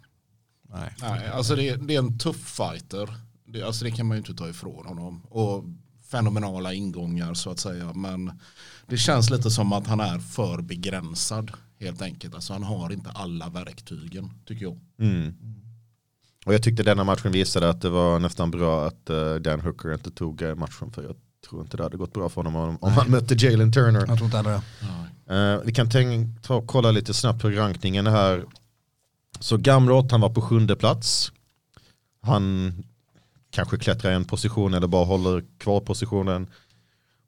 Nej. 0.69 0.95
Nej, 1.01 1.29
alltså 1.29 1.57
det, 1.57 1.77
det 1.77 1.95
är 1.95 1.99
en 1.99 2.19
tuff 2.19 2.37
fighter. 2.37 3.15
Det, 3.45 3.63
alltså 3.63 3.85
det 3.85 3.91
kan 3.91 4.07
man 4.07 4.17
ju 4.17 4.19
inte 4.19 4.35
ta 4.35 4.49
ifrån 4.49 4.87
honom. 4.87 5.23
Och 5.27 5.65
fenomenala 6.11 6.73
ingångar 6.73 7.35
så 7.35 7.51
att 7.51 7.59
säga. 7.59 7.93
Men 7.93 8.41
det 8.87 8.97
känns 8.97 9.31
lite 9.31 9.51
som 9.51 9.73
att 9.73 9.87
han 9.87 10.01
är 10.01 10.19
för 10.19 10.63
begränsad 10.63 11.53
helt 11.81 12.03
enkelt. 12.03 12.35
Alltså 12.35 12.53
han 12.53 12.63
har 12.63 12.93
inte 12.93 13.11
alla 13.11 13.49
verktygen 13.49 14.31
tycker 14.47 14.65
jag. 14.65 14.81
Mm. 15.01 15.35
Och 16.47 16.55
jag 16.55 16.63
tyckte 16.63 16.83
denna 16.83 17.05
matchen 17.05 17.33
visade 17.33 17.69
att 17.69 17.81
det 17.81 17.91
var 17.91 18.19
nästan 18.19 18.51
bra 18.51 18.87
att 18.87 19.11
eh, 19.11 19.35
Dan 19.35 19.61
Hooker 19.61 19.95
inte 19.95 20.11
tog 20.11 20.43
eh, 20.43 20.55
matchen 20.55 20.93
för 20.93 21.03
jag 21.03 21.17
tror 21.49 21.63
inte 21.63 21.77
det 21.77 21.83
hade 21.83 21.97
gått 21.97 22.13
bra 22.13 22.29
för 22.29 22.37
honom 22.43 22.57
om, 22.57 22.79
om 22.81 22.93
han 22.93 23.11
mötte 23.11 23.35
Jalen 23.35 23.73
Turner. 23.73 24.05
Jag 24.09 24.17
tror 24.17 24.25
inte 24.25 24.37
heller 24.37 24.51
det. 25.27 25.35
Eh, 25.35 25.61
vi 25.65 25.73
kan 25.73 25.91
tänk, 25.91 26.43
ta 26.43 26.55
och 26.55 26.67
kolla 26.67 26.91
lite 26.91 27.15
snabbt 27.15 27.43
på 27.43 27.51
rankningen 27.51 28.07
här. 28.07 28.45
Så 29.41 29.57
Gamrot, 29.57 30.11
han 30.11 30.21
var 30.21 30.31
på 30.31 30.41
sjunde 30.43 30.77
plats. 30.77 31.33
Han 32.23 32.75
kanske 33.51 33.79
klättrar 33.79 34.13
en 34.13 34.25
position 34.25 34.75
eller 34.75 34.87
bara 34.87 35.05
håller 35.05 35.45
kvar 35.59 35.81
positionen. 35.81 36.47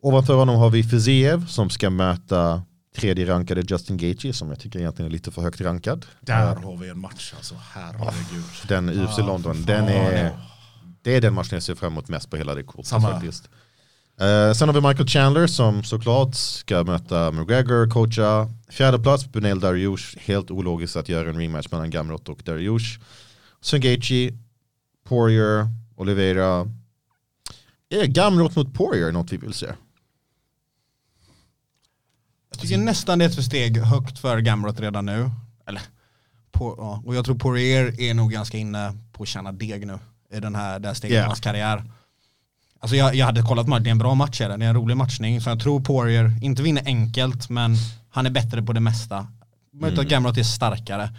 Ovanför 0.03 0.35
honom 0.35 0.57
har 0.57 0.71
vi 0.71 0.83
Fiziev 0.85 1.47
som 1.47 1.71
ska 1.71 1.91
möta 1.91 2.63
tredje 2.97 3.27
rankade 3.27 3.63
Justin 3.69 3.97
Gaethje 3.97 4.33
som 4.33 4.49
jag 4.49 4.61
tycker 4.61 4.79
egentligen 4.79 5.07
är 5.07 5.13
lite 5.13 5.31
för 5.31 5.43
högt 5.43 5.61
rankad. 5.61 6.07
Där 6.21 6.55
har 6.57 6.77
vi 6.77 6.89
en 6.89 6.99
match 6.99 7.33
alltså, 7.37 7.55
herregud. 7.73 8.45
Den 8.69 8.89
UFC 8.91 9.19
Ah, 9.19 9.27
London, 9.27 9.65
den 9.65 9.85
är, 9.85 10.39
det 11.03 11.17
är 11.17 11.21
den 11.21 11.35
matchen 11.35 11.51
jag 11.57 11.63
ser 11.63 11.75
fram 11.75 11.93
emot 11.93 12.09
mest 12.09 12.31
på 12.31 12.37
hela 12.37 12.55
det 12.55 12.63
kortet 12.63 12.87
Samma. 12.87 13.11
faktiskt. 13.11 13.49
Eh, 14.21 14.53
sen 14.53 14.69
har 14.69 14.81
vi 14.81 14.89
Michael 14.89 15.09
Chandler 15.09 15.47
som 15.47 15.85
såklart 15.85 16.35
ska 16.35 16.85
möta 16.85 17.31
McGregor, 17.33 17.91
coacha. 17.91 18.49
Fjärde 18.69 18.99
plats, 18.99 19.27
Bunel 19.33 19.61
Dariush. 19.61 20.19
Helt 20.19 20.51
ologiskt 20.51 20.97
att 20.97 21.09
göra 21.09 21.29
en 21.29 21.37
rematch 21.37 21.67
mellan 21.71 21.91
Gamrot 21.91 22.29
och 22.29 22.43
Dariush. 22.45 23.01
Gaethje, 23.73 24.33
Poirier, 25.05 25.67
Oliveira. 25.97 26.67
Är 27.89 28.07
Gamrot 28.07 28.57
mot 28.57 28.75
Poirier 28.75 29.13
något 29.13 29.33
vi 29.33 29.37
vill 29.37 29.55
se? 29.55 29.67
Jag 32.51 32.59
tycker 32.61 32.79
nästan 32.79 33.19
det 33.19 33.25
är 33.25 33.29
ett 33.29 33.45
steg 33.45 33.79
högt 33.79 34.19
för 34.19 34.39
Gamrot 34.39 34.81
redan 34.81 35.07
nu. 35.07 35.31
Eller, 35.67 35.83
på, 36.51 36.75
ja. 36.79 37.03
Och 37.07 37.15
jag 37.15 37.25
tror 37.25 37.39
Poirier 37.39 38.01
är 38.01 38.15
nog 38.15 38.33
ganska 38.33 38.59
inne 38.59 38.93
på 39.13 39.23
att 39.23 39.29
tjäna 39.29 39.53
deg 39.53 39.87
nu. 39.87 39.99
I 40.33 40.41
den 40.41 40.55
här, 40.55 40.79
det 40.79 40.89
här 40.89 40.95
steget 40.95 41.15
Yeah. 41.15 41.25
i 41.25 41.27
hans 41.27 41.41
karriär. 41.41 41.85
Alltså 42.83 42.97
jag, 42.97 43.15
jag 43.15 43.27
hade 43.27 43.43
kollat 43.43 43.69
matchen, 43.69 43.83
det 43.85 43.91
är 43.91 43.93
en 43.93 43.99
bra 43.99 44.15
match 44.15 44.41
är 44.41 44.49
det. 44.49 44.57
Det 44.57 44.65
är 44.65 44.69
en 44.69 44.75
rolig 44.75 44.97
matchning. 44.97 45.41
Så 45.41 45.51
jag 45.51 45.61
tror 45.61 45.81
Poirier, 45.81 46.33
inte 46.43 46.63
vinner 46.63 46.83
enkelt, 46.87 47.49
men 47.51 47.77
han 48.11 48.27
är 48.27 48.31
bättre 48.31 48.63
på 48.63 48.73
det 48.73 48.81
mesta. 48.81 49.27
Möjligt 49.73 49.99
att 49.99 50.07
Gamrot 50.09 50.39
är 50.39 50.43
starkare. 50.43 51.11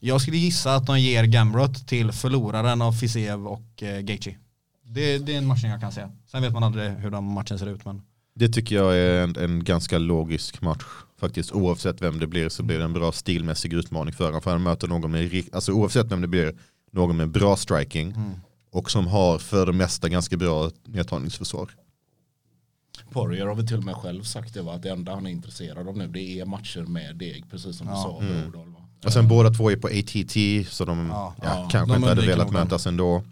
Jag 0.00 0.20
skulle 0.20 0.36
gissa 0.36 0.74
att 0.74 0.86
de 0.86 1.00
ger 1.00 1.24
Gamrot 1.24 1.86
till 1.88 2.12
förloraren 2.12 2.82
av 2.82 2.92
Fisev 2.92 3.46
och 3.46 3.82
eh, 3.82 4.00
Gaethje. 4.00 4.36
Det, 4.86 5.18
det 5.18 5.34
är 5.34 5.38
en 5.38 5.46
matchning 5.46 5.72
jag 5.72 5.80
kan 5.80 5.92
se. 5.92 6.06
Sen 6.30 6.42
vet 6.42 6.52
man 6.52 6.62
aldrig 6.62 6.90
hur 6.90 7.10
de 7.10 7.24
matchen 7.24 7.58
ser 7.58 7.66
ut. 7.66 7.84
Men 7.84 8.02
Det 8.34 8.48
tycker 8.48 8.76
jag 8.76 8.96
är 8.96 9.22
en, 9.22 9.36
en 9.36 9.64
ganska 9.64 9.98
logisk 9.98 10.60
match. 10.62 10.84
Faktiskt 11.20 11.52
oavsett 11.52 12.02
vem 12.02 12.18
det 12.18 12.26
blir 12.26 12.48
så 12.48 12.62
blir 12.62 12.78
det 12.78 12.84
en 12.84 12.92
bra 12.92 13.12
stilmässig 13.12 13.72
utmaning 13.72 14.14
för 14.14 14.24
honom. 14.24 14.42
För 14.42 14.50
han 14.50 14.62
möter 14.62 14.88
någon 14.88 15.10
med, 15.10 15.42
alltså 15.52 15.72
oavsett 15.72 16.12
vem 16.12 16.20
det 16.20 16.28
blir, 16.28 16.54
någon 16.92 17.16
med 17.16 17.28
bra 17.30 17.56
striking. 17.56 18.14
Och 18.74 18.90
som 18.90 19.06
har 19.06 19.38
för 19.38 19.66
det 19.66 19.72
mesta 19.72 20.08
ganska 20.08 20.36
bra 20.36 20.70
nedtagningsförsvar. 20.84 21.70
Poirier 23.10 23.46
har 23.46 23.54
väl 23.54 23.66
till 23.68 23.76
och 23.76 23.84
med 23.84 23.94
själv 23.94 24.22
sagt 24.22 24.54
det 24.54 24.62
va, 24.62 24.74
att 24.74 24.82
det 24.82 24.90
enda 24.90 25.14
han 25.14 25.26
är 25.26 25.30
intresserad 25.30 25.88
av 25.88 25.96
nu 25.96 26.06
det 26.06 26.40
är 26.40 26.44
matcher 26.44 26.80
med 26.80 27.16
deg, 27.16 27.44
precis 27.50 27.78
som 27.78 27.86
du 27.86 27.92
sa 27.92 28.20
Brodal. 28.20 28.68
va. 28.68 28.80
Och 29.04 29.12
sen 29.12 29.28
båda 29.28 29.50
två 29.50 29.70
är 29.70 29.76
på 29.76 29.86
ATT 29.86 30.72
så 30.74 30.84
de 30.84 31.08
Ja. 31.08 31.34
ja, 31.42 31.48
Ja, 31.48 31.68
kanske 31.70 31.94
de 31.94 31.96
inte 31.96 32.08
hade 32.08 32.26
velat 32.26 32.52
mötas 32.52 32.86
ändå. 32.86 33.22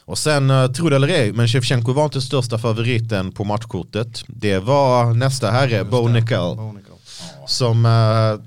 Och 0.00 0.18
sen, 0.18 0.50
uh, 0.50 0.72
tro 0.72 0.88
det 0.88 0.96
eller 0.96 1.08
ej, 1.08 1.32
men 1.32 1.48
Shevchenko 1.48 1.92
var 1.92 2.04
inte 2.04 2.20
största 2.20 2.58
favoriten 2.58 3.32
på 3.32 3.44
matchkortet. 3.44 4.24
Det 4.26 4.58
var 4.58 5.14
nästa 5.14 5.50
herre, 5.50 5.84
Bo 5.84 6.08
Nickel. 6.08 6.56
Bo 6.56 6.72
Nickel. 6.72 6.94
Som, 7.46 7.86
eh, 7.86 8.46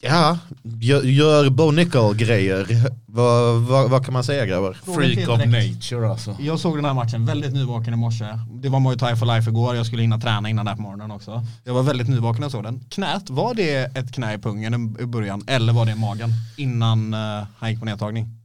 ja, 0.00 0.38
gör, 0.80 1.02
gör 1.02 1.50
Bo 1.50 1.70
Nickel 1.70 2.14
grejer. 2.14 2.66
Vad, 3.06 3.60
vad, 3.60 3.90
vad 3.90 4.04
kan 4.04 4.12
man 4.12 4.24
säga 4.24 4.46
grabbar? 4.46 4.72
Freak 4.72 5.28
of 5.28 5.38
nature 5.38 6.10
alltså. 6.10 6.36
Jag 6.40 6.60
såg 6.60 6.76
den 6.76 6.84
här 6.84 6.94
matchen 6.94 7.26
väldigt 7.26 7.52
nyvaken 7.52 7.94
i 7.94 7.96
morse. 7.96 8.24
Det 8.50 8.68
var 8.68 8.80
Muay 8.80 8.98
Thai 8.98 9.16
for 9.16 9.26
life 9.26 9.50
igår, 9.50 9.76
jag 9.76 9.86
skulle 9.86 10.02
hinna 10.02 10.18
träna 10.18 10.48
innan 10.48 10.64
det 10.64 10.70
här 10.70 10.76
på 10.76 10.82
morgonen 10.82 11.10
också. 11.10 11.44
Jag 11.64 11.74
var 11.74 11.82
väldigt 11.82 12.08
nyvaken 12.08 12.40
när 12.40 12.44
jag 12.44 12.52
såg 12.52 12.62
den. 12.62 12.80
Knät, 12.90 13.30
var 13.30 13.54
det 13.54 13.96
ett 13.96 14.12
knä 14.12 14.34
i 14.34 14.38
pungen 14.38 14.96
i 15.00 15.06
början 15.06 15.44
eller 15.46 15.72
var 15.72 15.86
det 15.86 15.92
i 15.92 15.94
magen 15.94 16.30
innan 16.56 17.14
uh, 17.14 17.46
han 17.58 17.70
gick 17.70 17.78
på 17.78 17.84
nedtagning? 17.84 18.35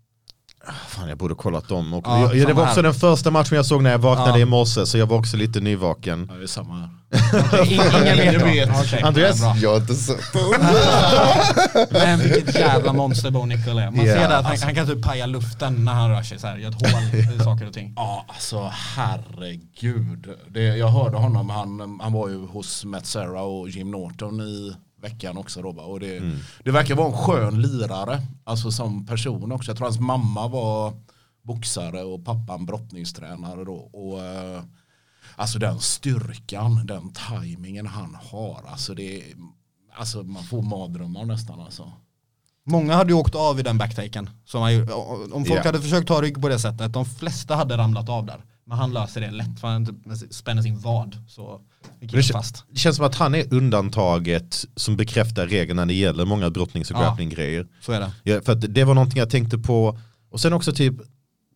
Fan 0.88 1.10
jag 1.10 1.18
borde 1.18 1.36
kollat 1.36 1.68
dem. 1.68 1.94
Och 1.94 2.04
Ja, 2.08 2.34
jag, 2.36 2.48
det 2.48 2.54
var 2.54 2.64
också 2.64 2.76
här. 2.76 2.84
den 2.84 2.94
första 2.94 3.32
matchen 3.32 3.56
jag 3.56 3.66
såg 3.66 3.84
när 3.84 3.92
jag 3.92 4.00
vaknade 4.00 4.30
Ja. 4.30 4.38
i 4.38 4.46
morse 4.46 4.86
så 4.86 4.98
jag 4.98 5.06
var 5.08 5.18
också 5.18 5.38
lite 5.38 5.60
nyvaken. 5.60 6.28
Ja, 6.32 6.38
det 6.38 6.44
är 6.44 6.48
samma 6.48 6.74
här. 6.80 6.90
Ingen 7.66 8.18
vet. 8.18 8.44
vet. 8.70 8.70
Okej, 8.80 9.02
Andreas? 9.02 9.40
bra. 9.42 9.56
Jag 9.62 9.70
har 9.70 9.78
inte 9.78 9.96
sett 9.96 10.20
Men 11.92 12.20
vilket 12.20 12.56
jävla 12.56 12.94
monster 12.94 13.32
Bo 13.32 13.46
Nickel 13.46 13.78
är. 13.78 13.92
Man 13.92 14.06
Ja, 14.06 14.14
ser 14.14 14.30
det 14.30 14.38
att 14.38 14.46
han, 14.46 14.58
han 14.64 14.76
kan 14.76 14.88
typ 14.88 15.04
paja 15.04 15.26
luften 15.26 15.86
när 15.86 15.94
han 15.94 16.10
rör 16.10 16.24
sig 16.24 16.40
så 16.40 16.48
här, 16.48 16.58
gör 16.58 16.70
ett 16.70 16.92
hål 16.92 17.36
i 17.36 17.40
saker 17.44 17.68
och 17.68 17.74
ting. 17.74 17.94
Ja, 17.96 18.26
alltså 18.28 18.72
herregud. 18.96 20.28
Det, 20.50 20.62
jag 20.64 20.88
hörde 20.88 21.18
honom, 21.18 21.50
han, 21.50 22.00
han 22.04 22.14
var 22.14 22.30
ju 22.30 22.46
hos 22.48 22.86
Matt 22.86 23.06
Serra 23.06 23.42
och 23.42 23.70
Jim 23.70 23.92
Norton 23.92 24.42
i 24.42 24.76
veckan 25.02 25.38
också 25.38 25.62
då, 25.62 25.70
och 25.70 26.00
det, 26.00 26.20
det 26.64 26.72
verkar 26.72 26.96
vara 26.96 27.08
en 27.08 27.18
skön 27.18 27.62
lirare, 27.62 28.22
alltså 28.44 28.72
som 28.72 29.06
person 29.06 29.52
också. 29.52 29.72
Jag 29.72 29.78
tror 29.78 29.88
hans 29.88 30.00
mamma 30.00 30.48
var 30.48 30.94
boxare 31.42 32.04
och 32.04 32.26
pappan 32.26 32.66
brottningstränare 32.66 33.64
då. 33.66 33.74
Och, 33.76 34.24
eh, 34.24 34.64
alltså 35.36 35.60
den 35.60 35.80
styrkan, 35.80 36.86
den 36.86 37.14
tajmingen 37.14 37.88
han 37.88 38.18
har, 38.32 38.64
alltså 38.68 38.94
det 38.94 39.24
alltså 39.94 40.24
man 40.24 40.44
får 40.44 40.62
mardrömmar 40.62 41.26
nästan 41.26 41.60
alltså. 41.60 41.92
Många 42.64 42.94
hade 42.96 43.10
ju 43.14 43.20
åkt 43.20 43.36
av 43.36 43.60
i 43.60 43.64
den 43.64 43.78
backtaken. 43.78 44.30
Som 44.46 44.62
om 45.34 45.46
folk 45.46 45.60
Ja. 45.60 45.64
hade 45.66 45.82
försökt 45.82 46.08
ta 46.08 46.22
rygg 46.22 46.42
på 46.42 46.50
det 46.50 46.60
sättet, 46.60 46.94
de 46.94 47.06
flesta 47.06 47.56
hade 47.56 47.78
ramlat 47.78 48.10
av 48.10 48.26
där. 48.26 48.44
Men 48.66 48.78
han 48.78 48.94
löser 48.94 49.22
det 49.22 49.32
lätt 49.32 49.60
för 49.60 49.68
han 49.68 50.02
spänner 50.32 50.62
sin 50.62 50.80
vad. 50.80 51.18
Så 51.28 51.62
Det, 52.00 52.24
fast. 52.24 52.64
det 52.70 52.80
känns 52.80 52.96
som 52.96 53.06
att 53.06 53.16
han 53.16 53.36
är 53.36 53.54
undantaget 53.54 54.66
som 54.76 54.98
bekräftar 54.98 55.48
regeln 55.48 55.76
när 55.78 55.86
det 55.86 55.94
gäller 55.94 56.26
många 56.26 56.50
brottnings 56.50 56.92
och 56.92 56.98
Ja. 56.98 57.02
grappling-grejer. 57.02 57.68
Så 57.82 57.92
är 57.92 58.00
det. 58.00 58.12
Ja, 58.24 58.42
för 58.42 58.56
det 58.56 58.84
var 58.84 58.94
någonting 58.94 59.20
jag 59.20 59.30
tänkte 59.30 59.58
på. 59.58 60.00
Och 60.32 60.40
sen 60.40 60.54
också 60.54 60.74
typ, 60.74 60.94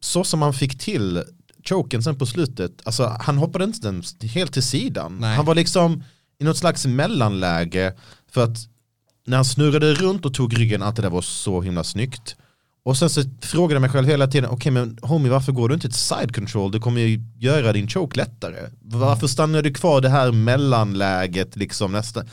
så 0.01 0.23
som 0.23 0.39
man 0.39 0.53
fick 0.53 0.79
till 0.79 1.23
choken 1.63 2.03
sen 2.03 2.17
på 2.17 2.25
slutet, 2.25 2.71
alltså 2.83 3.17
han 3.19 3.37
hoppade 3.37 3.63
inte 3.65 3.87
ens 3.87 4.23
helt 4.23 4.53
till 4.53 4.63
sidan. 4.63 5.17
Nej. 5.19 5.35
Han 5.35 5.45
var 5.45 5.55
liksom 5.55 6.03
i 6.39 6.43
något 6.43 6.57
slags 6.57 6.85
mellanläge 6.85 7.93
för 8.31 8.43
att 8.43 8.57
när 9.27 9.37
han 9.37 9.45
snurrade 9.45 9.93
runt 9.93 10.25
och 10.25 10.33
tog 10.33 10.59
ryggen, 10.59 10.81
allt 10.81 10.95
det 10.95 11.01
där 11.01 11.09
var 11.09 11.21
så 11.21 11.61
himla 11.61 11.83
snyggt. 11.83 12.35
Och 12.85 12.97
sen 12.97 13.09
så 13.09 13.23
frågade 13.41 13.73
jag 13.73 13.81
mig 13.81 13.89
själv 13.89 14.07
hela 14.07 14.27
tiden, 14.27 14.49
okej 14.49 14.71
men 14.71 14.97
homie 15.01 15.31
varför 15.31 15.51
går 15.51 15.69
du 15.69 15.75
inte 15.75 15.89
till 15.89 15.97
side 15.97 16.35
control? 16.35 16.71
Det 16.71 16.79
kommer 16.79 17.01
ju 17.01 17.19
göra 17.39 17.73
din 17.73 17.87
choke 17.87 18.17
lättare. 18.17 18.69
Varför 18.81 19.27
stannar 19.27 19.61
du 19.61 19.73
kvar 19.73 20.01
det 20.01 20.09
här 20.09 20.31
mellanläget 20.31 21.55
liksom 21.55 21.91
nästan, 21.91 22.29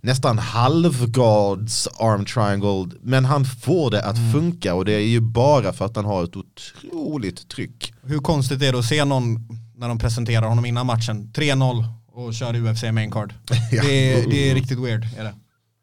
nästan 0.00 0.38
halvgrads 0.38 1.88
arm 1.98 2.24
triangle. 2.24 2.96
Men 3.02 3.24
han 3.24 3.44
får 3.44 3.90
det 3.90 4.04
att 4.04 4.32
funka 4.32 4.74
och 4.74 4.84
det 4.84 4.92
är 4.92 5.06
ju 5.06 5.20
bara 5.20 5.72
för 5.72 5.84
att 5.84 5.96
han 5.96 6.04
har 6.04 6.24
ett 6.24 6.36
otroligt 6.36 7.48
tryck. 7.48 7.94
Hur 8.02 8.18
konstigt 8.18 8.62
är 8.62 8.72
det 8.72 8.78
att 8.78 8.84
se 8.84 9.04
någon 9.04 9.48
när 9.76 9.88
de 9.88 9.98
presenterar 9.98 10.46
honom 10.46 10.64
innan 10.64 10.86
matchen, 10.86 11.32
3-0 11.34 11.84
och 12.12 12.34
kör 12.34 12.56
UFC 12.56 12.82
main 12.82 13.10
card. 13.10 13.34
Det, 13.70 14.12
är, 14.12 14.30
det 14.30 14.50
är 14.50 14.54
riktigt 14.54 14.78
weird. 14.78 15.08
Är 15.18 15.24
det? 15.24 15.34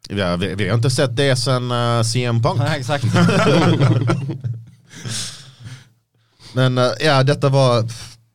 Ja, 0.09 0.35
vi, 0.35 0.55
vi 0.55 0.67
har 0.67 0.75
inte 0.75 0.89
sett 0.89 1.15
det 1.15 1.35
sen 1.35 1.71
uh, 1.71 2.03
CM 2.03 2.41
Punk. 2.41 2.59
Nej, 2.59 2.79
exakt. 2.79 3.05
Men 6.53 6.77
eh, 6.77 6.91
ja, 6.99 7.23
detta 7.23 7.49
var, 7.49 7.85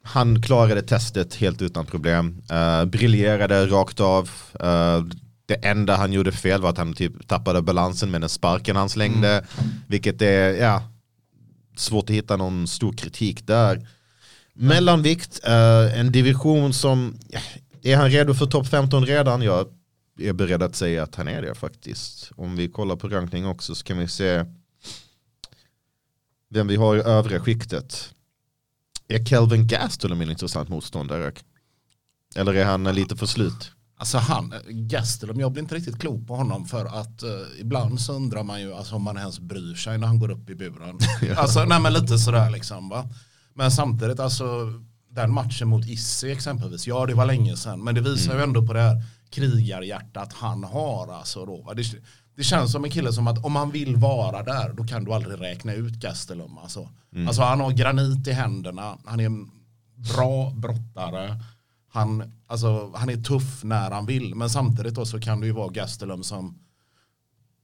han 0.02 0.42
klarade 0.42 0.82
testet 0.82 1.34
helt 1.34 1.62
utan 1.62 1.86
problem. 1.86 2.42
Uh, 2.52 2.84
briljerade 2.84 3.66
rakt 3.66 4.00
av. 4.00 4.30
Eh, 4.60 5.04
det 5.46 5.54
enda 5.54 5.96
han 5.96 6.12
gjorde 6.12 6.32
fel 6.32 6.60
var 6.60 6.70
att 6.70 6.78
han 6.78 6.92
typ 6.94 7.28
tappade 7.28 7.62
balansen 7.62 8.10
med 8.10 8.20
den 8.20 8.28
sparken 8.28 8.76
han 8.76 8.88
slängde. 8.88 9.44
Vilket 9.86 10.22
är, 10.22 10.54
ja, 10.54 10.82
svårt 11.76 12.04
att 12.04 12.16
hitta 12.16 12.36
någon 12.36 12.66
stor 12.66 12.92
kritik 12.92 13.46
där. 13.46 13.88
Mellanvikt, 14.54 15.40
eh, 15.44 15.98
en 15.98 16.12
division 16.12 16.72
som, 16.72 17.18
är 17.82 17.96
han 17.96 18.10
redo 18.10 18.34
för 18.34 18.46
topp 18.46 18.66
15 18.66 19.06
redan? 19.06 19.42
Jag 19.42 19.66
är 20.18 20.32
beredd 20.32 20.62
att 20.62 20.76
säga 20.76 21.02
att 21.02 21.14
han 21.14 21.28
är 21.28 21.42
det 21.42 21.54
faktiskt. 21.54 22.32
Om 22.36 22.56
vi 22.56 22.68
kollar 22.68 22.96
på 22.96 23.08
rankning 23.08 23.46
också 23.46 23.74
så 23.74 23.84
kan 23.84 23.98
vi 23.98 24.08
se 24.08 24.44
vem 26.50 26.66
vi 26.66 26.76
har 26.76 26.96
i 26.96 27.00
övre 27.00 27.40
skiktet. 27.40 28.14
Är 29.08 29.24
Kelvin 29.24 29.66
Gastelum 29.66 30.20
en 30.20 30.30
intressant 30.30 30.68
motståndare? 30.68 31.32
Eller 32.36 32.54
är 32.54 32.64
han 32.64 32.84
lite 32.84 33.16
för 33.16 33.26
slut? 33.26 33.72
Alltså 33.96 34.18
han, 34.18 34.54
Gastelum, 34.68 35.40
jag 35.40 35.52
blir 35.52 35.62
inte 35.62 35.74
riktigt 35.74 35.98
klok 36.00 36.26
på 36.26 36.36
honom 36.36 36.66
för 36.66 36.84
att 37.00 37.22
eh, 37.22 37.60
ibland 37.60 38.00
så 38.00 38.12
undrar 38.12 38.42
man 38.42 38.60
ju 38.60 38.74
alltså, 38.74 38.94
om 38.94 39.02
man 39.02 39.16
ens 39.16 39.40
bryr 39.40 39.74
sig 39.74 39.98
när 39.98 40.06
han 40.06 40.18
går 40.18 40.30
upp 40.30 40.50
i 40.50 40.54
buren. 40.54 40.98
Alltså 41.36 41.64
nej 41.64 41.80
men 41.80 41.92
lite 41.92 42.18
sådär 42.18 42.50
liksom 42.50 42.88
va. 42.88 43.08
Men 43.54 43.70
samtidigt 43.70 44.20
alltså 44.20 44.72
den 45.10 45.32
matchen 45.32 45.68
mot 45.68 45.86
Issi 45.86 46.32
exempelvis, 46.32 46.86
ja 46.86 47.06
det 47.06 47.14
var 47.14 47.26
länge 47.26 47.56
sedan 47.56 47.84
men 47.84 47.94
det 47.94 48.00
visar 48.00 48.34
ju 48.34 48.42
ändå 48.42 48.66
på 48.66 48.72
det 48.72 48.80
här 48.80 49.02
krigarhjärtat 49.30 50.32
han 50.32 50.64
har 50.64 51.12
alltså 51.12 51.46
då. 51.46 51.72
Det, 51.76 51.84
det 52.36 52.44
känns 52.44 52.72
som 52.72 52.84
en 52.84 52.90
kille 52.90 53.12
som 53.12 53.28
att 53.28 53.44
om 53.44 53.56
han 53.56 53.70
vill 53.70 53.96
vara 53.96 54.42
där 54.42 54.72
då 54.72 54.84
kan 54.84 55.04
du 55.04 55.12
aldrig 55.12 55.40
räkna 55.40 55.72
ut 55.72 55.94
Gastelum 55.94 56.58
alltså. 56.58 56.88
Alltså 57.26 57.42
han 57.42 57.60
har 57.60 57.70
granit 57.72 58.28
i 58.28 58.32
händerna, 58.32 58.98
han 59.04 59.20
är 59.20 59.26
en 59.26 59.50
bra 60.14 60.50
brottare. 60.50 61.42
Han, 61.90 62.32
alltså, 62.46 62.92
han 62.94 63.10
är 63.10 63.16
tuff 63.16 63.64
när 63.64 63.90
han 63.90 64.06
vill, 64.06 64.34
men 64.34 64.50
samtidigt 64.50 64.94
då 64.94 65.06
så 65.06 65.20
kan 65.20 65.40
det 65.40 65.46
ju 65.46 65.52
vara 65.52 65.68
Gastelum 65.68 66.22
som 66.22 66.58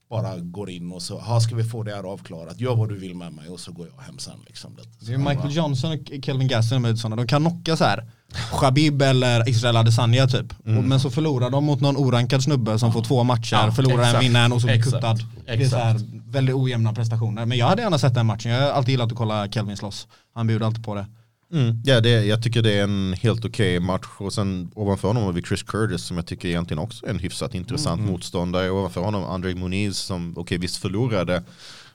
bara 0.09 0.37
går 0.37 0.69
in 0.69 0.91
och 0.91 1.01
så, 1.01 1.19
"Ha, 1.19 1.39
ska 1.41 1.55
vi 1.55 1.63
få 1.63 1.83
det 1.83 1.95
här 1.95 2.03
avklarat, 2.03 2.59
gör 2.59 2.75
vad 2.75 2.89
du 2.89 2.97
vill 2.99 3.15
med 3.15 3.33
mig 3.33 3.49
och 3.49 3.59
så 3.59 3.71
går 3.71 3.87
jag 3.97 4.03
hem 4.03 4.19
sen. 4.19 4.33
Liksom. 4.47 4.77
Det 4.99 5.13
är 5.13 5.17
Michael 5.17 5.55
Johnson 5.55 5.91
och 5.91 6.23
Kelvin 6.25 6.47
Gaston 6.47 6.85
är 6.85 6.95
sådana, 6.95 7.15
de 7.15 7.27
kan 7.27 7.41
knocka 7.41 7.77
så 7.77 7.83
här. 7.83 8.09
Shabib 8.51 9.01
eller 9.01 9.49
Israel 9.49 9.77
Adesanya 9.77 10.27
typ. 10.27 10.53
Och, 10.59 10.65
men 10.83 10.99
så 10.99 11.09
förlorar 11.09 11.49
de 11.49 11.63
mot 11.65 11.81
någon 11.81 11.97
orankad 11.97 12.43
snubbe 12.43 12.79
som 12.79 12.93
får 12.93 13.03
två 13.03 13.23
matcher, 13.23 13.53
Ja, 13.65 13.71
förlorar 13.71 13.95
en, 13.95 14.01
exakt. 14.03 14.23
vinner 14.23 14.45
en 14.45 14.51
och 14.53 14.61
så 14.61 14.67
blir 14.67 14.75
Exakt. 14.77 14.95
kuttad. 14.95 15.19
Det 15.45 15.51
är 15.53 15.69
så 15.69 15.75
här 15.77 15.99
väldigt 16.31 16.55
ojämna 16.55 16.93
prestationer. 16.93 17.45
Men 17.45 17.57
jag 17.57 17.67
hade 17.67 17.81
gärna 17.81 17.97
sett 17.99 18.13
den 18.13 18.25
matchen, 18.25 18.51
jag 18.51 18.61
har 18.61 18.71
alltid 18.71 18.89
gillat 18.91 19.11
att 19.11 19.17
kolla 19.17 19.47
Kelvin 19.47 19.77
slåss. 19.77 20.07
Han 20.33 20.47
bjuder 20.47 20.65
alltid 20.65 20.83
på 20.85 20.95
det. 20.95 21.05
Mm. 21.53 21.81
Ja, 21.83 22.01
det, 22.01 22.09
jag 22.09 22.43
tycker 22.43 22.61
det 22.61 22.73
är 22.73 22.83
en 22.83 23.13
helt 23.13 23.45
okej 23.45 23.79
match. 23.79 24.05
Och 24.17 24.33
sen 24.33 24.71
ovanför 24.75 25.07
honom 25.07 25.23
har 25.23 25.31
vi 25.31 25.41
Chris 25.41 25.63
Curtis 25.63 26.01
som 26.01 26.17
jag 26.17 26.25
tycker 26.25 26.47
egentligen 26.47 26.79
också 26.79 27.05
är 27.05 27.09
en 27.09 27.19
hyfsat 27.19 27.55
intressant 27.55 28.01
motståndare. 28.01 28.69
Ovanför 28.69 29.01
honom 29.01 29.23
Andrei 29.23 29.55
Muniz 29.55 29.97
som, 29.97 30.33
okej 30.37 30.57
visst 30.57 30.77
förlorade, 30.77 31.43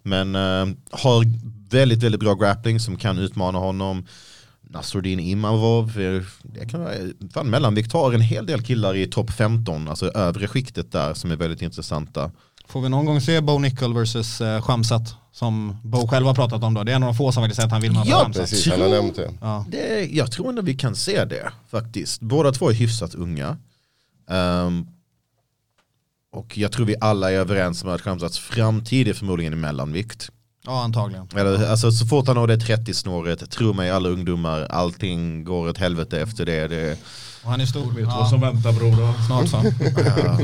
men 0.03 0.35
eh, 0.35 0.67
har 0.91 1.25
väldigt, 1.71 2.03
väldigt 2.03 2.21
bra 2.21 2.35
grappling 2.35 2.81
som 2.81 2.97
kan 2.97 3.19
utmana 3.19 3.59
honom. 3.59 4.07
Nasruddin 4.63 5.21
Imavov, 5.21 6.01
eh, 6.01 6.23
det 6.43 6.67
kan 6.71 6.81
vara, 6.81 6.95
fan 7.35 7.51
mellanvikt 7.51 7.93
har 7.93 8.13
en 8.13 8.21
hel 8.21 8.47
del 8.47 8.63
killar 8.63 8.97
i 8.97 9.07
topp 9.07 9.31
15, 9.31 9.89
alltså 9.89 10.11
övre 10.11 10.49
skiktet 10.49 10.93
där 10.93 11.15
som 11.15 11.31
är 11.31 11.37
väldigt 11.37 11.63
intressanta. 11.63 12.31
Får 12.67 12.81
vi 12.81 12.89
någon 12.89 13.05
gång 13.05 13.21
se 13.21 13.41
Bo 13.41 13.59
Nickel 13.59 13.95
versus 13.95 14.41
uh, 14.41 14.63
Shamsat? 14.63 15.15
Som 15.33 15.77
Bo 15.85 16.09
själv 16.09 16.27
har 16.27 16.35
pratat 16.35 16.63
om 16.63 16.75
då. 16.75 16.85
Det 16.85 16.93
är 16.93 16.97
en 16.97 17.03
av 17.03 17.07
de 17.13 17.17
få 17.17 17.33
som 17.33 17.43
faktiskt 17.43 17.57
säger 17.57 17.67
att 17.67 17.73
han 17.73 17.81
vill 17.83 17.93
möta 17.93 18.09
Ja. 18.09 18.31
Precis, 18.35 18.69
han 18.71 18.81
har 18.81 18.89
nämnt 18.89 19.17
det. 19.17 19.33
Ja. 19.41 19.65
Det, 19.69 20.05
jag 20.13 20.33
tror 20.33 20.49
ändå 20.49 20.63
vi 20.63 20.75
kan 20.75 20.97
se 20.97 21.25
det 21.25 21.53
faktiskt. 21.71 22.21
Båda 22.21 22.53
två 22.53 22.71
är 22.71 22.75
hyfsat 22.75 23.15
unga. 23.15 23.57
Ehm, 24.31 24.87
och 26.33 26.59
jag 26.59 26.73
tror 26.73 26.87
vi 26.87 26.95
alla 27.01 27.31
är 27.33 27.35
överens 27.37 27.83
om 27.85 27.89
att 27.91 28.03
Khamzats 28.03 28.39
framtid 28.39 29.09
är 29.09 29.15
förmodligen 29.15 29.53
i 29.53 29.57
mellanvikt. 29.57 30.31
ja, 30.67 30.83
antagligen. 30.83 31.29
Eller, 31.37 31.71
alltså, 31.71 31.93
så 31.93 32.07
fort 32.07 32.27
han 32.27 32.37
når 32.37 32.47
det 32.47 32.57
30-snåret, 32.57 33.51
tro 33.51 33.73
mig 33.73 33.91
alla 33.91 34.09
ungdomar, 34.09 34.61
allting 34.71 35.45
går 35.45 35.69
åt 35.69 35.79
helvete 35.79 36.21
efter 36.21 36.47
det. 36.47 36.69
det 36.69 36.99
Och 37.45 37.51
han 37.51 37.61
är 37.61 37.67
stor. 37.67 37.93
Vet 37.93 38.05
Ja, 38.05 38.17
vad 38.19 38.29
som 38.29 38.41
väntar 38.41 38.73
bror? 38.73 39.27
snart 39.27 39.49
så. 39.49 39.57
ja, 39.97 40.39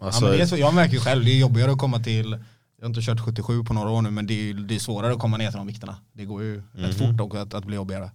Ja, 0.00 0.06
alltså, 0.06 0.22
men 0.24 0.32
det 0.32 0.42
är 0.42 0.46
så, 0.46 0.56
jag 0.56 0.74
märker 0.74 0.94
ju 0.94 1.00
själv, 1.00 1.24
det 1.24 1.30
är 1.30 1.38
jobbigare 1.38 1.72
att 1.72 1.78
komma 1.78 1.98
till, 1.98 2.38
jag 2.78 2.84
har 2.84 2.88
inte 2.88 3.00
kört 3.02 3.20
77 3.20 3.64
på 3.64 3.74
några 3.74 3.90
år 3.90 4.02
nu, 4.02 4.10
men 4.10 4.26
det 4.26 4.50
är, 4.50 4.54
det 4.54 4.74
är 4.74 4.78
svårare 4.78 5.12
att 5.12 5.18
komma 5.18 5.36
ner 5.36 5.48
till 5.50 5.58
de 5.58 5.66
vikterna. 5.66 5.96
Det 6.12 6.24
går 6.24 6.42
ju 6.42 6.62
rätt 6.72 7.00
Mhm. 7.00 7.10
fort 7.12 7.20
också 7.20 7.38
att, 7.38 7.54
att 7.54 7.64
bli 7.64 7.76
jobbigare. 7.76 8.10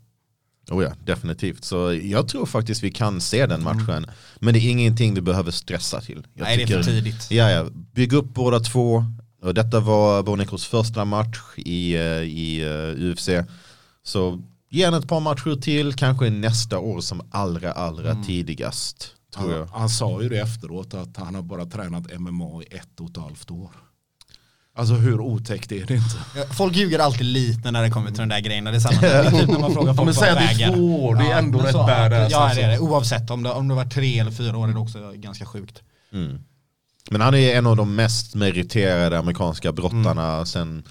oh 0.72 0.84
ja, 0.84 0.92
definitivt. 1.06 1.64
Så 1.64 1.94
jag 2.04 2.28
tror 2.28 2.46
faktiskt 2.46 2.84
vi 2.84 2.92
kan 2.92 3.22
se 3.22 3.46
den 3.46 3.64
matchen. 3.64 4.06
Men 4.40 4.54
det 4.54 4.60
är 4.60 4.70
ingenting 4.72 5.14
vi 5.14 5.22
behöver 5.22 5.52
stressa 5.52 6.02
till. 6.02 6.26
Jag 6.34 6.48
Mm. 6.48 6.58
Nej, 6.58 6.66
det 6.66 6.74
är 6.74 6.84
för 6.84 6.92
tidigt. 6.92 7.32
Ja, 7.32 7.50
ja. 7.52 7.66
Bygg 7.94 8.14
upp 8.14 8.34
båda 8.34 8.60
två. 8.60 9.06
Och 9.42 9.54
detta 9.54 9.80
var 9.80 10.24
Bonikos 10.24 10.66
första 10.66 11.06
match 11.06 11.40
i, 11.58 11.94
eh, 11.96 12.02
i 12.22 12.62
eh, 12.62 13.04
UFC. 13.12 13.30
Så 14.04 14.42
ge 14.70 14.84
ett 14.84 15.08
par 15.08 15.20
matcher 15.20 15.62
till, 15.62 15.94
kanske 15.94 16.30
nästa 16.30 16.80
år 16.80 17.02
som 17.02 17.22
allra, 17.32 17.72
allra 17.72 18.12
Mm. 18.12 18.24
tidigast. 18.24 19.12
Tror 19.36 19.50
Han, 19.50 19.58
jag. 19.60 19.66
han 19.66 19.90
sa 19.90 20.22
ju 20.22 20.30
det 20.30 20.38
efteråt 20.40 20.94
att 20.94 21.18
han 21.18 21.36
har 21.36 21.42
bara 21.42 21.66
tränat 21.66 22.20
MMA 22.20 22.62
i 22.64 22.76
ett 22.76 23.00
och 23.00 23.10
ett 23.10 23.18
halvt 23.18 23.52
år. 23.52 23.72
Alltså 24.76 24.94
hur 24.94 25.20
otäckt 25.20 25.72
är 25.72 25.86
det 25.86 25.94
inte? 25.96 26.16
Ja, 26.36 26.44
Folk 26.54 26.76
ljuger 26.76 27.00
alltid 27.00 27.26
lite 27.26 27.72
när 27.72 27.82
det 27.84 27.90
kommer 27.90 28.10
till 28.12 28.20
de 28.20 28.30
där 28.30 28.40
grejerna. 28.40 28.72
Det 28.72 28.78
är 28.78 28.80
samma 28.80 29.02
det 29.02 29.32
typ 29.32 29.50
när 29.50 29.60
man 29.60 29.74
frågar 29.74 29.94
folk 29.94 30.06
men 30.06 30.14
säg 30.16 30.30
att 30.30 30.38
det 30.38 30.44
är 30.44 30.48
vägen. 30.48 30.74
två 30.74 31.06
år, 31.06 31.16
det 31.16 31.24
är 31.32 31.38
ändå 31.38 31.60
rätt 31.60 31.72
så- 31.72 31.78
badass, 31.78 32.32
Ja, 32.32 32.52
det 32.56 32.62
är 32.62 32.70
det. 32.72 32.80
Oavsett 32.80 33.30
om 33.30 33.44
det, 33.44 33.50
om 33.52 33.68
det 33.68 33.74
var 33.76 33.86
tre 33.86 34.20
eller 34.20 34.32
fyra 34.32 34.58
år 34.58 34.68
är 34.70 34.74
det 34.74 34.80
också 34.80 35.12
ganska 35.16 35.46
sjukt. 35.46 35.82
Mm. 36.14 36.40
Men 37.12 37.22
han 37.22 37.36
är 37.36 37.56
en 37.58 37.66
av 37.68 37.76
de 37.76 37.96
mest 37.96 38.36
meriterade 38.36 39.20
amerikanska 39.20 39.72
brottarna 39.72 40.34
Mm. 40.34 40.46
sen, 40.46 40.84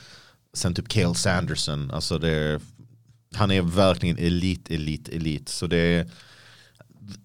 sen 0.55 0.74
typ 0.74 0.89
Cale 0.89 1.14
Sanderson. 1.14 1.91
Alltså 1.91 2.18
det 2.18 2.30
är, 2.30 2.61
han 3.35 3.51
är 3.51 3.62
verkligen 3.62 4.18
elit, 4.18 4.70
elit, 4.70 5.09
elit. 5.09 5.49
Så 5.49 5.66
det 5.66 5.76
är 5.78 6.07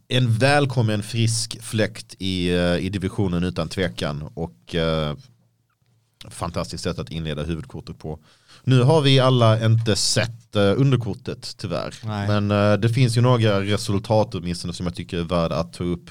en 0.08 0.34
välkommen 0.38 1.04
frisk 1.04 1.58
fläkt 1.62 2.16
i, 2.20 2.50
eh, 2.50 2.76
i 2.78 2.90
divisionen 2.90 3.44
utan 3.44 3.70
tvekan. 3.70 4.22
Och 4.34 4.76
eh, 4.76 5.16
fantastiskt 6.30 6.84
sätt 6.84 7.00
att 7.00 7.12
inleda 7.12 7.44
huvudkortet 7.44 8.00
på. 8.00 8.20
Nu 8.64 8.82
har 8.82 9.02
vi 9.02 9.20
alla 9.20 9.66
inte 9.66 9.96
sett 9.96 10.56
eh, 10.56 10.62
underkortet 10.62 11.58
tyvärr. 11.58 11.96
Nej. 12.04 12.28
Men 12.28 12.52
eh, 12.52 12.80
det 12.80 12.90
finns 12.90 13.18
ju 13.18 13.22
några 13.22 13.62
resultat 13.62 14.36
åtminstone 14.36 14.74
som 14.74 14.86
jag 14.86 14.96
tycker 14.96 15.18
är 15.18 15.24
värda 15.24 15.56
att 15.56 15.74
ta 15.74 15.84
upp. 15.84 16.10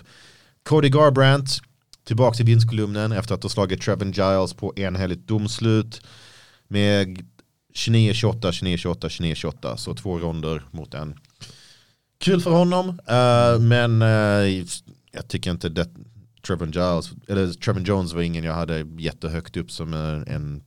Cody 0.62 0.88
Garbrandt 0.88 1.61
tillbaka 2.04 2.36
till 2.36 2.46
vinstkolumnen 2.46 3.12
efter 3.12 3.34
att 3.34 3.42
ha 3.42 3.50
slagit 3.50 3.82
Trevin 3.82 4.12
Giles 4.12 4.54
på 4.54 4.72
enhälligt 4.76 5.28
domslut 5.28 6.00
med 6.68 7.24
29-28, 7.74 8.40
29-28, 8.40 9.09
29-28. 9.09 9.76
Så 9.76 9.94
två 9.94 10.18
ronder 10.18 10.62
mot 10.70 10.94
en. 10.94 11.14
Kul 12.18 12.40
för 12.40 12.50
honom, 12.50 12.88
eh, 12.88 13.61
men 13.61 14.00
jag 15.12 15.28
tycker 15.28 15.50
inte 15.50 15.68
det. 15.68 15.88
Trevin 16.47 16.70
Giles, 16.70 17.11
eller 17.28 17.53
Trevin 17.53 17.84
Jones 17.84 18.12
var 18.12 18.22
ingen 18.22 18.44
jag 18.44 18.55
hade 18.55 18.86
jättehögt 18.99 19.57
upp 19.57 19.70
som 19.70 19.94
en, 19.94 20.28
en 20.28 20.62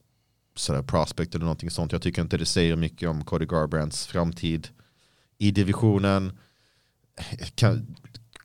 sådär 0.56 0.82
prospect 0.84 1.36
eller 1.36 1.46
någonting 1.46 1.70
sånt. 1.72 1.92
Jag 1.92 2.02
tycker 2.02 2.22
inte 2.22 2.38
det 2.38 2.46
säger 2.46 2.76
mycket 2.76 3.10
om 3.10 3.24
Cody 3.24 3.46
Garbrandts 3.46 4.08
framtid 4.08 4.68
i 5.38 5.52
divisionen. 5.52 6.38
Kan, 7.56 7.96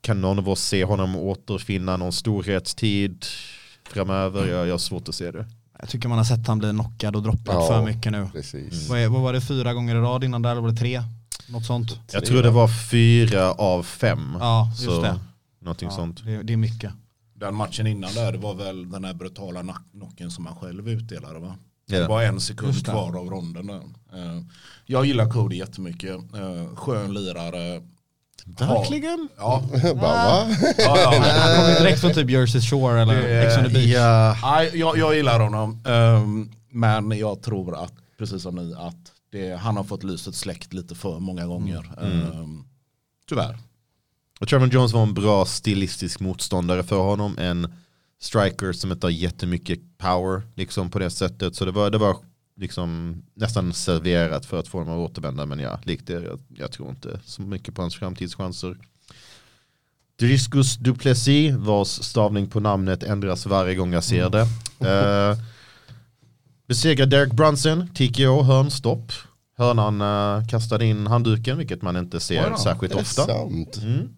kan 0.01 0.21
någon 0.21 0.39
av 0.39 0.49
oss 0.49 0.61
se 0.61 0.83
honom 0.85 1.15
återfinna 1.15 1.97
någon 1.97 2.13
storhetstid 2.13 3.25
framöver? 3.89 4.47
Jag, 4.47 4.67
jag 4.67 4.73
har 4.73 4.77
svårt 4.77 5.09
att 5.09 5.15
se 5.15 5.31
det. 5.31 5.45
Jag 5.79 5.89
tycker 5.89 6.07
man 6.09 6.17
har 6.17 6.25
sett 6.25 6.47
han 6.47 6.59
bli 6.59 6.69
knockad 6.69 7.15
och 7.15 7.23
droppad 7.23 7.55
Ja. 7.55 7.67
för 7.67 7.85
mycket 7.85 8.11
nu. 8.11 8.29
Precis. 8.33 8.89
Vad, 8.89 8.99
är, 8.99 9.07
vad 9.07 9.21
var 9.21 9.33
det, 9.33 9.41
fyra 9.41 9.73
gånger 9.73 9.95
i 9.95 9.99
rad 9.99 10.23
innan 10.23 10.41
där? 10.41 10.51
Eller 10.51 10.61
var 10.61 10.69
det 10.69 10.77
tre? 10.77 11.01
Något 11.49 11.65
sånt. 11.65 11.99
Jag 12.11 12.25
tror 12.25 12.43
det 12.43 12.49
var 12.51 12.67
fyra 12.91 13.51
av 13.51 13.83
fem. 13.83 14.37
Ja, 14.39 14.67
just 14.71 14.83
så, 14.85 15.01
det. 15.01 15.19
Någonting 15.61 15.89
Ja, 15.89 15.95
sånt. 15.95 16.25
det. 16.25 16.43
Det 16.43 16.53
är 16.53 16.57
mycket. 16.57 16.91
Den 17.45 17.55
matchen 17.55 17.87
innan 17.87 18.13
där, 18.13 18.31
det 18.31 18.37
var 18.37 18.53
väl 18.53 18.89
den 18.89 19.05
här 19.05 19.13
brutala 19.13 19.75
knocken 19.91 20.31
som 20.31 20.45
han 20.45 20.55
själv 20.55 20.89
utdelade 20.89 21.39
va? 21.39 21.55
Ja. 21.85 21.99
Det 21.99 22.07
var 22.07 22.23
en 22.23 22.39
sekund 22.39 22.85
kvar 22.85 23.17
av 23.19 23.29
ronden 23.29 23.67
där. 23.67 23.75
Eh, 24.13 24.41
Jag 24.85 25.05
gillar 25.05 25.29
Cody 25.29 25.55
jättemycket. 25.57 26.15
Eh, 26.15 26.75
Skön 26.75 27.13
lirare. 27.13 27.81
Verkligen? 28.45 29.29
Ja, 29.37 29.63
Bara, 29.83 29.93
va? 29.95 30.47
ja, 30.77 30.97
ja. 31.01 31.23
Han 31.39 31.55
kommer 31.55 31.79
direkt 31.79 31.99
från 32.01 32.13
typ 32.13 32.29
Jersey 32.29 32.61
Shore 32.61 33.01
eller 33.01 33.45
Ex 33.47 33.57
on 33.57 33.63
the 33.63 33.69
Beach. 33.69 33.85
Ja. 33.93 34.37
Nej, 34.43 34.71
jag, 34.73 34.97
jag 34.97 35.15
gillar 35.15 35.39
honom. 35.39 35.81
Ehm, 35.85 36.51
men 36.69 37.17
jag 37.17 37.41
tror 37.41 37.83
att, 37.83 37.93
precis 38.17 38.41
som 38.41 38.55
ni, 38.55 38.73
att 38.77 39.11
det, 39.31 39.55
han 39.55 39.77
har 39.77 39.83
fått 39.83 40.03
lyset 40.03 40.35
släckt 40.35 40.73
lite 40.73 40.95
för 40.95 41.19
många 41.19 41.45
gånger. 41.45 41.91
Ehm, 42.01 42.63
tyvärr. 43.29 43.57
Och 44.39 44.47
Trevor 44.47 44.67
Jones 44.67 44.93
var 44.93 45.03
en 45.03 45.13
bra 45.13 45.45
stilistisk 45.45 46.19
motståndare 46.19 46.83
för 46.83 46.99
honom. 46.99 47.37
En 47.37 47.73
striker 48.21 48.73
som 48.73 48.91
inte 48.91 49.05
har 49.05 49.11
jättemycket 49.11 49.79
power 49.97 50.41
liksom 50.55 50.91
på 50.91 50.99
det 50.99 51.09
sättet. 51.09 51.55
Så 51.55 51.65
det 51.65 51.71
var, 51.71 51.89
det 51.89 51.97
var 51.97 52.17
liksom 52.55 53.21
nästan 53.33 53.73
serverat 53.73 54.45
för 54.45 54.59
att 54.59 54.67
få 54.67 54.77
honom 54.77 54.93
att 54.93 55.11
återvända. 55.11 55.45
Men 55.45 55.59
ja, 55.59 55.79
likt 55.83 56.07
det, 56.07 56.13
jag, 56.13 56.39
jag 56.47 56.71
tror 56.71 56.89
inte 56.89 57.19
så 57.25 57.41
mycket 57.41 57.75
på 57.75 57.81
hans 57.81 57.95
framtidschanser. 57.95 58.77
Driscus 60.19 60.77
Duplessis 60.77 61.53
vars 61.55 61.87
stavning 61.87 62.49
på 62.49 62.59
namnet 62.59 63.03
ändras 63.03 63.45
varje 63.45 63.75
gång 63.75 63.93
jag 63.93 64.03
ser 64.03 64.29
det. 64.29 64.41
Uh, 64.41 65.37
besegrar 66.67 67.05
Derek 67.05 67.33
Brunson, 67.33 67.87
TKO, 67.87 68.41
hörnstopp. 68.41 69.11
Hörnan 69.57 70.01
uh, 70.01 70.47
kastade 70.47 70.85
in 70.85 71.07
handduken, 71.07 71.57
vilket 71.57 71.81
man 71.81 71.97
inte 71.97 72.19
ser 72.19 72.49
då, 72.49 72.57
särskilt 72.57 72.93
ofta. 72.95 73.31
Mm. 73.33 74.14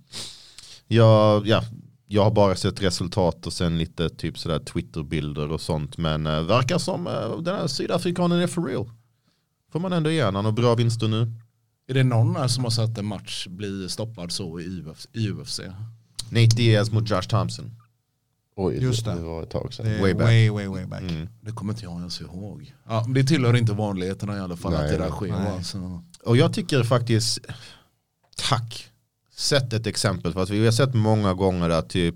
Jag, 0.88 1.48
ja, 1.48 1.64
jag 2.08 2.24
har 2.24 2.32
bara 2.32 2.56
sett 2.56 2.82
resultat 2.82 3.48
och 3.48 3.54
sen 3.54 3.78
lite 3.78 4.10
typ 4.10 4.38
sådär 4.40 4.60
Twitter-bilder 4.60 5.52
och 5.52 5.62
sånt. 5.62 5.98
Men 5.98 6.28
uh, 6.28 6.42
verkar 6.42 6.78
som 6.78 7.08
uh, 7.08 7.42
den 7.42 7.56
här 7.56 7.68
sydafrikanen 7.68 8.40
är 8.40 8.48
for 8.48 8.64
real. 8.64 8.92
Får 9.72 9.80
man 9.80 9.94
ändå 9.94 10.12
igen, 10.12 10.36
han 10.36 10.56
bra 10.56 10.76
vinster 10.76 11.08
nu. 11.08 11.32
Är 11.88 11.94
det 11.94 12.04
någon 12.04 12.36
här 12.36 12.48
som 12.48 12.64
har 12.64 12.72
sett 12.72 12.98
en 12.98 13.06
match 13.06 13.48
bli 13.48 13.90
stoppad 13.90 14.32
så 14.32 14.60
i 14.60 14.82
UFC? 14.82 15.08
I 15.14 15.30
UFC? 15.30 15.60
Nate 16.30 16.56
Diaz 16.56 16.92
mot 16.92 17.10
Josh 17.10 17.22
Thompson. 17.22 17.72
Oj, 18.56 18.78
Just 18.82 19.06
det. 19.06 19.14
det. 19.16 19.22
var 19.22 19.44
ett 19.44 19.50
tag 19.50 19.74
sedan. 19.74 19.86
Way 19.86 20.02
way, 20.02 20.14
back. 20.14 20.24
way, 20.24 20.50
way, 20.50 20.68
way 20.68 20.86
back. 20.86 21.02
Mm. 21.02 21.30
Det 21.42 21.52
kommer 21.52 21.74
inte 21.74 21.86
jag 21.86 21.98
ens 21.98 22.22
ihåg. 22.22 22.74
Ja, 22.88 23.06
det 23.16 23.24
tillhör 23.24 23.56
inte 23.56 23.74
vanligheterna 23.74 24.38
i 24.38 24.40
alla 24.40 24.58
fall 24.58 24.72
Nej, 24.72 24.86
att 24.86 24.92
det 24.92 24.98
där 24.98 25.10
sker. 25.10 25.28
Nej. 25.28 25.52
va? 25.52 25.64
Så- 25.64 26.04
Och 26.24 26.38
jag 26.38 26.54
tycker 26.54 26.84
faktiskt, 26.84 27.40
tack, 28.50 28.88
sätt 29.38 29.74
ett 29.74 29.88
exempel. 29.88 30.34
För 30.34 30.44
att 30.44 30.50
vi 30.50 30.66
har 30.66 30.72
sett 30.72 30.94
många 30.94 31.34
gånger 31.34 31.70
att 31.70 31.90
typ, 31.90 32.16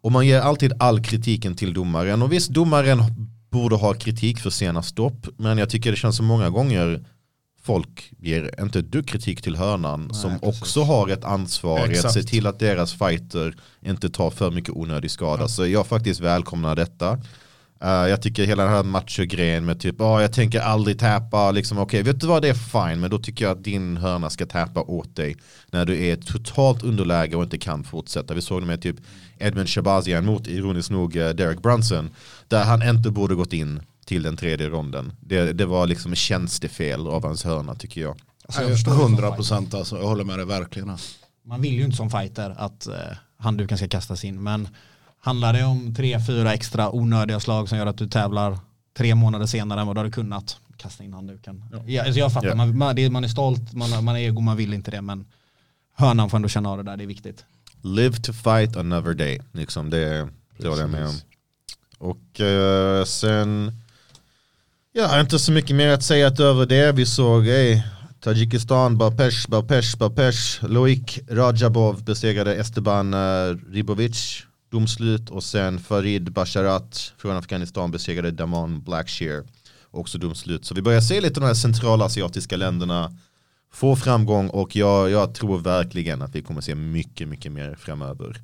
och 0.00 0.12
man 0.12 0.26
ger 0.26 0.40
alltid 0.40 0.72
all 0.78 1.04
kritiken 1.04 1.56
till 1.56 1.72
domaren. 1.72 2.22
Och 2.22 2.32
visst, 2.32 2.50
domaren 2.50 2.98
borde 3.50 3.76
ha 3.76 3.94
kritik 3.94 4.40
för 4.40 4.50
sena 4.50 4.82
stopp. 4.82 5.26
Men 5.36 5.58
jag 5.58 5.70
tycker 5.70 5.90
det 5.90 5.96
känns 5.96 6.16
som 6.16 6.26
många 6.26 6.50
gånger 6.50 7.04
folk 7.62 8.12
ger 8.18 8.62
inte 8.62 8.82
dugg 8.82 9.08
kritik 9.08 9.42
till 9.42 9.56
hörnan 9.56 10.14
som 10.14 10.38
precis. 10.38 10.62
också 10.62 10.82
har 10.82 11.08
ett 11.08 11.24
ansvar 11.24 11.92
i 11.92 11.98
att 11.98 12.12
se 12.12 12.22
till 12.22 12.46
att 12.46 12.58
deras 12.58 12.92
fighter 12.92 13.56
inte 13.82 14.10
tar 14.10 14.30
för 14.30 14.50
mycket 14.50 14.70
onödig 14.70 15.10
skada. 15.10 15.48
Så 15.48 15.66
jag 15.66 15.86
faktiskt 15.86 16.20
välkomnar 16.20 16.76
detta. 16.76 17.18
Eh, 17.84 17.90
jag 17.90 18.22
tycker 18.22 18.46
hela 18.46 18.64
den 18.64 18.72
här 18.72 18.82
macho-grejen 18.82 19.64
med 19.64 19.80
typ, 19.80 20.00
oh, 20.00 20.22
jag 20.22 20.32
tänker 20.32 20.60
aldrig 20.60 20.98
tappa, 20.98 21.50
liksom 21.50 21.78
okej, 21.78 22.02
vet 22.02 22.20
du 22.20 22.26
vad 22.26 22.42
det 22.42 22.48
är 22.48 22.54
fine, 22.54 23.00
men 23.00 23.10
då 23.10 23.18
tycker 23.18 23.44
jag 23.44 23.52
att 23.52 23.64
din 23.64 23.96
hörna 23.96 24.30
ska 24.30 24.46
tappa 24.46 24.80
åt 24.80 25.16
dig 25.16 25.36
när 25.70 25.84
du 25.84 26.06
är 26.06 26.16
totalt 26.16 26.82
underläge 26.82 27.36
och 27.36 27.42
inte 27.42 27.58
kan 27.58 27.84
fortsätta. 27.84 28.34
Vi 28.34 28.42
såg 28.42 28.62
det 28.62 28.66
med 28.66 28.82
typ 28.82 28.96
Edmund 29.38 29.68
Shabazian 29.68 30.26
mot, 30.26 30.46
ironiskt 30.46 30.90
nog, 30.90 31.16
eh, 31.16 31.28
Derek 31.28 31.62
Brunson, 31.62 32.10
där 32.48 32.64
han 32.64 32.88
inte 32.88 33.10
borde 33.10 33.34
gått 33.34 33.52
in 33.52 33.82
till 34.06 34.22
den 34.22 34.36
tredje 34.36 34.68
ronden. 34.68 35.12
Det, 35.20 35.52
det 35.52 35.66
var 35.66 35.86
liksom 35.86 36.12
en 36.12 36.16
tjänstefel 36.16 37.08
av 37.08 37.24
hans 37.24 37.44
hörna 37.44 37.74
tycker 37.74 38.00
jag. 38.00 38.16
Alltså, 38.46 38.90
100 38.90 39.32
procent 39.32 39.74
alltså, 39.74 39.98
jag 39.98 40.06
håller 40.06 40.24
med 40.24 40.38
dig 40.38 40.46
verkligen. 40.46 40.98
Man 41.46 41.60
vill 41.60 41.74
ju 41.74 41.84
inte 41.84 41.96
som 41.96 42.10
fighter 42.10 42.54
att 42.58 42.86
eh, 42.86 42.94
handduken 43.38 43.78
ska 43.78 43.88
kastas 43.88 44.24
in. 44.24 44.42
Men 44.42 44.68
handlar 45.24 45.52
det 45.52 45.64
om 45.64 45.94
tre, 45.94 46.20
fyra 46.26 46.54
extra 46.54 46.90
onödiga 46.90 47.40
slag 47.40 47.68
som 47.68 47.78
gör 47.78 47.86
att 47.86 47.98
du 47.98 48.08
tävlar 48.08 48.58
tre 48.96 49.14
månader 49.14 49.46
senare 49.46 49.80
än 49.80 49.86
vad 49.86 49.96
du 49.96 50.00
hade 50.00 50.10
kunnat, 50.10 50.56
kasta 50.76 51.04
in 51.04 51.12
handduken. 51.12 51.64
Ja. 51.86 52.02
alltså 52.02 52.18
jag 52.18 52.32
fattar, 52.32 52.48
Ja. 52.48 52.54
man, 52.54 52.78
man, 52.78 52.96
det, 52.96 53.10
man 53.10 53.24
är 53.24 53.28
stolt, 53.28 53.72
man, 53.72 54.04
man 54.04 54.16
är 54.16 54.20
ego, 54.20 54.40
man 54.40 54.56
vill 54.56 54.74
inte 54.74 54.90
det. 54.90 55.02
Men 55.02 55.24
hörnan 55.94 56.30
får 56.30 56.36
ändå 56.36 56.48
känna 56.48 56.70
av 56.70 56.76
det 56.76 56.82
där, 56.82 56.96
det 56.96 57.04
är 57.04 57.06
viktigt. 57.06 57.44
Live 57.82 58.16
to 58.16 58.32
fight 58.32 58.76
another 58.76 59.14
day. 59.14 59.40
Liksom 59.52 59.90
det, 59.90 60.28
det 60.58 60.68
var 60.68 60.76
det 60.76 60.82
jag 60.82 60.90
med 60.90 61.06
om. 61.06 61.14
Och 61.98 62.40
eh, 62.40 63.04
sen, 63.04 63.72
ja 64.92 65.20
inte 65.20 65.38
så 65.38 65.52
mycket 65.52 65.76
mer 65.76 65.88
att 65.88 66.02
säga 66.02 66.28
utöver 66.28 66.66
det. 66.66 66.92
Vi 66.92 67.06
såg 67.06 67.46
ey, 67.46 67.82
Tadzjikistan, 68.20 68.98
Balpesh, 68.98 69.48
Balpesh, 69.48 69.98
Balpesh. 69.98 70.64
Loik 70.64 71.20
Rajabov 71.30 72.04
besegrade 72.04 72.54
Esteban 72.54 73.14
uh, 73.14 73.56
Ribovic. 73.70 74.42
Domslut 74.74 75.30
och 75.30 75.44
sen 75.44 75.78
Farid 75.78 76.32
Basharat 76.32 77.12
från 77.18 77.36
Afghanistan 77.36 77.90
besegrade 77.90 78.30
Damon 78.30 78.82
Blackshear. 78.82 79.44
Också 79.90 80.18
domslut. 80.18 80.64
Så 80.64 80.74
vi 80.74 80.82
börjar 80.82 81.00
se 81.00 81.20
lite 81.20 81.40
de 81.40 81.46
här 81.46 81.54
centralasiatiska 81.54 82.56
länderna 82.56 83.16
få 83.72 83.96
framgång 83.96 84.48
och 84.48 84.76
jag, 84.76 85.10
jag 85.10 85.34
tror 85.34 85.58
verkligen 85.58 86.22
att 86.22 86.34
vi 86.34 86.42
kommer 86.42 86.60
se 86.60 86.74
mycket, 86.74 87.28
mycket 87.28 87.52
mer 87.52 87.74
framöver. 87.74 88.40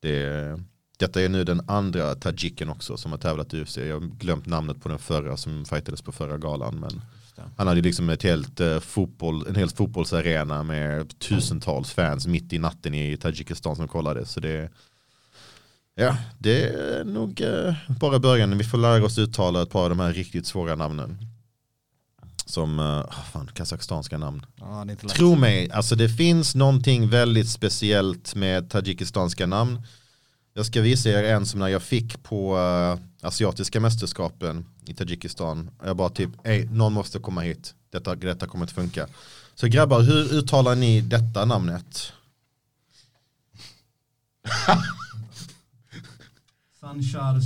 Det, 0.00 0.60
detta 0.98 1.22
är 1.22 1.28
nu 1.28 1.44
den 1.44 1.62
andra 1.68 2.14
tajiken 2.14 2.68
också 2.68 2.96
som 2.96 3.12
har 3.12 3.18
tävlat 3.18 3.54
i 3.54 3.62
UFC. 3.62 3.76
Jag 3.76 4.00
har 4.00 4.06
glömt 4.06 4.46
namnet 4.46 4.82
på 4.82 4.88
den 4.88 4.98
förra 4.98 5.36
som 5.36 5.64
fightades 5.64 6.02
på 6.02 6.12
förra 6.12 6.38
galan. 6.38 6.80
Men 6.80 7.02
han 7.56 7.66
hade 7.66 7.80
liksom 7.80 8.10
ett 8.10 8.22
helt 8.22 8.60
eh, 8.60 8.80
fotboll, 8.80 9.46
en 9.48 9.54
hel 9.54 9.70
fotbollsarena 9.70 10.62
med 10.62 11.18
tusentals 11.18 11.92
fans 11.92 12.26
mitt 12.26 12.52
i 12.52 12.58
natten 12.58 12.94
i 12.94 13.16
Tadzjikistan 13.16 13.76
som 13.76 13.88
kollade. 13.88 14.26
Så 14.26 14.40
det, 14.40 14.70
ja, 15.94 16.16
det 16.38 16.64
är 16.64 17.04
nog 17.04 17.40
eh, 17.40 17.74
bara 17.88 18.18
början. 18.18 18.58
Vi 18.58 18.64
får 18.64 18.78
lära 18.78 19.04
oss 19.04 19.18
uttala 19.18 19.62
ett 19.62 19.70
par 19.70 19.82
av 19.82 19.88
de 19.88 20.00
här 20.00 20.12
riktigt 20.12 20.46
svåra 20.46 20.74
namnen. 20.74 21.18
Som, 22.46 22.78
uh, 22.78 23.10
fan, 23.32 23.50
kazakstanska 23.54 24.18
namn. 24.18 24.46
Ja. 24.56 24.86
Tro 25.08 25.34
mig, 25.36 25.70
alltså 25.70 25.94
det 25.94 26.08
finns 26.08 26.54
någonting 26.54 27.08
väldigt 27.08 27.50
speciellt 27.50 28.34
med 28.34 28.70
tajikistanska 28.70 29.46
namn. 29.46 29.82
Jag 30.54 30.66
ska 30.66 30.80
visa 30.80 31.08
er 31.08 31.24
en 31.24 31.46
som 31.46 31.60
när 31.60 31.68
jag 31.68 31.82
fick 31.82 32.22
på 32.22 32.58
eh, 32.58 33.26
asiatiska 33.26 33.80
mästerskapen 33.80 34.66
i 34.86 34.94
Tadzjikistan. 34.94 35.70
Jag 35.84 35.96
bara 35.96 36.10
typ, 36.10 36.30
ey, 36.44 36.64
någon 36.64 36.92
måste 36.92 37.18
komma 37.18 37.40
hit. 37.40 37.74
Detta, 37.90 38.14
detta 38.14 38.46
kommer 38.46 38.64
inte 38.64 38.74
funka. 38.74 39.08
Så 39.54 39.66
grabbar, 39.66 40.00
hur 40.00 40.34
uttalar 40.34 40.74
ni 40.74 41.00
detta 41.00 41.44
namnet? 41.44 42.12
Sanchar 46.82 47.40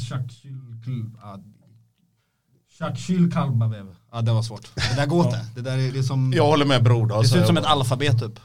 Shakshil 2.78 3.32
Kalbabev. 3.32 3.86
Ja 4.12 4.20
det 4.20 4.32
var 4.32 4.42
svårt. 4.42 4.74
Det 4.74 4.96
där 4.96 5.06
går 5.06 5.24
inte. 5.24 5.46
Det 5.54 5.60
där 5.60 5.78
är, 5.78 5.92
det 5.92 5.98
är 5.98 6.02
som, 6.02 6.32
Jag 6.36 6.46
håller 6.46 6.64
med 6.64 6.82
Broder. 6.82 7.22
det 7.22 7.28
ser 7.28 7.40
ut 7.40 7.46
som 7.46 7.56
jag 7.56 7.64
ett 7.64 7.70
alfabet 7.70 8.20
typ. 8.20 8.40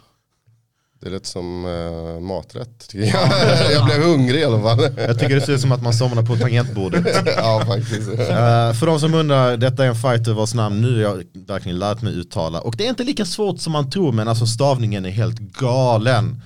Det 1.01 1.09
lät 1.09 1.25
som 1.25 1.65
eh, 1.65 2.21
maträtt. 2.21 2.87
tycker 2.87 3.05
jag. 3.05 3.71
jag 3.71 3.85
blev 3.85 4.03
hungrig 4.03 4.39
i 4.39 4.43
alla 4.43 4.61
fall. 4.61 4.79
Jag 4.97 5.19
tycker 5.19 5.35
det 5.35 5.41
ser 5.41 5.53
ut 5.53 5.61
som 5.61 5.71
att 5.71 5.81
man 5.81 5.93
somnar 5.93 6.23
på 6.23 6.35
tangentbordet. 6.35 7.05
ja, 7.37 7.63
faktiskt. 7.65 8.09
Eh, 8.09 8.73
för 8.73 8.85
de 8.85 8.99
som 8.99 9.13
undrar, 9.13 9.57
detta 9.57 9.85
är 9.85 9.89
en 9.89 9.95
fighter 9.95 10.33
vars 10.33 10.53
namn 10.53 10.81
nu 10.81 10.93
har 10.93 11.01
jag 11.01 11.23
verkligen 11.33 11.79
lärt 11.79 12.01
mig 12.01 12.13
uttala. 12.13 12.61
Och 12.61 12.75
det 12.77 12.85
är 12.85 12.89
inte 12.89 13.03
lika 13.03 13.25
svårt 13.25 13.59
som 13.59 13.73
man 13.73 13.89
tror, 13.89 14.11
men 14.11 14.27
alltså 14.27 14.45
stavningen 14.45 15.05
är 15.05 15.09
helt 15.09 15.39
galen. 15.39 16.41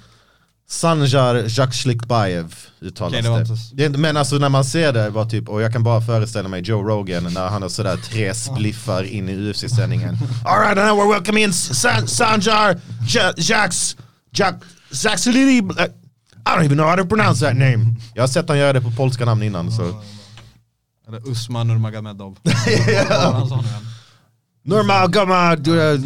Sanjar 0.67 1.45
Jakslikbajev 1.59 2.55
uttalas 2.81 3.13
Okej, 3.25 3.45
det 3.73 3.87
det. 3.87 3.97
men 3.97 4.17
alltså 4.17 4.35
när 4.37 4.49
man 4.49 4.65
ser 4.65 4.93
det, 4.93 5.09
var 5.09 5.25
typ, 5.25 5.49
och 5.49 5.61
jag 5.61 5.73
kan 5.73 5.83
bara 5.83 6.01
föreställa 6.01 6.49
mig 6.49 6.61
Joe 6.61 6.83
Rogan 6.83 7.23
när 7.33 7.47
han 7.47 7.61
har 7.61 7.69
sådär 7.69 7.97
tre 7.97 8.33
spliffar 8.33 9.03
in 9.03 9.29
i 9.29 9.33
UFC-sändningen. 9.51 10.17
Alright, 10.45 10.77
now 10.77 10.85
we're 10.99 11.13
welcoming 11.13 11.53
San, 11.53 12.07
Sanjar 12.07 12.79
Ja- 13.07 13.33
Jaks, 13.37 13.97
Jak, 14.31 14.55
Zaksulili, 14.91 15.57
I 15.57 15.61
don't 16.49 16.65
even 16.65 16.77
know 16.77 16.87
how 16.87 16.95
to 16.95 17.05
pronounce 17.05 17.45
that 17.45 17.55
name. 17.57 17.95
Jag 18.13 18.23
har 18.23 18.27
sett 18.27 18.49
han 18.49 18.57
göra 18.57 18.73
det 18.73 18.81
på 18.81 18.91
polska 18.91 19.25
namn 19.25 19.43
innan 19.43 19.71
så. 19.71 20.01
Eller 21.07 21.29
Usman 21.31 21.67
Nurmagomedov. 21.67 22.37
Nurmagomedov. 24.63 26.01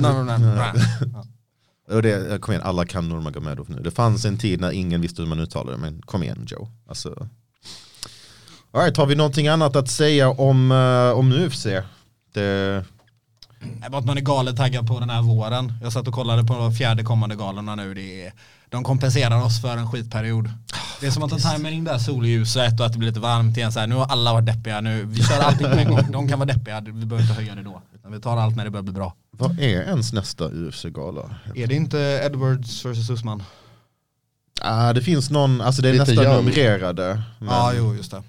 Och 1.90 2.02
det, 2.02 2.42
kom 2.42 2.52
igen, 2.52 2.64
alla 2.66 2.86
kan 2.86 3.10
Nurmagomedov 3.10 3.70
nu. 3.70 3.82
Det 3.82 3.92
fanns 3.92 4.26
en 4.26 4.38
tid 4.38 4.62
när 4.62 4.72
ingen 4.72 5.02
visste 5.02 5.22
hur 5.22 5.30
man 5.30 5.40
uttalade 5.40 5.78
det, 5.78 5.82
men 5.82 6.02
kom 6.02 6.24
igen 6.24 6.48
Joe. 6.50 6.68
Alltså. 6.88 7.28
All 8.72 8.82
right, 8.82 8.98
har 8.98 9.06
vi 9.06 9.16
någonting 9.16 9.48
annat 9.48 9.76
att 9.76 9.90
säga 9.90 10.30
om, 10.30 10.72
uh, 10.72 11.12
om 11.12 11.32
UFC? 11.32 11.64
Det, 11.64 11.84
Det 12.34 13.90
bara 13.90 13.98
att 13.98 14.06
man 14.06 14.18
är 14.18 14.22
galet 14.22 14.58
taggad 14.58 14.88
på 14.88 15.00
den 15.00 15.10
här 15.10 15.22
våren. 15.22 15.74
Jag 15.84 15.94
satt 15.94 16.08
och 16.08 16.14
kollade 16.14 16.44
på 16.44 16.72
fjärde 16.72 17.04
kommande 17.04 17.36
galorna 17.36 17.76
nu. 17.76 17.94
Det 17.94 18.26
är, 18.26 18.34
de 18.70 18.84
kompenserar 18.84 19.44
oss 19.44 19.62
för 19.62 19.78
en 19.78 19.92
skitperiod. 19.92 20.50
Det 21.00 21.08
är 21.08 21.12
som 21.12 21.24
att 21.24 21.30
de 21.30 21.40
tajmar 21.40 21.72
in 21.72 21.84
det 21.84 21.92
här 21.92 22.00
solljuset 22.00 22.80
och 22.80 22.86
att 22.86 22.92
det 22.92 23.00
blir 23.00 23.10
lite 23.10 23.20
varmt 23.20 23.58
igen. 23.58 23.72
Så 23.72 23.80
här, 23.80 23.88
nu 23.88 23.96
har 23.96 24.06
alla 24.06 24.34
varit 24.34 24.46
deppiga. 24.46 24.82
Nu, 24.82 25.06
vi 25.06 25.24
kör 25.24 25.40
allting 25.40 25.68
på 25.68 25.78
en 25.78 25.90
gång. 25.90 26.12
De 26.12 26.28
kan 26.28 26.40
vara 26.40 26.48
deppiga. 26.54 26.82
Vi 26.82 26.92
behöver 26.92 27.22
inte 27.22 27.34
höja 27.34 27.56
det 27.56 27.64
då. 27.64 27.82
Utan 28.10 28.18
vi 28.18 28.24
tar 28.24 28.38
allt 28.38 28.56
när 28.56 28.64
det 28.64 28.70
börjar 28.72 28.84
bli 28.84 28.94
bra. 28.94 29.14
vad 29.32 29.60
är 29.60 29.82
ens 29.82 30.14
nästa 30.14 30.46
UFC-gala? 30.50 31.36
Är 31.56 31.68
det 31.68 31.76
inte 31.76 31.98
Edwards 32.26 32.86
vs 32.86 33.10
Usman? 33.10 33.44
Ah, 34.62 34.94
det 34.94 35.02
finns 35.02 35.30
någon, 35.30 35.62
alltså 35.62 35.82
det 35.82 35.90
är 35.90 35.94
Lite 35.94 36.06
nästan 36.06 36.26
young. 36.26 36.36
numrerade. 36.46 37.22
Men, 37.40 37.50
Ja, 37.50 37.72
jo, 37.78 37.96
just 37.96 38.12
det. 38.12 38.24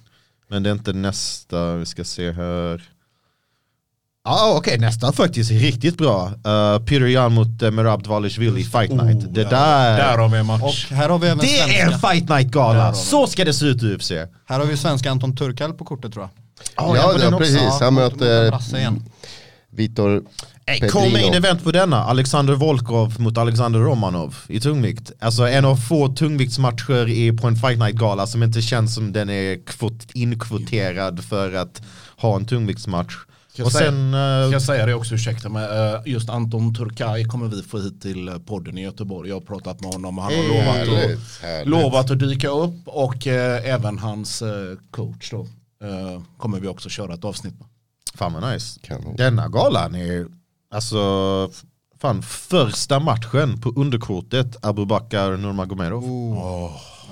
men 0.49 0.63
det 0.63 0.71
är 0.71 0.73
inte 0.73 0.93
nästa, 0.93 1.75
vi 1.77 1.87
ska 1.87 2.05
se 2.05 2.33
här. 2.33 2.83
Ja 4.25 4.31
ah, 4.33 4.55
okej, 4.57 4.79
nästa 4.79 5.13
faktiskt 5.13 5.51
är 5.51 5.55
riktigt 5.59 5.99
bra. 5.99 6.27
Uh, 6.27 6.79
Peter 6.85 7.07
Yan 7.07 7.33
mot 7.35 7.63
uh, 7.63 7.71
Merab 7.71 8.03
Dvalishvili, 8.03 8.65
Fight 8.65 8.91
Night. 8.93 9.35
det 9.35 9.43
ja. 9.43 9.49
där, 9.51 9.97
Där 9.99 10.19
har 10.19 10.29
vi 10.29 10.39
en 10.39 10.51
Och 10.51 10.59
match. 10.61 10.91
här 10.91 11.09
har 11.09 11.19
vi 11.19 11.27
även 11.27 11.39
det 11.39 11.59
är 11.59 11.83
en 11.85 11.89
svenska. 11.91 12.09
Fight 12.09 12.29
Night-gala. 12.29 12.95
Så 12.95 13.27
ska 13.27 13.45
det 13.45 13.53
se 13.55 13.67
ut 13.67 13.83
i 13.83 13.87
UFC. 13.95 14.11
Här 14.47 14.59
har 14.59 14.65
vi 14.67 14.77
svenska 14.77 15.11
Anton 15.11 15.37
Turkal 15.37 15.73
på 15.73 15.85
kortet 15.85 16.13
tror 16.13 16.29
jag. 16.77 16.87
Oh, 16.91 16.97
Ja, 16.97 17.13
det 17.13 17.27
också. 17.27 17.39
precis. 17.39 17.81
Han 17.81 17.95
mot- 17.95 18.03
mot 18.13 18.23
en 18.23 18.29
möter. 18.29 18.51
Vitor 19.71 20.23
Ey, 20.67 20.81
Petrino. 20.81 20.91
Co-main 20.93 21.35
event 21.35 21.65
på 21.65 21.71
denna, 21.71 22.05
Alexander 22.05 22.55
Volkov 22.55 23.21
mot 23.21 23.39
Alexander 23.39 23.81
Romanov 23.81 24.35
i 24.49 24.61
tungvikt. 24.61 25.13
Alltså 25.19 25.49
en 25.49 25.65
av 25.65 25.77
få 25.77 26.09
tungviktsmatcher 26.09 27.09
i, 27.09 27.33
på 27.33 27.47
en 27.47 27.57
Fight 27.57 27.79
Night-gala 27.79 28.27
som 28.27 28.43
inte 28.43 28.63
känns 28.63 28.95
som 28.95 29.13
den 29.13 29.31
är 29.31 29.67
kvot, 29.67 30.07
inkvoterad 30.15 31.25
för 31.25 31.53
att 31.55 31.83
ha 32.17 32.37
en 32.37 32.45
tungviktsmatch. 32.47 33.13
Ska 33.53 33.63
jag 33.63 33.67
Och 33.67 33.73
säga- 33.73 33.91
sen, 33.91 34.15
eh, 34.15 34.47
Ska 34.47 34.53
jag 34.53 34.63
säga 34.63 34.87
det 34.87 34.95
också, 34.95 35.15
ursäkta 35.15 35.49
mig. 35.49 35.65
eh, 35.65 36.01
Just 36.07 36.29
Anton 36.31 36.75
Turkay 36.75 37.25
kommer 37.25 37.49
vi 37.49 37.63
få 37.63 37.79
hit 37.79 38.03
till 38.03 38.29
eh, 38.29 38.39
podden 38.39 38.79
i 38.79 38.83
Göteborg. 38.83 39.29
Jag 39.29 39.37
har 39.37 39.41
pratat 39.41 39.81
med 39.81 39.93
honom 39.93 40.19
och 40.19 40.25
han 40.25 40.33
har 40.35 40.43
lovat 40.43 40.69
att, 40.69 40.89
Härligt, 40.89 41.21
härligt. 41.43 41.69
lovat 41.69 42.11
att 42.11 42.19
dyka 42.19 42.49
upp. 42.49 42.75
Och 42.85 43.27
eh, 43.27 43.71
även 43.75 43.99
hans 43.99 44.43
eh, 44.43 44.49
coach 44.91 45.31
då 45.31 45.41
eh, 45.85 46.23
kommer 46.39 46.61
vi 46.61 46.69
också 46.69 46.89
köra 46.89 47.15
ett 47.15 47.25
avsnitt 47.25 47.55
med. 47.59 47.69
Fan 48.15 48.33
vad 48.33 48.53
nice. 48.53 48.81
Kanon. 48.83 49.17
Denna 49.17 49.49
galan 49.49 49.95
är, 49.95 50.27
alltså, 50.71 50.99
fan 52.01 52.23
första 52.23 53.01
matchen 53.01 53.61
på 53.61 53.69
underkortet 53.77 54.57
Abubakar 54.67 55.37
Nurmagomedov. 55.37 56.03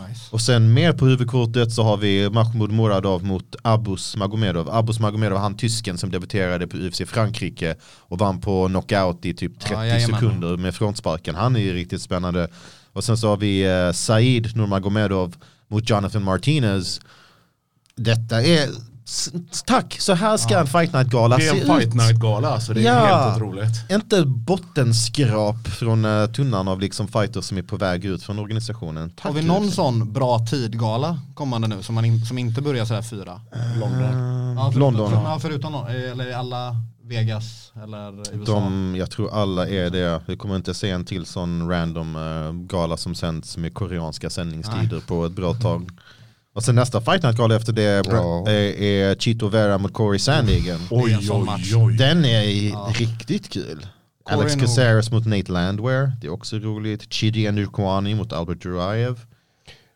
Nice. 0.09 0.21
Och 0.31 0.41
sen 0.41 0.73
mer 0.75 0.93
på 0.93 1.07
huvudkortet 1.07 1.73
så 1.73 1.83
har 1.83 1.97
vi 1.97 2.31
Mahmoud 2.31 2.73
Muradov 2.73 3.25
mot 3.25 3.57
Abus 3.63 4.17
Magomedov. 4.17 4.71
Abus 4.71 5.01
Magomedov, 5.01 5.39
han 5.39 5.57
tysken 5.57 5.99
som 5.99 6.11
debuterade 6.11 6.67
på 6.67 6.77
UFC 6.77 7.03
Frankrike 7.07 7.77
och 7.99 8.19
vann 8.19 8.41
på 8.41 8.67
knockout 8.69 9.25
i 9.25 9.35
typ 9.35 9.61
30 9.61 9.75
Ja, 9.75 9.87
jajamän. 9.87 10.17
sekunder 10.21 10.57
med 10.57 10.75
frontsparken. 10.75 11.35
Han 11.35 11.57
är 11.57 11.61
ju 11.61 11.73
riktigt 11.75 12.03
spännande. 12.03 12.49
Och 12.93 13.05
sen 13.05 13.17
så 13.19 13.29
har 13.29 13.37
vi 13.37 13.63
eh, 13.87 13.93
Said 13.93 14.57
Nurmagomedov 14.57 15.37
mot 15.69 15.91
Jonathan 15.91 16.25
Martinez. 16.25 17.01
Detta 17.97 18.43
är, 18.43 18.69
tack, 19.65 19.97
så 20.01 20.13
här 20.15 20.37
ska 20.37 20.59
en 20.59 20.67
Fight 20.67 20.93
Night-gala 20.93 21.37
Det 21.37 21.43
se 21.43 21.49
är 21.49 21.53
en 21.53 21.61
ut. 21.61 21.67
fight 21.83 21.95
night 21.95 22.17
gala 22.21 22.49
alltså, 22.49 22.75
det 22.75 22.81
är 22.81 22.85
Ja. 22.85 23.07
helt 23.25 23.37
otroligt. 23.37 23.91
Inte 23.91 24.25
bottenskrap 24.25 25.69
från 25.69 26.05
uh, 26.05 26.27
tunnan 26.33 26.69
av 26.69 26.81
liksom 26.81 27.09
fighters 27.09 27.45
som 27.45 27.59
är 27.59 27.63
på 27.63 27.77
väg 27.77 28.05
ut 28.05 28.23
från 28.23 28.39
organisationen. 28.39 29.11
Tack 29.11 29.25
Har 29.25 29.33
vi 29.33 29.43
någon 29.43 29.71
sån 29.71 30.13
bra 30.13 30.39
tidgala 30.39 31.21
kommande 31.35 31.69
nu 31.69 31.83
som, 31.83 31.95
man 31.95 32.05
in, 32.05 32.21
som 32.27 32.39
inte 32.39 32.63
börjar 32.63 32.85
sådär 32.85 33.03
fyra? 33.03 33.41
London. 33.81 34.03
Ja, 34.57 34.71
förutom, 34.73 34.81
London. 34.97 35.13
Ja, 35.25 35.39
förutom 35.43 35.73
någon, 35.73 35.87
eller 35.89 36.33
alla 36.33 36.77
Vegas 37.03 37.73
eller 37.83 38.37
USA. 38.41 38.53
De, 38.53 38.95
jag 38.99 39.11
tror 39.11 39.35
alla 39.43 39.69
är 39.69 39.91
det. 39.91 40.21
Vi 40.27 40.37
kommer 40.37 40.57
inte 40.57 40.75
se 40.75 40.91
en 40.91 41.05
till 41.05 41.27
sån 41.27 41.69
random 41.71 42.17
eh, 42.17 42.53
gala 42.53 42.97
som 42.97 43.15
sänds 43.15 43.57
med 43.57 43.75
koreanska 43.75 44.31
sändningstider 44.31 45.01
på 45.01 45.27
ett 45.27 45.33
bra 45.33 45.55
tag. 45.55 45.91
Och 46.59 46.65
sen 46.65 46.75
nästa 46.75 47.01
Fight 47.01 47.23
Night-gala 47.23 47.57
efter 47.57 47.73
det 47.73 47.83
är, 47.83 48.05
Ja. 48.07 48.49
är, 48.49 48.83
är 48.83 49.15
Chito 49.15 49.49
Vera 49.49 49.79
mot 49.79 49.93
Corey 49.93 50.19
Sandhagen. 50.19 50.81
En 51.11 51.23
sån 51.23 51.45
match. 51.45 51.73
Den 51.99 52.25
är 52.25 52.99
riktigt 52.99 53.49
kul. 53.49 53.87
Corey 54.25 54.41
Alex 54.41 54.55
Caceres 54.55 55.11
mot 55.11 55.27
Nate 55.27 55.53
Landwehr, 55.53 56.13
det 56.21 56.27
är 56.27 56.31
också 56.33 56.57
roligt. 56.59 57.13
Chidi 57.13 57.49
Anukwani 57.49 58.15
mot 58.15 58.33
Albert 58.33 58.63
Duraev. 58.63 59.21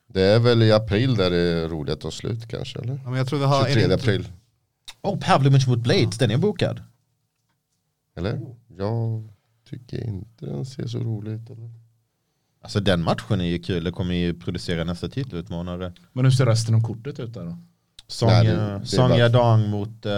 Det 0.08 0.22
är 0.22 0.38
väl 0.38 0.62
i 0.62 0.72
april 0.72 1.16
där 1.16 1.30
det 1.30 1.36
är 1.38 1.68
roligt 1.68 1.94
att 1.94 2.00
ta 2.00 2.10
slut 2.10 2.48
kanske 2.48 2.78
eller? 2.78 2.94
Ja, 3.04 3.10
men 3.10 3.18
jag 3.18 3.26
tror 3.26 3.38
vi 3.38 3.44
har... 3.44 3.60
är 3.60 3.64
23 3.66 3.74
det 3.80 3.84
inte- 3.84 3.94
april. 3.94 4.28
Oh, 5.02 5.18
Pavlovich 5.18 5.66
mot 5.66 5.78
Blades, 5.78 6.18
den 6.18 6.30
är 6.30 6.36
bokad. 6.36 6.80
Eller? 8.16 8.40
Jag 8.78 9.28
tycker 9.70 10.04
inte 10.06 10.46
den 10.46 10.64
ser 10.66 10.86
så 10.86 10.98
rolig 10.98 11.32
ut. 11.32 11.50
Eller? 11.50 11.70
Alltså 12.62 12.80
den 12.80 13.02
matchen 13.02 13.40
är 13.40 13.44
ju 13.44 13.58
kul, 13.58 13.84
det 13.84 13.90
kommer 13.92 14.14
ju 14.14 14.34
producera 14.34 14.84
nästa 14.84 15.08
titelutmanare. 15.08 15.92
Men 16.12 16.24
hur 16.24 16.32
ser 16.32 16.46
resten 16.46 16.74
av 16.74 16.80
kortet 16.82 17.20
ut 17.20 17.34
där 17.34 17.44
då? 17.44 17.58
Sonja, 18.06 18.34
Nej, 18.36 18.46
det- 18.46 18.52
det 18.56 18.62
är 18.62 18.84
Sonja 18.84 19.30
bara- 19.30 19.56
Dong 19.56 19.70
mot, 19.70 20.06
eh, 20.06 20.12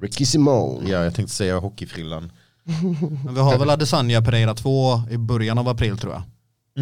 Ricky 0.00 0.24
Simone. 0.24 0.90
ja 0.90 1.04
jag 1.04 1.14
tänkte 1.14 1.34
säga 1.34 1.58
hockeyfrillan. 1.58 2.32
Men 3.24 3.34
vi 3.34 3.40
har 3.40 3.58
väl 3.58 3.70
Adesanya 3.70 4.22
Pereira 4.22 4.54
2 4.54 5.02
i 5.10 5.16
början 5.18 5.58
av 5.58 5.68
april 5.68 5.98
tror 5.98 6.12
jag. 6.12 6.22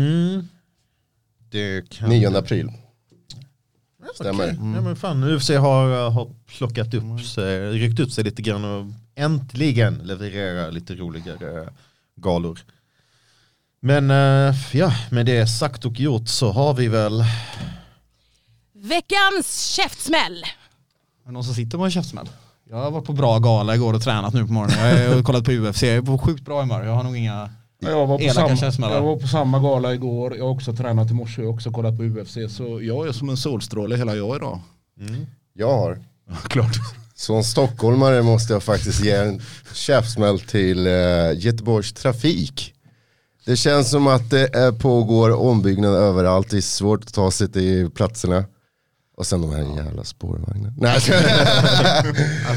Mm. 0.05 0.49
Det 1.51 1.91
kan... 1.91 2.09
9 2.09 2.39
april. 2.39 2.72
Stämmer. 4.14 4.45
Okej. 4.45 4.57
Ja, 4.74 4.80
men 4.80 4.97
fan, 4.97 5.24
UFC 5.24 5.51
har, 5.51 5.89
uh, 6.07 6.11
har 6.12 6.30
plockat 6.59 6.95
upp 6.95 7.20
sig, 7.20 7.70
ryckt 7.72 8.01
upp 8.01 8.11
sig 8.12 8.24
lite 8.24 8.43
grann 8.43 8.64
och 8.64 8.86
äntligen 9.14 9.95
levererar 9.95 10.70
lite 10.72 10.95
roligare 10.95 11.68
galor. 12.16 12.59
Men 13.80 14.10
uh, 14.10 14.54
ja, 14.72 14.92
med 15.10 15.26
det 15.26 15.46
sagt 15.46 15.84
och 15.84 16.00
gjort 16.00 16.28
så 16.28 16.52
har 16.52 16.74
vi 16.74 16.88
väl 16.88 17.24
Veckans 18.74 19.66
käftsmäll. 19.76 20.44
Är 21.26 21.32
någon 21.32 21.44
som 21.44 21.54
sitter 21.54 21.78
på 21.78 21.84
en 21.84 21.90
käftsmäll? 21.90 22.28
Jag 22.70 22.76
har 22.76 22.90
varit 22.90 23.04
på 23.04 23.12
bra 23.12 23.38
gala 23.38 23.74
igår 23.74 23.94
och 23.94 24.02
tränat 24.02 24.34
nu 24.34 24.46
på 24.46 24.52
morgonen. 24.52 25.02
Jag 25.02 25.14
har 25.14 25.22
kollat 25.22 25.44
på 25.44 25.52
UFC, 25.52 25.82
jag 25.82 25.96
är 25.96 26.02
på 26.02 26.18
sjukt 26.18 26.44
bra 26.44 26.60
humör. 26.60 26.84
Jag 26.84 26.94
har 26.94 27.02
nog 27.02 27.16
inga... 27.16 27.50
Jag 27.80 28.06
var, 28.06 28.18
på 28.18 28.56
samma, 28.56 28.90
jag 28.90 29.02
var 29.02 29.16
på 29.16 29.28
samma 29.28 29.58
gala 29.58 29.94
igår, 29.94 30.36
jag 30.36 30.44
har 30.44 30.50
också 30.50 30.76
tränat 30.76 31.10
i 31.10 31.14
morse, 31.14 31.42
har 31.42 31.48
också 31.48 31.70
kollat 31.70 31.96
på 31.96 32.02
UFC. 32.02 32.36
Så 32.48 32.82
jag 32.82 33.08
är 33.08 33.12
som 33.12 33.28
en 33.28 33.36
solstråle 33.36 33.96
hela 33.96 34.16
jag 34.16 34.36
idag. 34.36 34.60
Jag 35.52 35.78
har. 35.78 36.02
Klart. 36.48 36.76
Som 37.14 37.44
stockholmare 37.44 38.22
måste 38.22 38.52
jag 38.52 38.62
faktiskt 38.62 39.04
ge 39.04 39.12
en 39.12 39.42
käftsmäll 39.72 40.40
till 40.40 40.86
uh, 40.86 41.38
Göteborgs 41.38 41.92
trafik. 41.92 42.74
Det 43.49 43.57
känns 43.57 43.90
som 43.90 44.07
att 44.07 44.30
det 44.30 44.78
pågår 44.78 45.30
ombyggnad 45.30 45.94
överallt, 45.94 46.51
det 46.51 46.57
är 46.57 46.61
svårt 46.61 47.05
att 47.05 47.14
ta 47.14 47.30
sig 47.30 47.49
till 47.53 47.90
platserna. 47.90 48.44
Och 49.16 49.26
sen 49.26 49.40
de 49.40 49.51
här 49.51 49.76
jävla 49.84 50.05
spårvagnarna. 50.05 50.74
Nej, 50.76 50.94
Alltså 50.94 51.12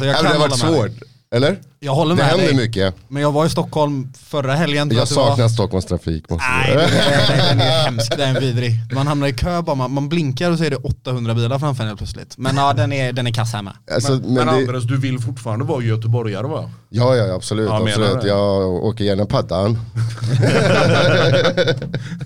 jag 0.06 0.16
kan 0.16 0.26
det 0.26 0.32
har 0.32 0.40
varit 0.40 0.58
svårt. 0.58 1.11
Eller? 1.36 1.60
Jag 1.80 1.94
håller 1.96 2.16
Det 2.16 2.22
med 2.22 2.26
händer 2.30 2.46
dig. 2.46 2.56
mycket. 2.56 2.96
Men 3.08 3.22
jag 3.22 3.32
var 3.32 3.46
i 3.46 3.50
Stockholm 3.50 4.14
förra 4.26 4.56
helgen. 4.56 4.78
Jag 4.78 5.08
det 5.08 5.16
var. 5.16 5.28
saknar 5.28 5.48
Stockholms 5.48 5.86
trafik. 5.86 6.30
Måste 6.30 6.46
Nej, 6.50 6.76
den 6.78 6.80
är, 6.90 7.50
den 7.50 7.62
är 7.62 7.66
hemsk, 7.86 8.18
den 8.18 8.36
är 8.36 8.40
vidrig. 8.42 8.72
Man 8.94 9.08
hamnar 9.08 9.28
i 9.28 9.34
kö 9.34 9.62
bara, 9.62 9.76
man, 9.76 9.92
man 9.94 10.10
blinkar 10.10 10.52
och 10.52 10.58
så 10.58 10.64
är 10.64 10.70
det 10.70 10.76
800 10.76 11.34
bilar 11.34 11.60
framför 11.60 11.84
en 11.84 11.88
helt 11.88 12.00
plötsligt. 12.00 12.38
Men 12.38 12.56
ja, 12.58 12.74
den 12.74 12.92
är, 12.94 13.14
den 13.14 13.28
är 13.28 13.32
kass 13.34 13.54
här 13.54 13.62
med. 13.62 13.74
Alltså, 13.92 14.12
Men, 14.12 14.22
men 14.34 14.48
det, 14.48 14.54
Andres, 14.54 14.84
du 14.84 14.98
vill 14.98 15.20
fortfarande 15.20 15.66
vara 15.66 15.84
göteborgare 15.84 16.48
va? 16.48 16.70
ja, 16.90 17.16
ja, 17.16 17.36
absolut. 17.36 17.70
Ja, 17.70 17.82
absolut. 17.88 18.22
det. 18.22 18.28
Jag 18.28 18.62
åker 18.68 19.04
gärna 19.04 19.26
paddan. 19.26 19.80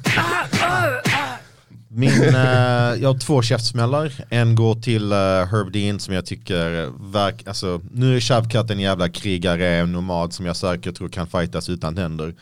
Min, 1.98 2.36
eh, 2.36 2.42
jag 3.02 3.14
har 3.14 3.20
två 3.20 3.42
käftsmällar. 3.42 4.14
En 4.30 4.56
går 4.56 4.76
till 4.76 5.12
eh, 5.12 5.18
Herb 5.18 5.72
Dean 5.72 6.00
som 6.00 6.14
jag 6.14 6.26
tycker 6.26 6.92
verk, 7.12 7.48
alltså, 7.48 7.82
nu 7.92 8.16
är 8.16 8.20
Shavkat 8.20 8.70
en 8.70 8.80
jävla 8.80 9.10
krigare, 9.10 9.68
en 9.68 9.92
nomad 9.92 10.34
som 10.34 10.46
jag 10.46 10.56
säkert 10.56 10.96
tror 10.96 11.10
kan 11.10 11.28
fightas 11.28 11.70
utan 11.70 11.96
tänder. 11.96 12.36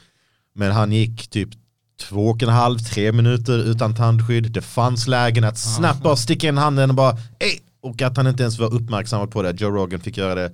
Men 0.55 0.71
han 0.71 0.91
gick 0.91 1.27
typ 1.27 1.49
två 2.01 2.27
och 2.27 2.43
en 2.43 2.49
halv, 2.49 2.79
tre 2.79 3.11
minuter 3.11 3.57
utan 3.57 3.95
tandskydd. 3.95 4.51
Det 4.51 4.61
fanns 4.61 5.07
lägen 5.07 5.43
att 5.43 5.57
snabbt 5.57 6.03
bara 6.03 6.15
sticka 6.15 6.47
in 6.47 6.57
handen 6.57 6.89
och 6.89 6.95
bara 6.95 7.17
Ey! 7.39 7.59
Och 7.81 8.01
att 8.01 8.17
han 8.17 8.27
inte 8.27 8.43
ens 8.43 8.59
var 8.59 8.73
uppmärksamad 8.73 9.31
på 9.31 9.41
det. 9.41 9.61
Joe 9.61 9.71
Rogan 9.71 9.99
fick 9.99 10.17
göra 10.17 10.35
det. 10.35 10.51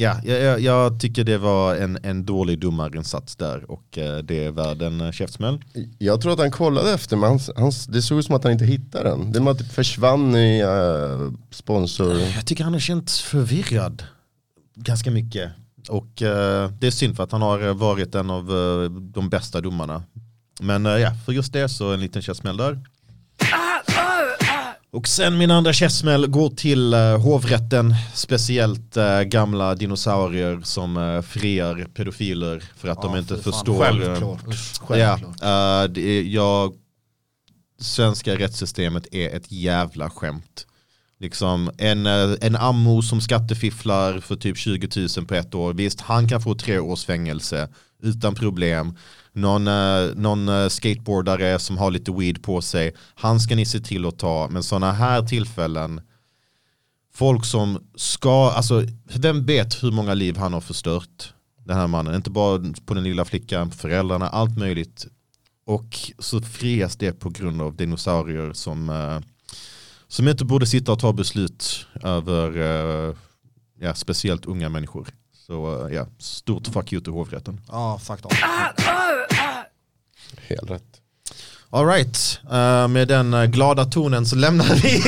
Ja, 0.00 0.20
jag, 0.24 0.60
jag, 0.60 1.00
tycker 1.00 1.24
det 1.24 1.38
var 1.38 1.76
en, 1.76 1.98
en 2.02 2.24
dålig 2.24 2.58
domarinsats 2.58 3.36
där 3.36 3.70
och 3.70 3.98
eh, 3.98 4.18
det 4.18 4.44
är 4.44 4.50
värd 4.50 4.82
en 4.82 5.00
eh, 5.00 5.12
käftsmäll. 5.12 5.64
Jag 5.98 6.20
tror 6.20 6.32
att 6.32 6.38
han 6.38 6.50
kollade 6.50 6.92
efter 6.92 7.16
men 7.16 7.28
han, 7.28 7.40
han, 7.56 7.72
det 7.88 8.02
såg 8.02 8.18
ut 8.18 8.24
som 8.24 8.34
att 8.34 8.44
han 8.44 8.52
inte 8.52 8.64
hittade 8.64 9.10
den. 9.10 9.32
Det 9.32 9.40
var 9.40 9.54
det 9.54 9.64
försvann 9.64 10.36
i 10.36 10.64
uh, 10.64 11.32
sponsor. 11.50 12.20
Jag 12.20 12.46
tycker 12.46 12.64
han 12.64 12.72
har 12.72 12.80
känts 12.80 13.20
förvirrad 13.20 14.02
ganska 14.74 15.10
mycket. 15.10 15.52
Och 15.88 16.22
eh, 16.22 16.70
det 16.70 16.86
är 16.86 16.90
synd 16.90 17.16
för 17.16 17.22
att 17.22 17.32
han 17.32 17.42
har 17.42 17.74
varit 17.74 18.14
en 18.14 18.30
av 18.30 18.50
eh, 18.50 18.90
de 18.90 19.28
bästa 19.28 19.60
domarna. 19.60 20.02
Men 20.60 20.84
ja, 20.84 21.10
för 21.26 21.32
just 21.32 21.52
det 21.52 21.68
så 21.68 21.92
en 21.92 22.00
liten 22.00 22.22
käftsmäll 22.22 22.56
där. 22.56 22.80
Och 24.90 25.08
sen 25.08 25.38
min 25.38 25.50
andra 25.50 25.72
käftsmäll 25.72 26.26
går 26.26 26.50
till 26.50 26.94
eh, 26.94 27.20
hovrätten, 27.20 27.94
speciellt 28.14 28.96
eh, 28.96 29.20
gamla 29.20 29.74
dinosaurier 29.74 30.60
som 30.64 30.96
uh, 30.96 31.22
friar 31.22 31.86
pedofiler 31.94 32.62
för 32.76 32.88
att 32.88 33.02
de 33.02 33.12
Ja, 33.12 33.18
inte 33.18 33.36
fy 33.36 33.42
fan. 33.42 33.52
förstår. 33.52 33.84
eh, 33.84 34.06
Självklart. 34.80 35.36
Ja, 35.40 35.82
eh, 35.84 35.90
det 35.90 36.00
är, 36.00 36.22
jag, 36.22 36.74
svenska 37.80 38.34
rättssystemet 38.38 39.06
är 39.14 39.36
ett 39.36 39.52
jävla 39.52 40.10
skämt. 40.10 40.66
Liksom 41.20 41.70
en, 41.78 42.06
eh, 42.06 42.30
en 42.40 42.56
ammo 42.56 43.02
som 43.02 43.20
skattefifflar 43.20 44.20
för 44.20 44.36
typ 44.36 44.56
20 44.56 45.08
000 45.16 45.26
på 45.26 45.34
ett 45.34 45.54
år. 45.54 45.74
Visst, 45.74 46.00
han 46.00 46.28
kan 46.28 46.40
få 46.42 46.54
tre 46.54 46.78
års 46.78 47.04
fängelse 47.04 47.68
utan 48.02 48.34
problem. 48.34 48.96
Någon, 49.38 49.68
eh, 49.68 50.14
någon 50.16 50.48
eh, 50.48 50.68
skateboardare 50.68 51.58
som 51.58 51.78
har 51.78 51.90
lite 51.90 52.12
weed 52.12 52.42
på 52.42 52.62
sig, 52.62 52.94
han 53.14 53.40
ska 53.40 53.56
ni 53.56 53.64
se 53.64 53.80
till 53.80 54.06
att 54.06 54.18
ta. 54.18 54.48
Men 54.50 54.62
sådana 54.62 54.92
här 54.92 55.22
tillfällen, 55.22 56.00
folk 57.14 57.44
som 57.44 57.78
ska, 57.94 58.50
alltså 58.50 58.84
vem 59.14 59.46
vet 59.46 59.82
hur 59.82 59.90
många 59.90 60.14
liv 60.14 60.36
han 60.36 60.52
har 60.52 60.60
förstört. 60.60 61.34
Den 61.64 61.76
här 61.76 61.86
mannen, 61.86 62.14
inte 62.14 62.30
bara 62.30 62.74
på 62.86 62.94
den 62.94 63.04
lilla 63.04 63.24
flickan, 63.24 63.70
föräldrarna, 63.70 64.28
allt 64.28 64.58
möjligt. 64.58 65.06
Och 65.66 66.12
så 66.18 66.40
frias 66.40 66.96
det 66.96 67.12
på 67.12 67.30
grund 67.30 67.62
av 67.62 67.76
dinosaurier 67.76 68.52
som, 68.52 68.90
eh, 68.90 69.20
som 70.08 70.28
inte 70.28 70.44
borde 70.44 70.66
sitta 70.66 70.92
och 70.92 70.98
ta 70.98 71.12
beslut 71.12 71.86
över 72.02 72.56
eh, 72.56 73.14
ja, 73.80 73.94
speciellt 73.94 74.46
unga 74.46 74.68
människor. 74.68 75.08
Så 75.32 75.88
ja, 75.92 76.06
stort 76.18 76.66
fuck 76.66 76.92
you 76.92 77.02
till 77.02 77.12
hovrätten. 77.12 77.60
Ja, 77.68 77.98
fuck 77.98 78.26
off. 78.26 78.32
Helt 80.36 80.70
rätt. 80.70 80.98
Alright, 81.70 82.40
uh, 82.44 82.88
med 82.88 83.08
den 83.08 83.34
eh, 83.34 83.44
glada 83.44 83.84
tonen 83.84 84.26
så 84.26 84.36
lämnar 84.36 84.74
vi 84.74 85.00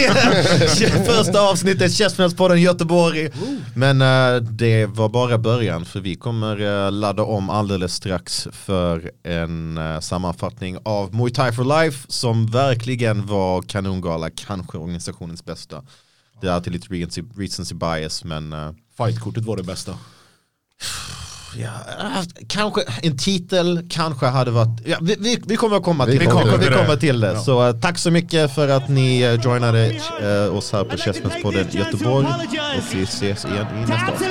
första 1.06 1.40
avsnittet 1.40 1.92
Käftsmällspodden 1.92 2.60
Göteborg. 2.60 3.30
Men 3.74 4.02
eh, 4.02 4.42
det 4.42 4.86
var 4.86 5.08
bara 5.08 5.38
början 5.38 5.84
för 5.84 6.00
vi 6.00 6.14
kommer 6.14 6.84
eh, 6.86 6.92
ladda 6.92 7.22
om 7.22 7.50
alldeles 7.50 7.94
strax 7.94 8.48
för 8.52 9.10
en 9.22 9.78
eh, 9.78 10.00
sammanfattning 10.00 10.78
av 10.82 11.14
Muay 11.14 11.30
Thai 11.30 11.52
for 11.52 11.82
Life 11.82 12.06
som 12.08 12.46
verkligen 12.46 13.26
var 13.26 13.62
kanongala, 13.62 14.30
kanske 14.30 14.78
organisationens 14.78 15.44
bästa. 15.44 15.82
Det 16.40 16.46
är 16.46 16.52
alltid 16.52 16.72
lite 16.72 16.94
recency, 16.94 17.22
recency 17.36 17.74
bias 17.74 18.24
men 18.24 18.52
eh, 18.52 18.70
Fightkortet 18.96 19.44
var 19.44 19.56
det 19.56 19.62
bästa. 19.62 19.98
Ja, 21.56 21.70
kanske 22.48 22.82
en 23.02 23.18
titel 23.18 23.86
kanske 23.90 24.26
hade 24.26 24.50
varit, 24.50 24.80
ja, 24.84 24.98
vi, 25.00 25.16
vi, 25.18 25.42
vi 25.46 25.56
kommer 25.56 25.76
att 25.76 25.82
komma 25.82 26.06
till, 26.06 26.18
vi 26.18 26.26
kommer 26.26 26.40
kommer, 26.40 26.58
vi 26.58 26.68
det. 26.68 26.76
kommer 26.76 26.96
till 26.96 27.20
det. 27.20 27.38
Så 27.38 27.68
äh, 27.68 27.74
tack 27.74 27.98
så 27.98 28.10
mycket 28.10 28.54
för 28.54 28.68
att 28.68 28.88
ni 28.88 29.20
äh, 29.20 29.34
joinade 29.34 29.86
äh, 30.22 30.56
oss 30.56 30.72
här 30.72 30.84
på 30.84 30.96
Chessmanspodden 30.96 31.66
Göteborg. 31.70 32.26
och 32.26 32.94
vi 32.94 33.02
ses 33.02 33.44
igen 33.44 33.66
i 33.76 33.80
nästa 33.80 34.12
avsnitt. 34.12 34.30